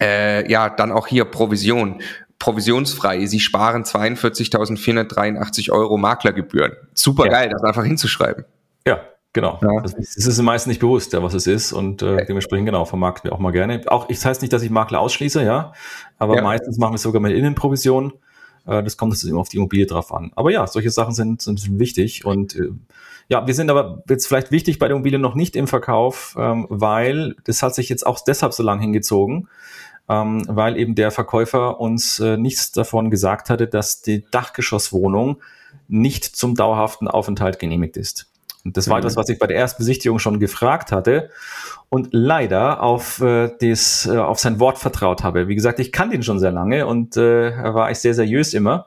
[0.00, 2.02] äh, ja, dann auch hier Provision
[2.40, 3.24] provisionsfrei.
[3.26, 6.72] Sie sparen 42.483 Euro Maklergebühren.
[6.92, 8.44] Super geil, das einfach hinzuschreiben.
[8.84, 9.00] Ja,
[9.32, 9.60] genau.
[9.62, 9.80] Ja.
[9.80, 12.66] Das, ist, das ist den meisten nicht bewusst, ja, was es ist und äh, dementsprechend
[12.66, 13.80] genau vermarkten wir auch mal gerne.
[13.86, 15.72] Auch ich das heißt nicht, dass ich Makler ausschließe, ja,
[16.18, 16.42] aber ja.
[16.42, 18.12] meistens machen wir es sogar mit Innenprovision.
[18.66, 20.32] Äh, das kommt jetzt immer auf die Immobilie drauf an.
[20.34, 22.70] Aber ja, solche Sachen sind, sind wichtig und äh,
[23.28, 26.66] ja, wir sind aber jetzt vielleicht wichtig bei der Immobilie noch nicht im Verkauf, ähm,
[26.68, 29.48] weil das hat sich jetzt auch deshalb so lang hingezogen,
[30.08, 35.40] ähm, weil eben der Verkäufer uns äh, nichts davon gesagt hatte, dass die Dachgeschosswohnung
[35.88, 38.30] nicht zum dauerhaften Aufenthalt genehmigt ist.
[38.64, 39.00] Und das war mhm.
[39.00, 41.30] etwas, was ich bei der Erstbesichtigung schon gefragt hatte
[41.90, 45.48] und leider auf, äh, des, äh, auf sein Wort vertraut habe.
[45.48, 48.86] Wie gesagt, ich kannte ihn schon sehr lange und äh, war ich sehr seriös immer.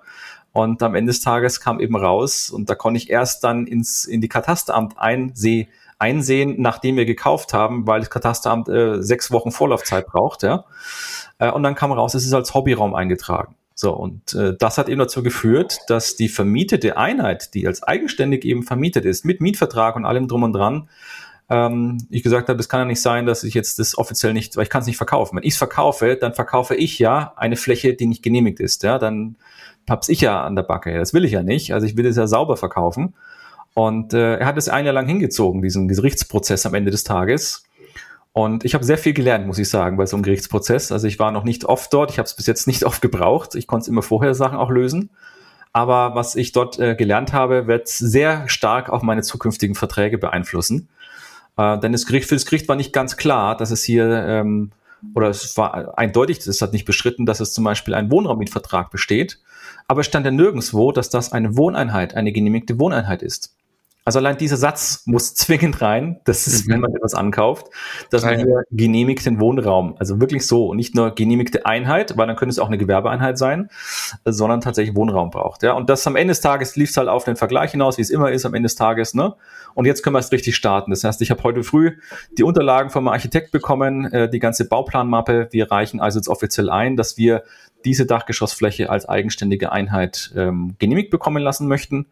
[0.53, 4.05] Und am Ende des Tages kam eben raus und da konnte ich erst dann ins,
[4.05, 5.67] in die Katasteramt einsehen,
[5.99, 10.65] einsehen, nachdem wir gekauft haben, weil das Katasteramt äh, sechs Wochen Vorlaufzeit braucht, ja.
[11.39, 13.55] Äh, und dann kam raus, es ist als Hobbyraum eingetragen.
[13.73, 18.43] So, und äh, das hat eben dazu geführt, dass die vermietete Einheit, die als eigenständig
[18.43, 20.89] eben vermietet ist, mit Mietvertrag und allem drum und dran,
[21.49, 24.57] ähm, ich gesagt habe, es kann ja nicht sein, dass ich jetzt das offiziell nicht,
[24.57, 25.37] weil ich kann es nicht verkaufen.
[25.37, 28.83] Wenn ich es verkaufe, dann verkaufe ich ja eine Fläche, die nicht genehmigt ist.
[28.83, 29.37] Ja, dann
[29.89, 30.97] hab's ich ja an der Backe.
[30.97, 31.73] Das will ich ja nicht.
[31.73, 33.13] Also ich will es ja sauber verkaufen.
[33.73, 37.63] Und äh, er hat es ein Jahr lang hingezogen, diesen Gerichtsprozess am Ende des Tages.
[38.33, 40.91] Und ich habe sehr viel gelernt, muss ich sagen, bei so einem Gerichtsprozess.
[40.91, 43.55] Also ich war noch nicht oft dort, ich habe es bis jetzt nicht oft gebraucht.
[43.55, 45.09] Ich konnte immer vorher Sachen auch lösen.
[45.73, 50.87] Aber was ich dort äh, gelernt habe, wird sehr stark auch meine zukünftigen Verträge beeinflussen.
[51.57, 54.71] Äh, denn das Gericht, für das Gericht war nicht ganz klar, dass es hier, ähm,
[55.13, 59.39] oder es war eindeutig, es hat nicht beschritten, dass es zum Beispiel ein Wohnraummietvertrag besteht.
[59.87, 63.56] Aber es stand ja nirgendwo, dass das eine Wohneinheit, eine genehmigte Wohneinheit ist.
[64.07, 66.71] Also allein dieser Satz muss zwingend rein, das ist, mhm.
[66.71, 67.67] wenn man etwas ankauft,
[68.09, 72.51] dass man hier genehmigten Wohnraum, also wirklich so, nicht nur genehmigte Einheit, weil dann könnte
[72.51, 73.69] es auch eine Gewerbeeinheit sein,
[74.23, 75.61] sondern tatsächlich Wohnraum braucht.
[75.61, 78.01] Ja, und das am Ende des Tages lief es halt auf den Vergleich hinaus, wie
[78.01, 79.13] es immer ist am Ende des Tages.
[79.13, 79.35] Ne?
[79.73, 80.91] Und jetzt können wir es richtig starten.
[80.91, 81.97] Das heißt, ich habe heute früh
[82.37, 85.49] die Unterlagen vom Architekt bekommen, äh, die ganze Bauplanmappe.
[85.51, 87.43] Wir reichen also jetzt offiziell ein, dass wir
[87.83, 92.05] diese Dachgeschossfläche als eigenständige Einheit ähm, genehmigt bekommen lassen möchten.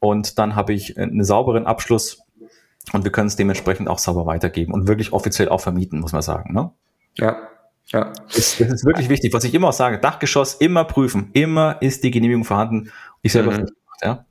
[0.00, 2.22] Und dann habe ich einen sauberen Abschluss
[2.92, 6.22] und wir können es dementsprechend auch sauber weitergeben und wirklich offiziell auch vermieten, muss man
[6.22, 6.54] sagen.
[6.54, 6.70] Ne?
[7.16, 7.36] Ja,
[7.86, 8.12] ja.
[8.26, 9.32] Das, das, ist wirklich wichtig.
[9.32, 11.30] Was ich immer auch sage, Dachgeschoss immer prüfen.
[11.32, 12.90] Immer ist die Genehmigung vorhanden.
[13.22, 13.66] Ich selber mhm.
[14.02, 14.24] ja.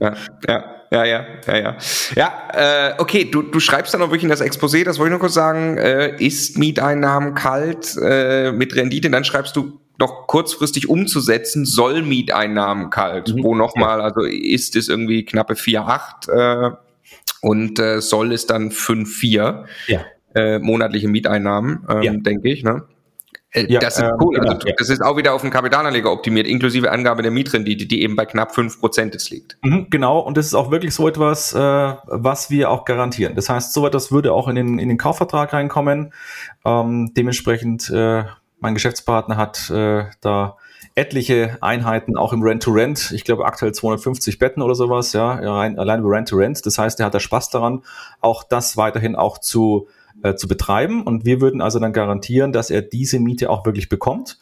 [0.00, 0.14] ja.
[0.40, 1.76] Ja, ja, ja, ja, ja.
[2.14, 5.12] Ja, äh, okay, du, du schreibst dann auch wirklich in das Exposé, das wollte ich
[5.12, 10.88] nur kurz sagen, äh, ist Mieteinnahmen kalt äh, mit Rendite, dann schreibst du noch kurzfristig
[10.88, 13.42] umzusetzen, soll Mieteinnahmen kalt, mhm.
[13.42, 16.76] wo nochmal, also ist es irgendwie knappe 4,8 äh,
[17.40, 20.04] und äh, soll es dann 5,4 ja.
[20.34, 22.12] äh, monatliche Mieteinnahmen, ähm, ja.
[22.12, 22.62] denke ich.
[22.62, 22.84] Ne?
[23.50, 24.34] Äh, ja, das ist ähm, cool.
[24.34, 24.68] Genau, also.
[24.76, 28.26] Das ist auch wieder auf den Kapitalanleger optimiert, inklusive Angabe der Mietrendite, die eben bei
[28.26, 29.56] knapp fünf Prozent jetzt liegt.
[29.62, 33.34] Mhm, genau, und das ist auch wirklich so etwas, äh, was wir auch garantieren.
[33.34, 36.12] Das heißt, so etwas würde auch in den, in den Kaufvertrag reinkommen.
[36.64, 38.24] Ähm, dementsprechend äh,
[38.60, 40.56] mein Geschäftspartner hat äh, da
[40.98, 43.12] etliche Einheiten auch im Rent-to-Rent.
[43.12, 46.66] Ich glaube aktuell 250 Betten oder sowas, ja, allein, allein über Rent-to-Rent.
[46.66, 47.82] Das heißt, er hat da Spaß daran,
[48.20, 49.86] auch das weiterhin auch zu,
[50.22, 51.02] äh, zu betreiben.
[51.02, 54.38] Und wir würden also dann garantieren, dass er diese Miete auch wirklich bekommt.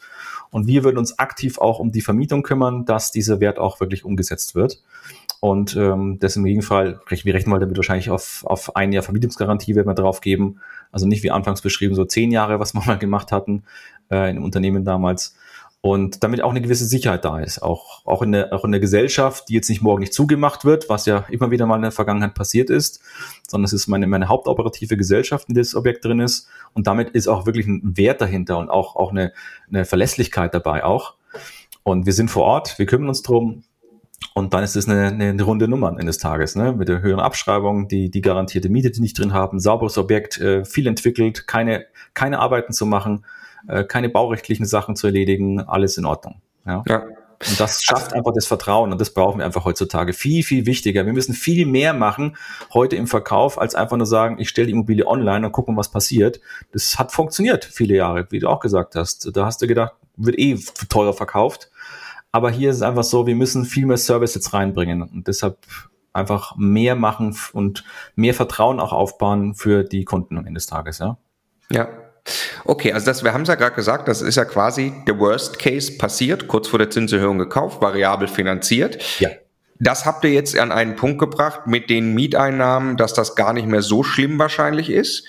[0.49, 4.03] Und wir würden uns aktiv auch um die Vermietung kümmern, dass dieser Wert auch wirklich
[4.03, 4.81] umgesetzt wird.
[5.39, 9.75] Und ähm, das im Gegenfall, wir rechnen mal damit wahrscheinlich auf, auf ein Jahr Vermietungsgarantie,
[9.75, 10.59] werden wir drauf geben.
[10.91, 13.63] Also nicht wie anfangs beschrieben, so zehn Jahre, was wir mal gemacht hatten
[14.11, 15.35] äh, in Unternehmen damals.
[15.81, 18.81] Und damit auch eine gewisse Sicherheit da ist, auch, auch, in der, auch in der
[18.81, 21.91] Gesellschaft, die jetzt nicht morgen nicht zugemacht wird, was ja immer wieder mal in der
[21.91, 22.99] Vergangenheit passiert ist,
[23.47, 26.49] sondern es ist meine, meine hauptoperative Gesellschaft, in der das Objekt drin ist.
[26.73, 29.33] Und damit ist auch wirklich ein Wert dahinter und auch, auch eine,
[29.69, 31.13] eine Verlässlichkeit dabei auch.
[31.83, 33.63] Und wir sind vor Ort, wir kümmern uns drum
[34.37, 36.71] Und dann ist es eine, eine, runde Nummer am Ende des Tages, ne?
[36.71, 40.63] mit der höheren Abschreibung, die, die garantierte Miete, die nicht drin haben, sauberes Objekt, äh,
[40.63, 43.25] viel entwickelt, keine, keine Arbeiten zu machen,
[43.67, 46.39] äh, keine baurechtlichen Sachen zu erledigen, alles in Ordnung.
[46.67, 46.83] Ja.
[46.87, 47.05] ja.
[47.49, 50.13] Und das schafft einfach das Vertrauen und das brauchen wir einfach heutzutage.
[50.13, 51.07] Viel, viel wichtiger.
[51.07, 52.37] Wir müssen viel mehr machen
[52.71, 55.89] heute im Verkauf, als einfach nur sagen, ich stelle die Immobilie online und gucken, was
[55.89, 56.39] passiert.
[56.73, 59.35] Das hat funktioniert viele Jahre, wie du auch gesagt hast.
[59.35, 60.59] Da hast du gedacht, wird eh
[60.89, 61.71] teurer verkauft.
[62.37, 65.57] Aber hier ist es einfach so, wir müssen viel mehr Service jetzt reinbringen und deshalb
[66.13, 67.83] einfach mehr machen und
[68.15, 71.17] mehr Vertrauen auch aufbauen für die Kunden am Ende des Tages, ja.
[71.71, 71.89] Ja,
[72.65, 75.57] Okay, also das, wir haben es ja gerade gesagt, das ist ja quasi der Worst
[75.57, 79.01] Case passiert, kurz vor der Zinserhöhung gekauft, variabel finanziert.
[79.19, 79.29] Ja.
[79.79, 83.67] Das habt ihr jetzt an einen Punkt gebracht mit den Mieteinnahmen, dass das gar nicht
[83.67, 85.25] mehr so schlimm wahrscheinlich ist.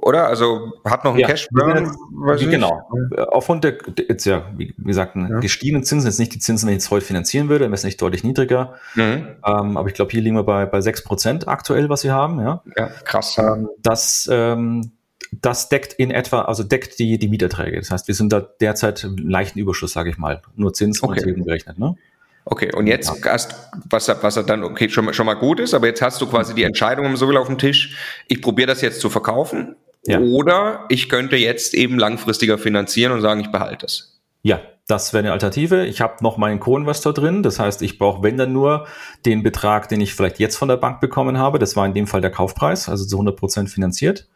[0.00, 0.26] Oder?
[0.26, 1.96] Also hat noch ein ja, Cash Burn?
[2.38, 2.88] Genau.
[3.28, 3.78] Aufgrund der,
[4.08, 5.40] jetzt ja, wie gesagt, ja.
[5.40, 8.00] gestiegenen Zinsen, jetzt nicht die Zinsen, wenn ich jetzt heute finanzieren würde, wäre es nicht
[8.00, 8.74] deutlich niedriger.
[8.94, 9.28] Mhm.
[9.44, 12.40] Ähm, aber ich glaube, hier liegen wir bei, bei 6% aktuell, was wir haben.
[12.40, 13.36] Ja, ja krass.
[13.38, 14.92] Ähm, das, ähm,
[15.40, 17.78] das deckt in etwa, also deckt die, die Mieterträge.
[17.78, 20.42] Das heißt, wir sind da derzeit im leichten Überschuss, sage ich mal.
[20.56, 21.12] Nur Zins okay.
[21.12, 21.96] und Tilgen gerechnet, ne?
[22.44, 23.32] Okay, und jetzt ja.
[23.32, 23.54] hast,
[23.88, 26.64] was, was dann okay schon, schon mal gut ist, aber jetzt hast du quasi die
[26.64, 30.20] Entscheidung im Sowil auf dem Tisch, ich probiere das jetzt zu verkaufen ja.
[30.20, 34.20] oder ich könnte jetzt eben langfristiger finanzieren und sagen, ich behalte es.
[34.42, 35.86] Ja, das wäre eine Alternative.
[35.86, 37.42] Ich habe noch meinen Co-Investor drin.
[37.42, 38.86] Das heißt, ich brauche, wenn dann nur,
[39.24, 41.58] den Betrag, den ich vielleicht jetzt von der Bank bekommen habe.
[41.58, 44.28] Das war in dem Fall der Kaufpreis, also zu 100 Prozent finanziert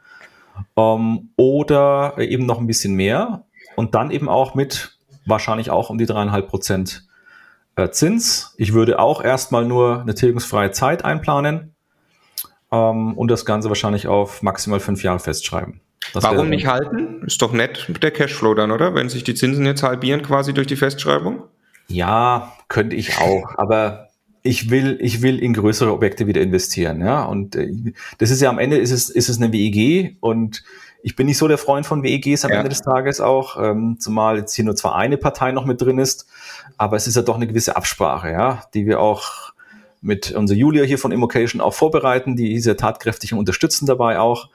[0.77, 3.45] ähm, oder eben noch ein bisschen mehr
[3.75, 7.07] und dann eben auch mit wahrscheinlich auch um die dreieinhalb Prozent
[7.77, 8.55] äh, Zins.
[8.57, 11.76] Ich würde auch erstmal nur eine tilgungsfreie Zeit einplanen
[12.77, 15.81] ähm, und das Ganze wahrscheinlich auf maximal fünf Jahre festschreiben.
[16.13, 17.23] Das Warum nicht halten?
[17.27, 18.95] Ist doch nett mit der Cashflow dann, oder?
[18.95, 21.43] Wenn sich die Zinsen jetzt halbieren quasi durch die Festschreibung?
[21.89, 23.55] Ja, könnte ich auch.
[23.57, 24.09] Aber
[24.43, 27.25] ich will, ich will in größere Objekte wieder investieren, ja.
[27.25, 27.73] Und äh,
[28.19, 30.63] das ist ja am Ende ist es, ist es eine WEG und
[31.03, 32.59] ich bin nicht so der Freund von WEGs am ja.
[32.59, 35.99] Ende des Tages auch, ähm, zumal jetzt hier nur zwar eine Partei noch mit drin
[35.99, 36.27] ist,
[36.79, 39.53] aber es ist ja doch eine gewisse Absprache, ja, die wir auch
[40.01, 44.49] mit unserer Julia hier von Immocation auch vorbereiten, die sehr tatkräftig und unterstützen dabei auch,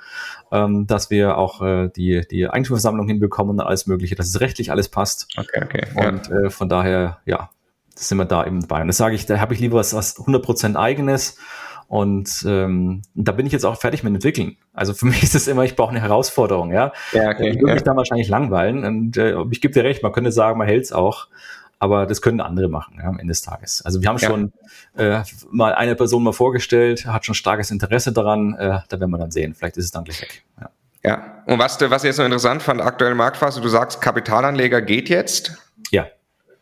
[0.51, 4.71] ähm, dass wir auch äh, die, die Eigentümerversammlung hinbekommen und alles Mögliche, dass es rechtlich
[4.71, 5.27] alles passt.
[5.37, 5.85] Okay, okay.
[5.95, 6.39] Und ja.
[6.41, 7.49] äh, von daher, ja,
[7.95, 8.81] sind wir da eben dabei.
[8.81, 11.37] Und das sage ich, da habe ich lieber was, was 100% eigenes.
[11.87, 14.55] Und ähm, da bin ich jetzt auch fertig mit entwickeln.
[14.73, 16.93] Also für mich ist es immer, ich brauche eine Herausforderung, ja.
[17.11, 17.73] ja okay, ich würde ja.
[17.73, 18.85] mich da wahrscheinlich langweilen.
[18.85, 21.27] Und äh, ich gebe dir recht, man könnte sagen, man hält es auch,
[21.81, 23.81] aber das können andere machen ja, am Ende des Tages.
[23.81, 24.27] Also wir haben ja.
[24.27, 24.53] schon
[24.95, 29.17] äh, mal eine Person mal vorgestellt, hat schon starkes Interesse daran, äh, da werden wir
[29.17, 29.55] dann sehen.
[29.55, 30.43] Vielleicht ist es dann gleich weg.
[30.59, 30.69] Ja.
[31.03, 35.09] Ja, und was, was ich jetzt noch interessant fand, aktuelle Marktphase, du sagst, Kapitalanleger geht
[35.09, 35.57] jetzt.
[35.89, 36.05] Ja.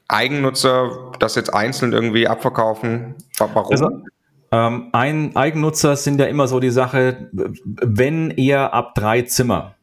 [0.08, 3.16] Eigennutzer das jetzt einzeln irgendwie abverkaufen?
[3.38, 3.70] Warum?
[3.70, 4.04] Also,
[4.54, 9.76] ähm, ein Eigennutzer sind ja immer so die Sache, wenn eher ab drei Zimmer.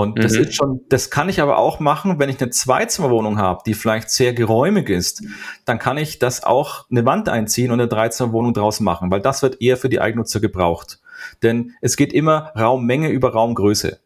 [0.00, 0.40] Und das mhm.
[0.40, 4.08] ist schon, das kann ich aber auch machen, wenn ich eine Zweizimmerwohnung habe, die vielleicht
[4.08, 5.22] sehr geräumig ist,
[5.66, 9.42] dann kann ich das auch eine Wand einziehen und eine Dreizimmerwohnung draus machen, weil das
[9.42, 11.00] wird eher für die Eigennutzer gebraucht.
[11.42, 14.00] Denn es geht immer Raummenge über Raumgröße.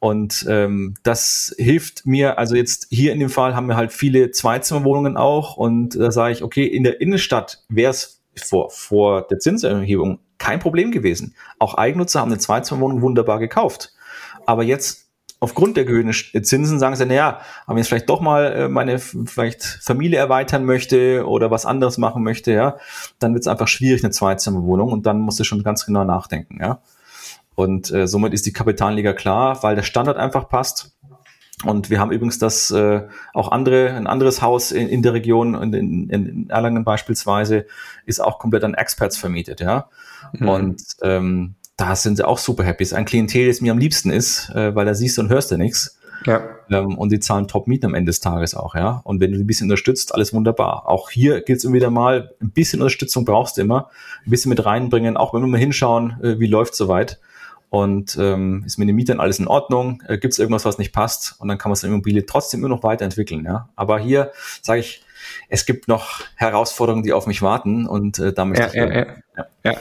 [0.00, 4.32] Und ähm, das hilft mir, also jetzt hier in dem Fall haben wir halt viele
[4.32, 9.38] Zweizimmerwohnungen auch und da sage ich, okay, in der Innenstadt wäre es vor, vor der
[9.38, 11.34] Zinserhebung kein Problem gewesen.
[11.58, 13.94] Auch Eigennutzer haben eine Zweizimmerwohnung wunderbar gekauft.
[14.44, 15.11] Aber jetzt
[15.42, 16.12] aufgrund der erhöhten
[16.44, 21.26] Zinsen sagen sie, naja, aber jetzt vielleicht doch mal äh, meine vielleicht Familie erweitern möchte
[21.26, 22.76] oder was anderes machen möchte, ja,
[23.18, 26.58] dann wird es einfach schwierig, eine Zweizimmerwohnung und dann musst du schon ganz genau nachdenken,
[26.60, 26.80] ja.
[27.56, 30.96] Und äh, somit ist die Kapitalliga klar, weil der Standard einfach passt.
[31.64, 33.02] Und wir haben übrigens das äh,
[33.34, 37.66] auch andere, ein anderes Haus in, in der Region, in, in, in Erlangen beispielsweise,
[38.06, 39.88] ist auch komplett an Experts vermietet, ja.
[40.32, 40.48] Mhm.
[40.48, 42.82] Und ähm, da sind sie auch super happy.
[42.82, 45.50] Ist ein Klientel, das mir am liebsten ist, äh, weil da siehst du und hörst
[45.50, 45.98] du nichts.
[46.26, 46.42] Ja.
[46.70, 49.00] Ähm, und die zahlen Top-Mieten am Ende des Tages auch, ja.
[49.04, 50.88] Und wenn du ein bisschen unterstützt, alles wunderbar.
[50.88, 53.90] Auch hier gilt es immer wieder mal, ein bisschen Unterstützung brauchst du immer,
[54.24, 57.18] ein bisschen mit reinbringen, auch wenn wir mal hinschauen, äh, wie läuft soweit
[57.72, 60.92] und ähm, ist mit den Mietern alles in Ordnung, äh, gibt es irgendwas, was nicht
[60.92, 63.46] passt und dann kann man seine Immobilie trotzdem immer noch weiterentwickeln.
[63.46, 63.70] Ja?
[63.76, 65.02] Aber hier sage ich,
[65.48, 68.74] es gibt noch Herausforderungen, die auf mich warten und äh, da möchte ja, ich.
[68.74, 69.06] Ja, ja,
[69.36, 69.46] ja.
[69.64, 69.78] ja.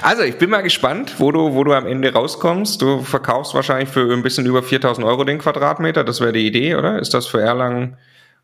[0.00, 2.80] Also ich bin mal gespannt, wo du, wo du am Ende rauskommst.
[2.80, 6.04] Du verkaufst wahrscheinlich für ein bisschen über 4000 Euro den Quadratmeter.
[6.04, 6.98] Das wäre die Idee, oder?
[6.98, 7.96] Ist das für Erlangen?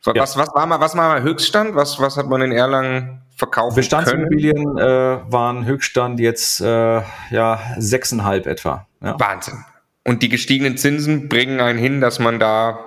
[0.03, 0.23] Was, ja.
[0.23, 1.75] was, was war mal, was war mal Höchststand?
[1.75, 4.83] Was, was hat man in Erlangen verkaufen Bestandsimmobilien äh,
[5.33, 8.87] waren Höchststand jetzt äh, ja sechseinhalb etwa.
[9.01, 9.19] Ja.
[9.19, 9.65] Wahnsinn.
[10.05, 12.81] Und die gestiegenen Zinsen bringen einen hin, dass man da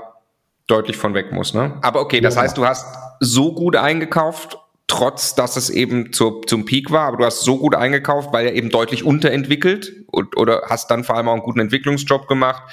[0.67, 1.53] deutlich von weg muss.
[1.53, 1.77] Ne?
[1.81, 2.41] Aber okay, das ja.
[2.41, 2.85] heißt, du hast
[3.21, 4.57] so gut eingekauft,
[4.91, 8.45] trotz dass es eben zu, zum Peak war, aber du hast so gut eingekauft, weil
[8.45, 12.63] er eben deutlich unterentwickelt und, oder hast dann vor allem auch einen guten Entwicklungsjob gemacht,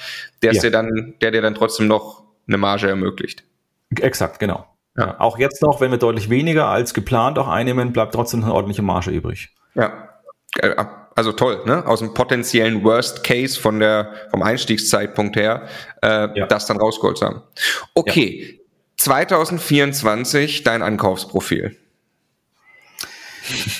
[0.43, 0.61] der ja.
[0.61, 3.45] dir dann, der dir dann trotzdem noch eine Marge ermöglicht.
[4.01, 4.65] Exakt, genau.
[4.97, 5.17] Ja.
[5.19, 8.81] Auch jetzt noch, wenn wir deutlich weniger als geplant auch einnehmen, bleibt trotzdem eine ordentliche
[8.81, 9.55] Marge übrig.
[9.75, 10.09] Ja.
[10.57, 10.75] Äh,
[11.15, 11.85] also toll, ne?
[11.87, 15.67] Aus dem potenziellen Worst Case von der, vom Einstiegszeitpunkt her,
[16.01, 16.47] äh, ja.
[16.47, 17.43] das dann rausgeholt zu haben.
[17.93, 18.51] Okay.
[18.51, 18.59] Ja.
[18.97, 21.77] 2024 dein Ankaufsprofil.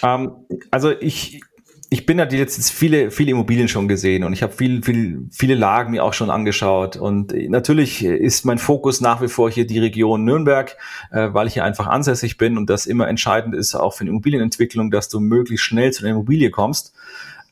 [0.04, 0.32] Ähm,
[0.72, 1.42] also ich,
[1.90, 5.56] ich bin halt jetzt viele, viele Immobilien schon gesehen und ich habe viel, viel, viele
[5.56, 6.98] Lagen mir auch schon angeschaut.
[6.98, 10.78] Und natürlich ist mein Fokus nach wie vor hier die Region Nürnberg,
[11.12, 14.12] äh, weil ich hier einfach ansässig bin und das immer entscheidend ist auch für eine
[14.12, 16.94] Immobilienentwicklung, dass du möglichst schnell zu einer Immobilie kommst.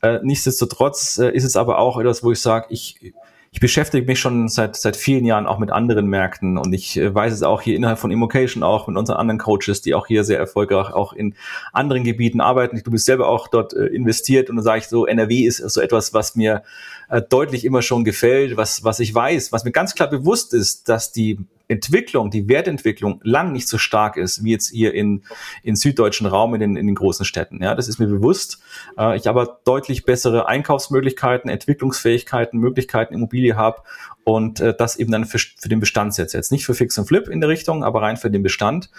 [0.02, 3.12] Äh, nichtsdestotrotz äh, ist es aber auch etwas, wo ich sage, ich
[3.50, 7.14] ich beschäftige mich schon seit, seit vielen Jahren auch mit anderen Märkten und ich äh,
[7.14, 10.24] weiß es auch hier innerhalb von Immocation auch mit unseren anderen Coaches, die auch hier
[10.24, 11.34] sehr erfolgreich auch in
[11.72, 12.80] anderen Gebieten arbeiten.
[12.84, 15.80] Du bist selber auch dort äh, investiert und dann sage ich so, NRW ist so
[15.80, 16.62] etwas, was mir
[17.08, 20.88] äh, deutlich immer schon gefällt, was, was ich weiß, was mir ganz klar bewusst ist,
[20.88, 25.22] dass die Entwicklung, die Wertentwicklung lang nicht so stark ist, wie jetzt hier in,
[25.62, 27.62] in süddeutschen Raum, in den, in den großen Städten.
[27.62, 28.60] Ja, das ist mir bewusst.
[28.98, 33.82] Äh, ich aber deutlich bessere Einkaufsmöglichkeiten, Entwicklungsfähigkeiten, Möglichkeiten Immobilie habe
[34.28, 36.36] und äh, das eben dann für, für den Bestand setze.
[36.36, 38.90] Jetzt nicht für Fix und Flip in der Richtung, aber rein für den Bestand.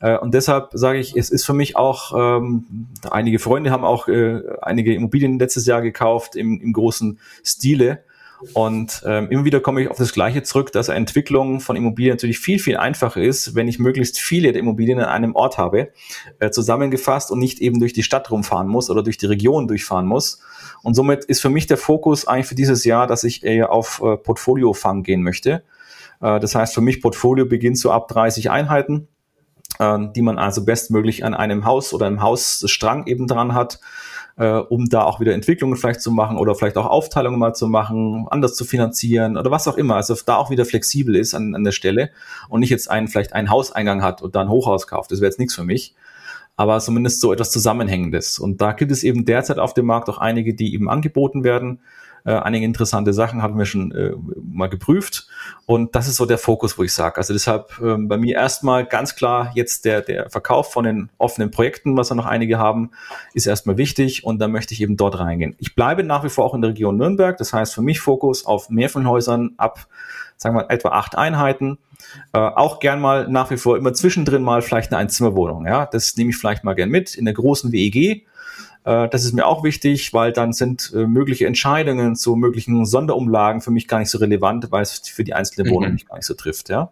[0.00, 2.64] Äh, und deshalb sage ich, es ist für mich auch, ähm,
[3.10, 8.02] einige Freunde haben auch äh, einige Immobilien letztes Jahr gekauft im, im großen Stile.
[8.54, 12.38] Und ähm, immer wieder komme ich auf das Gleiche zurück, dass Entwicklung von Immobilien natürlich
[12.38, 15.90] viel, viel einfacher ist, wenn ich möglichst viele der Immobilien an einem Ort habe,
[16.38, 20.06] äh, zusammengefasst und nicht eben durch die Stadt rumfahren muss oder durch die Region durchfahren
[20.06, 20.40] muss.
[20.82, 24.00] Und somit ist für mich der Fokus eigentlich für dieses Jahr, dass ich eher auf
[24.02, 25.62] äh, Portfoliofang gehen möchte.
[26.20, 29.08] Äh, das heißt, für mich Portfolio beginnt so ab 30 Einheiten,
[29.78, 33.80] äh, die man also bestmöglich an einem Haus oder einem Hausstrang eben dran hat
[34.38, 37.66] äh, um da auch wieder Entwicklungen vielleicht zu machen oder vielleicht auch Aufteilungen mal zu
[37.66, 39.96] machen, anders zu finanzieren oder was auch immer.
[39.96, 42.10] Also da auch wieder flexibel ist an, an der Stelle
[42.48, 45.10] und nicht jetzt einen, vielleicht einen Hauseingang hat und dann Hochhaus kauft.
[45.10, 45.94] Das wäre jetzt nichts für mich.
[46.58, 48.40] Aber zumindest so etwas Zusammenhängendes.
[48.40, 51.78] Und da gibt es eben derzeit auf dem Markt auch einige, die eben angeboten werden.
[52.24, 54.10] Äh, einige interessante Sachen haben wir schon äh,
[54.42, 55.28] mal geprüft.
[55.66, 57.16] Und das ist so der Fokus, wo ich sage.
[57.16, 61.52] Also deshalb äh, bei mir erstmal ganz klar jetzt der, der Verkauf von den offenen
[61.52, 62.90] Projekten, was wir noch einige haben,
[63.34, 65.54] ist erstmal wichtig und da möchte ich eben dort reingehen.
[65.58, 67.36] Ich bleibe nach wie vor auch in der Region Nürnberg.
[67.36, 69.86] Das heißt für mich Fokus auf Mehrfamilienhäusern ab,
[70.36, 71.78] sagen wir etwa acht Einheiten.
[72.32, 75.66] Äh, auch gern mal nach wie vor immer zwischendrin mal vielleicht eine Einzimmerwohnung.
[75.66, 78.26] Ja, das nehme ich vielleicht mal gern mit in der großen WEG
[78.88, 83.60] äh, das ist mir auch wichtig, weil dann sind äh, mögliche Entscheidungen zu möglichen Sonderumlagen
[83.60, 85.94] für mich gar nicht so relevant, weil es für die einzelne Wohnung mhm.
[85.94, 86.90] mich gar nicht so trifft, ja.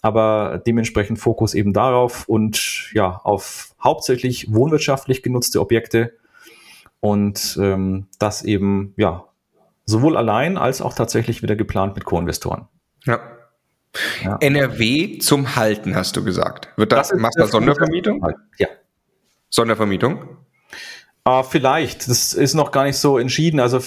[0.00, 6.12] Aber dementsprechend Fokus eben darauf und ja, auf hauptsächlich wohnwirtschaftlich genutzte Objekte
[7.00, 9.24] und ähm, das eben, ja,
[9.86, 12.68] sowohl allein als auch tatsächlich wieder geplant mit Co-Investoren.
[13.04, 13.20] Ja.
[14.22, 14.36] Ja.
[14.40, 16.68] NRW zum Halten, hast du gesagt.
[16.76, 18.26] Wird das, das machst du Sondervermietung?
[18.58, 18.68] Ja.
[19.50, 20.38] Sondervermietung?
[21.26, 23.58] Uh, vielleicht, das ist noch gar nicht so entschieden.
[23.58, 23.78] Also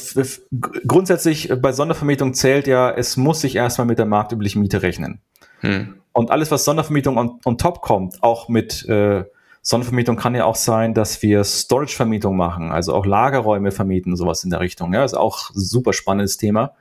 [0.87, 5.21] grundsätzlich äh, bei Sondervermietung zählt ja, es muss sich erstmal mit der marktüblichen Miete rechnen.
[5.59, 6.01] Hm.
[6.13, 9.23] Und alles, was Sondervermietung on, on top kommt, auch mit äh,
[9.61, 14.49] Sondervermietung kann ja auch sein, dass wir Storage-Vermietung machen, also auch Lagerräume vermieten, sowas in
[14.49, 14.93] der Richtung.
[14.93, 16.73] Ja, ist auch ein super spannendes Thema.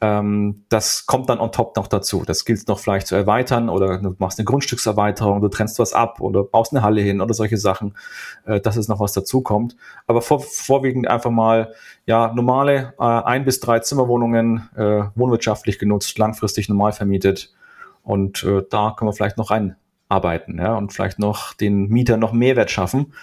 [0.00, 2.24] Ähm, das kommt dann on top noch dazu.
[2.26, 6.20] Das gilt noch vielleicht zu erweitern oder du machst eine Grundstückserweiterung, du trennst was ab
[6.20, 7.96] oder baust eine Halle hin oder solche Sachen,
[8.44, 9.76] äh, dass es noch was dazu kommt.
[10.06, 11.72] Aber vor, vorwiegend einfach mal
[12.06, 17.52] ja normale äh, ein bis drei Zimmerwohnungen äh, wohnwirtschaftlich genutzt, langfristig normal vermietet
[18.02, 22.32] und äh, da können wir vielleicht noch reinarbeiten ja, und vielleicht noch den Mieter noch
[22.32, 23.14] Mehrwert schaffen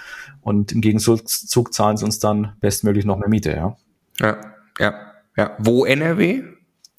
[0.42, 1.28] und im Gegenzug
[1.74, 3.52] zahlen sie uns dann bestmöglich noch mehr Miete.
[3.52, 3.76] Ja,
[4.20, 4.38] ja,
[4.80, 4.94] ja.
[5.38, 5.56] ja.
[5.60, 6.44] Wo NRW?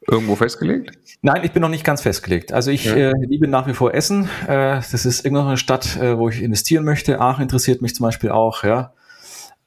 [0.08, 0.98] Irgendwo festgelegt?
[1.22, 2.52] Nein, ich bin noch nicht ganz festgelegt.
[2.52, 2.94] Also ich ja.
[2.94, 4.28] äh, liebe nach wie vor Essen.
[4.46, 7.20] Äh, das ist irgendeine Stadt, äh, wo ich investieren möchte.
[7.20, 8.92] Aachen interessiert mich zum Beispiel auch, ja.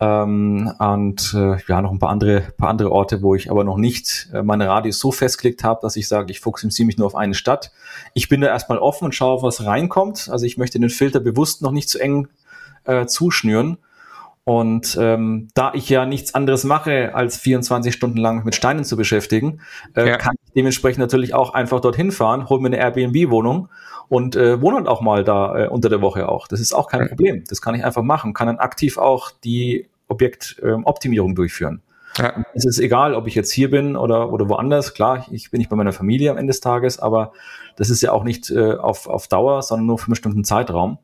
[0.01, 3.77] Ähm, und äh, ja, noch ein paar andere, paar andere Orte, wo ich aber noch
[3.77, 7.15] nicht äh, meine Radius so festgelegt habe, dass ich sage, ich fokussiere mich nur auf
[7.15, 7.71] eine Stadt.
[8.13, 10.27] Ich bin da erstmal offen und schaue, was reinkommt.
[10.29, 12.27] Also ich möchte den Filter bewusst noch nicht zu eng
[12.83, 13.77] äh, zuschnüren
[14.45, 18.95] und ähm, da ich ja nichts anderes mache, als 24 Stunden lang mit Steinen zu
[18.95, 19.59] beschäftigen,
[19.95, 20.17] äh, ja.
[20.17, 23.69] kann ich dementsprechend natürlich auch einfach dorthin fahren, hol mir eine Airbnb-Wohnung
[24.07, 26.47] und äh, wohne halt auch mal da äh, unter der Woche auch.
[26.47, 27.07] Das ist auch kein ja.
[27.07, 27.43] Problem.
[27.49, 28.35] Das kann ich einfach machen.
[28.35, 31.81] Kann dann aktiv auch die Objektoptimierung ähm, durchführen.
[32.17, 32.45] Ja.
[32.53, 34.93] Es ist egal, ob ich jetzt hier bin oder, oder woanders.
[34.93, 37.33] Klar, ich bin nicht bei meiner Familie am Ende des Tages, aber
[37.77, 40.99] das ist ja auch nicht äh, auf, auf Dauer, sondern nur für einen bestimmten Zeitraum.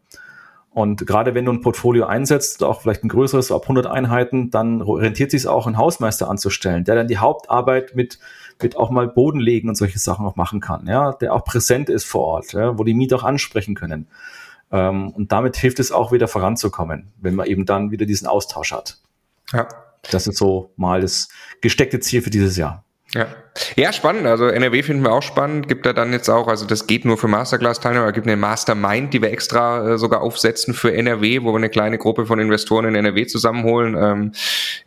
[0.74, 4.82] Und gerade wenn du ein Portfolio einsetzt, auch vielleicht ein größeres, ab 100 Einheiten, dann
[4.82, 8.20] rentiert sich auch, einen Hausmeister anzustellen, der dann die Hauptarbeit mit,
[8.62, 11.90] mit auch mal Boden legen und solche Sachen auch machen kann, ja, der auch präsent
[11.90, 14.08] ist vor Ort, ja, wo die Mieter auch ansprechen können.
[14.72, 18.72] Ähm, und damit hilft es auch wieder voranzukommen, wenn man eben dann wieder diesen Austausch
[18.72, 18.98] hat.
[19.52, 19.68] Ja.
[20.10, 21.28] Das ist so mal das
[21.60, 22.86] gesteckte Ziel für dieses Jahr.
[23.14, 23.28] Ja.
[23.76, 24.28] Ja, spannend.
[24.28, 25.68] Also NRW finden wir auch spannend.
[25.68, 29.14] Gibt da dann jetzt auch, also das geht nur für Masterclass-Teilnehmer, es gibt eine Mastermind,
[29.14, 32.86] die wir extra äh, sogar aufsetzen für NRW, wo wir eine kleine Gruppe von Investoren
[32.86, 33.98] in NRW zusammenholen.
[34.00, 34.32] Ähm,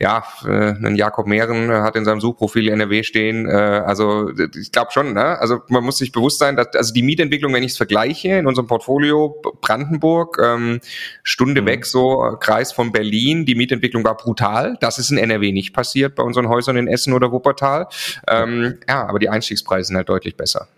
[0.01, 3.47] ja, äh, ein Jakob Mehren hat in seinem Suchprofil NRW stehen.
[3.47, 5.39] Äh, also ich glaube schon, ne?
[5.39, 8.47] Also man muss sich bewusst sein, dass also die Mietentwicklung, wenn ich es vergleiche, in
[8.47, 10.81] unserem Portfolio Brandenburg, ähm,
[11.23, 11.66] Stunde mhm.
[11.66, 14.78] weg, so Kreis von Berlin, die Mietentwicklung war brutal.
[14.81, 17.89] Das ist in NRW nicht passiert bei unseren Häusern in Essen oder Wuppertal.
[18.27, 18.53] Ähm,
[18.89, 20.68] ja, aber die Einstiegspreise sind halt deutlich besser.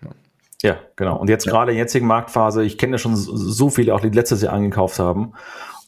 [0.63, 1.17] Ja, genau.
[1.17, 1.51] Und jetzt ja.
[1.51, 4.53] gerade in der jetzigen Marktphase, ich kenne ja schon so viele, auch die letztes Jahr
[4.53, 5.33] angekauft haben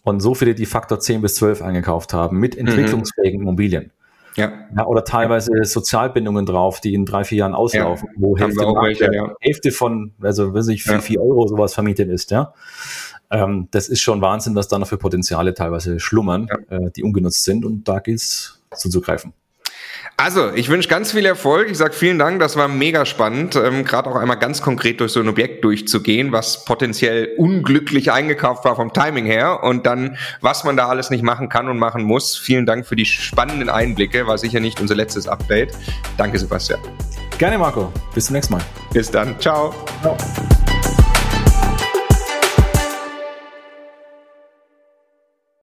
[0.04, 2.68] und so viele, die Faktor 10 bis 12 eingekauft haben mit mhm.
[2.68, 3.48] entwicklungsfähigen mhm.
[3.48, 3.92] Immobilien.
[4.36, 4.52] Ja.
[4.76, 4.86] ja.
[4.86, 5.64] Oder teilweise ja.
[5.64, 9.34] Sozialbindungen drauf, die in drei, vier Jahren auslaufen, wo Hälfte, welche, ja.
[9.42, 12.54] Hälfte von, also weiß ich, für vier Euro sowas vermietet ist, ja.
[13.32, 17.44] Ähm, das ist schon Wahnsinn, was da noch für Potenziale teilweise schlummern, äh, die ungenutzt
[17.44, 19.34] sind und da gilt es zuzugreifen.
[20.22, 21.70] Also, ich wünsche ganz viel Erfolg.
[21.72, 25.14] Ich sage vielen Dank, das war mega spannend, ähm, gerade auch einmal ganz konkret durch
[25.14, 30.66] so ein Objekt durchzugehen, was potenziell unglücklich eingekauft war vom Timing her und dann, was
[30.66, 32.36] man da alles nicht machen kann und machen muss.
[32.36, 35.74] Vielen Dank für die spannenden Einblicke, war sicher nicht unser letztes Update.
[36.18, 36.82] Danke, Sebastian.
[37.38, 37.90] Gerne, Marco.
[38.14, 38.62] Bis zum nächsten Mal.
[38.92, 39.40] Bis dann.
[39.40, 39.74] Ciao.
[40.02, 40.18] Ciao.